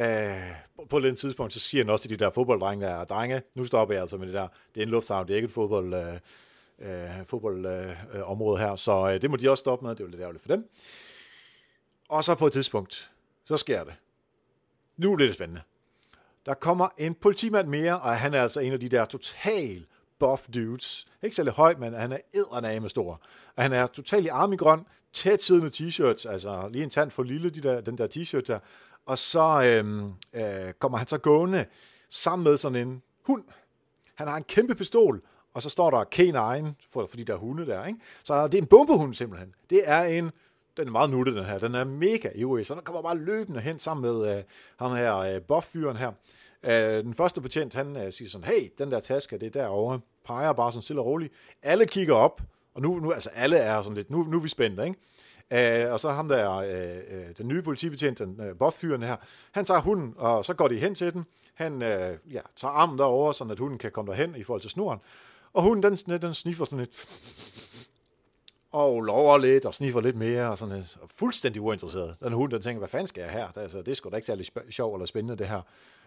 Uh, 0.00 0.86
på 0.88 1.00
den 1.00 1.16
tidspunkt, 1.16 1.52
så 1.52 1.60
siger 1.60 1.84
han 1.84 1.90
også 1.90 2.08
til 2.08 2.18
de 2.18 2.24
der 2.24 2.30
fodbolddrenge, 2.30 2.86
der 2.86 3.04
drenge, 3.04 3.42
nu 3.54 3.64
stopper 3.64 3.94
jeg 3.94 4.02
altså 4.02 4.16
med 4.16 4.26
det 4.26 4.34
der, 4.34 4.48
det 4.74 4.80
er 4.80 4.84
en 4.84 4.90
lufthavn, 4.90 5.26
det 5.26 5.32
er 5.32 5.36
ikke 5.36 5.46
et 5.46 5.52
fodbold, 5.52 5.94
uh, 5.94 6.18
øh, 6.78 7.26
fodboldområde 7.26 8.62
øh, 8.62 8.68
her, 8.68 8.76
så 8.76 9.10
øh, 9.10 9.22
det 9.22 9.30
må 9.30 9.36
de 9.36 9.50
også 9.50 9.60
stoppe 9.60 9.86
med, 9.86 9.94
det 9.94 10.00
er 10.00 10.04
jo 10.04 10.10
lidt 10.10 10.20
ærgerligt 10.20 10.42
for 10.42 10.48
dem. 10.48 10.70
Og 12.08 12.24
så 12.24 12.34
på 12.34 12.46
et 12.46 12.52
tidspunkt, 12.52 13.10
så 13.44 13.56
sker 13.56 13.84
det. 13.84 13.94
Nu 14.96 15.12
er 15.12 15.16
det 15.16 15.34
spændende. 15.34 15.62
Der 16.46 16.54
kommer 16.54 16.88
en 16.98 17.14
politimand 17.14 17.68
mere, 17.68 18.00
og 18.00 18.16
han 18.16 18.34
er 18.34 18.42
altså 18.42 18.60
en 18.60 18.72
af 18.72 18.80
de 18.80 18.88
der 18.88 19.04
total 19.04 19.86
buff 20.18 20.48
dudes. 20.54 21.06
Ikke 21.22 21.36
særlig 21.36 21.52
høj, 21.52 21.74
men 21.78 21.92
han 21.94 22.12
er 22.12 22.18
eddernamme 22.34 22.88
stor. 22.88 23.20
Og 23.56 23.62
han 23.62 23.72
er 23.72 23.86
totalt 23.86 24.24
i 24.24 24.28
armigrøn, 24.28 24.86
tæt 25.12 25.42
siddende 25.42 25.70
t-shirts, 25.70 26.28
altså 26.30 26.68
lige 26.68 26.84
en 26.84 26.90
tand 26.90 27.10
for 27.10 27.22
lille, 27.22 27.50
de 27.50 27.60
der, 27.60 27.80
den 27.80 27.98
der 27.98 28.06
t-shirt 28.06 28.40
der. 28.46 28.58
Og 29.06 29.18
så 29.18 29.62
øhm, 29.64 30.12
øh, 30.32 30.72
kommer 30.78 30.98
han 30.98 31.06
så 31.06 31.18
gående 31.18 31.66
sammen 32.08 32.44
med 32.44 32.56
sådan 32.56 32.88
en 32.88 33.02
hund. 33.22 33.44
Han 34.14 34.28
har 34.28 34.36
en 34.36 34.44
kæmpe 34.44 34.74
pistol, 34.74 35.22
og 35.58 35.62
så 35.62 35.70
står 35.70 35.90
der 35.90 36.04
K9, 36.14 36.72
for, 36.90 37.06
for 37.06 37.16
der 37.16 37.24
der 37.24 37.36
hunde 37.36 37.66
der, 37.66 37.86
ikke? 37.86 37.98
Så 38.24 38.46
det 38.46 38.54
er 38.54 38.62
en 38.62 38.66
bombehund 38.66 39.14
simpelthen. 39.14 39.54
Det 39.70 39.82
er 39.84 40.02
en, 40.02 40.30
den 40.76 40.88
er 40.88 40.92
meget 40.92 41.10
nuttet 41.10 41.36
den 41.36 41.44
her, 41.44 41.58
den 41.58 41.74
er 41.74 41.84
mega 41.84 42.28
ivrig, 42.34 42.66
så 42.66 42.74
den 42.74 42.82
kommer 42.82 43.02
bare 43.02 43.18
løbende 43.18 43.60
hen 43.60 43.78
sammen 43.78 44.02
med 44.02 44.36
uh, 44.36 44.42
ham 44.78 44.96
her 44.96 45.36
uh, 45.36 45.42
buff-fyren 45.42 45.96
her. 45.96 46.08
Uh, 46.62 47.04
den 47.04 47.14
første 47.14 47.40
betjent, 47.40 47.74
han 47.74 47.96
uh, 47.96 48.02
siger 48.10 48.30
sådan, 48.30 48.46
hey, 48.46 48.68
den 48.78 48.90
der 48.90 49.00
taske, 49.00 49.38
det 49.38 49.46
er 49.46 49.60
derovre, 49.60 50.00
peger 50.24 50.52
bare 50.52 50.72
sådan 50.72 50.82
stille 50.82 51.00
og 51.02 51.06
roligt. 51.06 51.32
Alle 51.62 51.86
kigger 51.86 52.14
op, 52.14 52.42
og 52.74 52.82
nu, 52.82 52.98
nu 52.98 53.12
altså 53.12 53.30
alle 53.34 53.56
er 53.56 53.82
sådan 53.82 53.96
lidt, 53.96 54.10
nu, 54.10 54.22
nu 54.22 54.36
er 54.36 54.42
vi 54.42 54.48
spændte, 54.48 54.84
ikke? 54.84 55.86
Uh, 55.86 55.92
og 55.92 56.00
så 56.00 56.10
ham 56.10 56.28
der, 56.28 56.56
uh, 56.56 57.18
uh, 57.18 57.36
den 57.38 57.48
nye 57.48 57.62
politibetjent, 57.62 58.18
den 58.18 58.40
uh, 58.40 58.58
buff 58.58 58.82
her, 58.82 59.16
han 59.52 59.64
tager 59.64 59.80
hunden, 59.80 60.14
og 60.16 60.44
så 60.44 60.54
går 60.54 60.68
de 60.68 60.78
hen 60.78 60.94
til 60.94 61.12
den. 61.12 61.24
Han 61.54 61.74
uh, 61.74 62.34
ja, 62.34 62.40
tager 62.56 62.72
armen 62.72 62.98
derover, 62.98 63.32
så 63.32 63.44
at 63.44 63.58
hunden 63.58 63.78
kan 63.78 63.92
komme 63.92 64.10
derhen 64.10 64.34
i 64.36 64.44
forhold 64.44 64.60
til 64.60 64.70
snoren. 64.70 65.00
Og 65.52 65.62
hunden, 65.62 65.96
den, 66.06 66.22
den 66.22 66.34
sniffer 66.34 66.64
sådan 66.64 66.78
lidt. 66.78 67.08
og 68.72 69.02
lover 69.02 69.38
lidt 69.38 69.64
og 69.64 69.74
sniffer 69.74 70.00
lidt 70.00 70.16
mere, 70.16 70.50
og 70.50 70.58
sådan 70.58 70.82
og 71.00 71.08
fuldstændig 71.16 71.62
uinteresseret. 71.62 72.16
Den 72.20 72.32
hund, 72.32 72.52
den 72.52 72.62
tænker, 72.62 72.78
hvad 72.78 72.88
fanden 72.88 73.06
skal 73.06 73.20
jeg 73.20 73.30
her? 73.30 73.50
Det, 73.50 73.60
altså, 73.60 73.78
det 73.78 73.88
er 73.88 73.94
sgu 73.94 74.10
da 74.10 74.16
ikke 74.16 74.26
særlig 74.26 74.46
sjovt 74.70 74.96
eller 74.96 75.06
spændende, 75.06 75.38
det 75.38 75.48
her. 75.48 75.60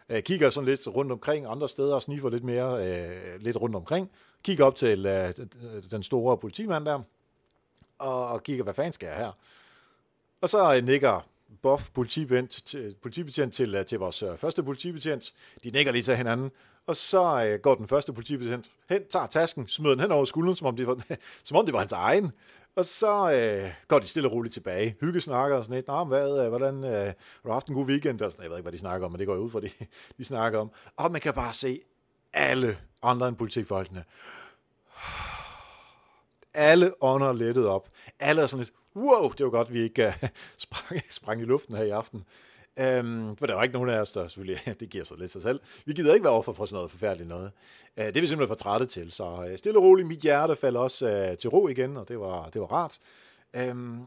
Øh, 0.10 0.24
kigger 0.24 0.50
sådan 0.50 0.70
lidt 0.70 0.88
rundt 0.88 1.12
omkring 1.12 1.46
andre 1.46 1.70
steder 1.70 1.96
og 1.96 2.02
sniffer 2.02 2.30
lidt 2.30 2.44
mere 2.44 2.88
øh, 2.88 3.42
lidt 3.42 3.58
rundt 3.58 3.76
omkring. 3.76 4.12
Kigger 4.44 4.66
op 4.66 4.76
til 4.76 5.06
øh, 5.06 5.34
den 5.92 6.04
store 6.04 6.38
politimand 6.38 6.86
der, 6.86 7.02
og, 8.00 8.28
og 8.28 8.44
kigger, 8.44 8.64
hvad 8.64 8.74
fanden 8.74 8.94
skal 8.94 9.08
jeg 9.08 9.18
her? 9.18 9.32
Og 10.42 10.50
så 10.50 10.76
øh, 10.76 10.86
nikker 10.86 11.28
Boff 11.62 11.90
politibetjent 11.94 12.52
til, 12.66 12.96
politibetjent 13.02 13.54
til, 13.54 13.76
øh, 13.76 13.86
til 13.86 14.00
vores 14.00 14.24
øh, 14.24 14.38
første 14.38 14.64
politibetjent. 14.64 15.34
De 15.64 15.70
nikker 15.70 15.92
lige 15.92 16.04
til 16.04 16.16
hinanden, 16.16 16.52
og 16.88 16.96
så 16.96 17.46
øh, 17.46 17.60
går 17.60 17.76
den 17.76 17.88
første 17.88 18.14
politibetjent 18.14 18.72
hen, 18.90 19.02
tager 19.10 19.28
tasken, 19.28 19.68
smider 19.68 19.96
den 19.96 20.02
hen 20.02 20.12
over 20.12 20.26
skulderen, 20.26 20.56
som 20.56 20.68
om 20.68 20.76
det 20.76 20.88
var, 20.88 21.02
som 21.44 21.58
om 21.58 21.66
det 21.66 21.74
var 21.74 21.80
hans 21.80 21.92
egen. 21.92 22.32
Og 22.76 22.86
så 22.86 23.32
øh, 23.32 23.72
går 23.88 24.00
de 24.00 24.08
stille 24.08 24.30
og 24.30 24.34
roligt 24.34 24.54
tilbage. 24.54 24.96
Hygge 25.02 25.22
snakker 25.22 25.58
og 25.58 25.64
sådan 25.64 25.76
lidt. 25.76 25.88
Nå, 25.88 26.04
hvad, 26.04 26.44
øh, 26.44 26.50
hvordan, 26.50 26.84
øh, 26.84 26.92
har 26.92 27.14
du 27.46 27.52
haft 27.52 27.68
en 27.68 27.76
god 27.76 27.86
weekend? 27.86 28.22
Og 28.22 28.32
sådan, 28.32 28.44
jeg 28.44 28.50
ved 28.50 28.58
ikke, 28.58 28.64
hvad 28.64 28.72
de 28.72 28.78
snakker 28.78 29.06
om, 29.06 29.12
men 29.12 29.20
det 29.20 29.28
går 29.28 29.36
ud 29.36 29.50
fra, 29.50 29.60
det 29.60 29.74
de 30.18 30.24
snakker 30.24 30.60
om. 30.60 30.72
Og 30.98 31.12
man 31.12 31.22
kan 31.22 31.34
bare 31.34 31.54
se 31.54 31.82
alle 32.34 32.78
andre 33.04 33.28
end 33.28 33.36
politifolkene. 33.36 34.04
Alle 36.54 37.04
ånder 37.04 37.34
lettet 37.34 37.68
op. 37.68 37.90
Alle 38.20 38.42
er 38.42 38.48
sådan 38.48 38.66
lidt, 38.66 38.74
wow, 38.96 39.32
det 39.32 39.46
var 39.46 39.50
godt, 39.50 39.74
vi 39.74 39.80
ikke 39.82 40.08
uh, 40.08 40.30
sprang, 40.58 41.02
sprang 41.10 41.42
i 41.42 41.46
luften 41.46 41.76
her 41.76 41.84
i 41.84 41.90
aften. 41.90 42.26
Øhm, 42.82 43.36
for 43.36 43.46
der 43.46 43.56
var 43.56 43.64
ikke 43.64 43.74
nogen 43.74 43.90
af 43.90 44.00
os, 44.00 44.14
der 44.14 44.28
selvfølgelig, 44.28 44.60
det 44.80 44.90
giver 44.90 45.04
sig 45.04 45.18
lidt 45.18 45.32
sig 45.32 45.42
selv. 45.42 45.60
Vi 45.86 45.94
gider 45.94 46.14
ikke 46.14 46.24
være 46.24 46.34
offer 46.34 46.54
for 46.54 46.66
sådan 46.66 46.76
noget 46.78 46.92
forfærdeligt 46.92 47.30
noget. 47.30 47.52
Øh, 47.98 48.06
det 48.06 48.18
er 48.18 48.22
vi 48.22 48.28
simpelthen 48.28 48.58
for 48.58 48.64
trætte 48.64 48.86
til, 48.86 49.12
så 49.12 49.48
øh, 49.50 49.58
stille 49.58 49.80
og 49.80 49.84
roligt, 49.84 50.08
mit 50.08 50.20
hjerte 50.20 50.56
faldt 50.56 50.78
også 50.78 51.10
øh, 51.10 51.38
til 51.38 51.50
ro 51.50 51.68
igen, 51.68 51.98
og 51.98 52.08
det 52.08 52.20
var, 52.20 52.50
det 52.50 52.62
var 52.62 52.68
rart. 52.68 53.00
Øhm, 53.54 54.02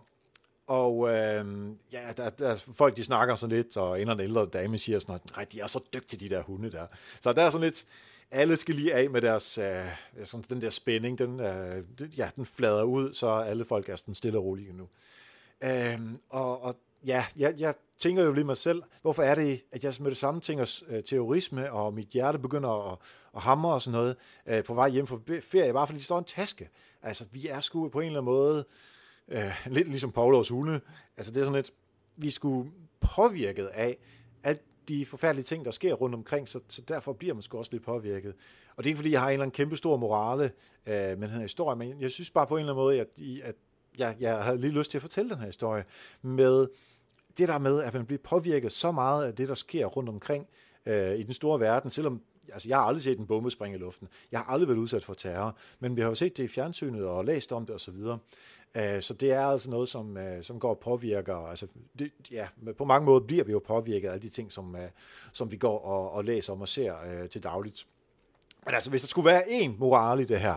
og 0.66 1.08
øh, 1.08 1.46
ja, 1.92 2.12
der, 2.16 2.30
der, 2.30 2.64
folk 2.74 2.96
de 2.96 3.04
snakker 3.04 3.34
sådan 3.34 3.56
lidt, 3.56 3.76
og 3.76 3.94
en 3.94 4.00
eller 4.00 4.12
anden 4.12 4.26
ældre 4.26 4.46
dame 4.46 4.78
siger 4.78 4.98
sådan 4.98 5.20
noget, 5.36 5.52
de 5.52 5.60
er 5.60 5.66
så 5.66 5.80
dygtige, 5.94 6.28
de 6.28 6.34
der 6.34 6.42
hunde 6.42 6.70
der. 6.70 6.86
Så 7.20 7.32
der 7.32 7.42
er 7.42 7.50
sådan 7.50 7.64
lidt, 7.64 7.84
alle 8.30 8.56
skal 8.56 8.74
lige 8.74 8.94
af 8.94 9.10
med 9.10 9.20
deres, 9.20 9.58
øh, 9.58 10.24
sådan, 10.24 10.44
den 10.50 10.62
der 10.62 10.70
spænding, 10.70 11.18
den, 11.18 11.40
øh, 11.40 11.84
den, 11.98 12.08
ja, 12.16 12.30
den 12.36 12.46
flader 12.46 12.82
ud, 12.82 13.14
så 13.14 13.26
alle 13.26 13.64
folk 13.64 13.88
er 13.88 13.96
sådan 13.96 14.14
stille 14.14 14.38
og 14.38 14.44
rolige 14.44 14.72
nu. 14.72 14.88
Øh, 15.64 16.00
og, 16.30 16.62
og 16.62 16.76
ja, 17.06 17.24
jeg, 17.36 17.54
jeg 17.58 17.74
tænker 17.98 18.22
jo 18.22 18.32
lige 18.32 18.44
mig 18.44 18.56
selv, 18.56 18.82
hvorfor 19.02 19.22
er 19.22 19.34
det, 19.34 19.62
at 19.72 19.84
jeg 19.84 19.94
med 20.00 20.10
det 20.10 20.18
samme 20.18 20.40
tænker 20.40 20.82
uh, 20.88 21.00
terrorisme, 21.04 21.72
og 21.72 21.94
mit 21.94 22.08
hjerte 22.08 22.38
begynder 22.38 22.92
at, 22.92 22.98
at 23.36 23.40
hamre 23.40 23.74
og 23.74 23.82
sådan 23.82 23.98
noget, 23.98 24.16
øh, 24.46 24.64
på 24.64 24.74
vej 24.74 24.88
hjem 24.88 25.06
fra 25.06 25.18
ferie, 25.40 25.72
bare 25.72 25.86
fordi 25.86 25.98
det 25.98 26.04
står 26.04 26.18
en 26.18 26.24
taske. 26.24 26.68
Altså, 27.02 27.24
vi 27.32 27.46
er 27.48 27.60
sgu 27.60 27.88
på 27.88 28.00
en 28.00 28.06
eller 28.06 28.20
anden 28.20 28.32
måde, 28.32 28.64
øh, 29.28 29.66
lidt 29.66 29.88
ligesom 29.88 30.12
Paulos 30.12 30.48
hunde, 30.48 30.80
altså 31.16 31.32
det 31.32 31.40
er 31.40 31.44
sådan 31.44 31.56
lidt, 31.56 31.70
vi 32.16 32.30
skulle 32.30 32.70
påvirket 33.00 33.66
af, 33.66 33.98
at 34.42 34.62
de 34.88 35.06
forfærdelige 35.06 35.44
ting, 35.44 35.64
der 35.64 35.70
sker 35.70 35.94
rundt 35.94 36.14
omkring, 36.14 36.48
så, 36.48 36.60
så 36.68 36.82
derfor 36.88 37.12
bliver 37.12 37.34
man 37.34 37.42
sgu 37.42 37.58
også 37.58 37.72
lidt 37.72 37.84
påvirket. 37.84 38.34
Og 38.76 38.84
det 38.84 38.86
er 38.86 38.90
ikke, 38.90 38.98
fordi 38.98 39.12
jeg 39.12 39.20
har 39.20 39.28
en 39.28 39.32
eller 39.32 39.42
anden 39.42 39.54
kæmpe 39.54 39.76
stor 39.76 39.96
morale 39.96 40.44
øh, 40.86 40.94
med 40.94 41.16
den 41.18 41.30
her 41.30 41.40
historie, 41.40 41.76
men 41.76 42.00
jeg 42.00 42.10
synes 42.10 42.30
bare 42.30 42.46
på 42.46 42.56
en 42.56 42.60
eller 42.60 42.72
anden 42.72 42.82
måde, 42.82 43.00
at, 43.00 43.08
at 43.42 43.54
jeg, 43.98 44.16
jeg 44.20 44.44
havde 44.44 44.60
lige 44.60 44.72
lyst 44.72 44.90
til 44.90 44.98
at 44.98 45.02
fortælle 45.02 45.30
den 45.30 45.38
her 45.38 45.46
historie 45.46 45.84
med 46.22 46.66
det 47.38 47.48
der 47.48 47.58
med, 47.58 47.82
at 47.82 47.94
man 47.94 48.06
bliver 48.06 48.22
påvirket 48.24 48.72
så 48.72 48.92
meget 48.92 49.26
af 49.26 49.34
det, 49.34 49.48
der 49.48 49.54
sker 49.54 49.86
rundt 49.86 50.08
omkring 50.08 50.46
øh, 50.86 51.14
i 51.16 51.22
den 51.22 51.34
store 51.34 51.60
verden, 51.60 51.90
selvom 51.90 52.22
altså 52.52 52.68
jeg 52.68 52.78
har 52.78 52.84
aldrig 52.84 53.02
set 53.02 53.18
en 53.18 53.26
bombe 53.26 53.50
springe 53.50 53.76
i 53.76 53.80
luften. 53.80 54.08
Jeg 54.32 54.40
har 54.40 54.52
aldrig 54.52 54.68
været 54.68 54.78
udsat 54.78 55.04
for 55.04 55.14
terror, 55.14 55.56
men 55.80 55.96
vi 55.96 56.00
har 56.00 56.08
jo 56.08 56.14
set 56.14 56.36
det 56.36 56.44
i 56.44 56.48
fjernsynet 56.48 57.04
og 57.04 57.24
læst 57.24 57.52
om 57.52 57.66
det 57.66 57.74
osv. 57.74 57.94
Øh, 58.74 59.00
så 59.00 59.14
det 59.14 59.32
er 59.32 59.46
altså 59.46 59.70
noget, 59.70 59.88
som, 59.88 60.16
øh, 60.16 60.42
som 60.42 60.60
går 60.60 60.70
og 60.70 60.78
påvirker, 60.78 61.36
altså 61.36 61.66
det, 61.98 62.10
ja, 62.30 62.48
på 62.78 62.84
mange 62.84 63.06
måder 63.06 63.20
bliver 63.20 63.44
vi 63.44 63.52
jo 63.52 63.62
påvirket 63.66 64.08
af 64.08 64.20
de 64.20 64.28
ting, 64.28 64.52
som, 64.52 64.76
øh, 64.76 64.88
som 65.32 65.52
vi 65.52 65.56
går 65.56 65.78
og, 65.78 66.12
og 66.12 66.24
læser 66.24 66.52
om 66.52 66.60
og 66.60 66.68
ser 66.68 66.94
øh, 67.06 67.28
til 67.28 67.42
dagligt. 67.42 67.86
Men 68.64 68.74
altså, 68.74 68.90
hvis 68.90 69.02
der 69.02 69.08
skulle 69.08 69.26
være 69.26 69.42
én 69.42 69.78
moral 69.78 70.20
i 70.20 70.24
det 70.24 70.40
her, 70.40 70.56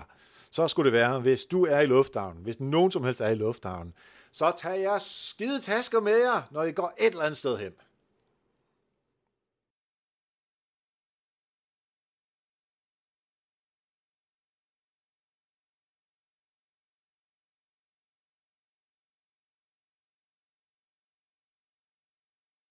så 0.51 0.67
skulle 0.67 0.91
det 0.91 0.99
være, 0.99 1.19
hvis 1.19 1.45
du 1.45 1.65
er 1.65 1.80
i 1.80 1.86
lufthavnen, 1.86 2.43
hvis 2.43 2.59
nogen 2.59 2.91
som 2.91 3.03
helst 3.03 3.21
er 3.21 3.30
i 3.30 3.36
lufthavnen, 3.36 3.93
så 4.38 4.52
tag 4.52 4.80
jeres 4.82 5.04
skide 5.04 5.62
tasker 5.62 6.02
med 6.02 6.18
jer, 6.18 6.42
når 6.52 6.64
I 6.64 6.72
går 6.72 6.94
et 6.98 7.08
eller 7.08 7.24
andet 7.24 7.38
sted 7.38 7.58
hen. 7.58 7.72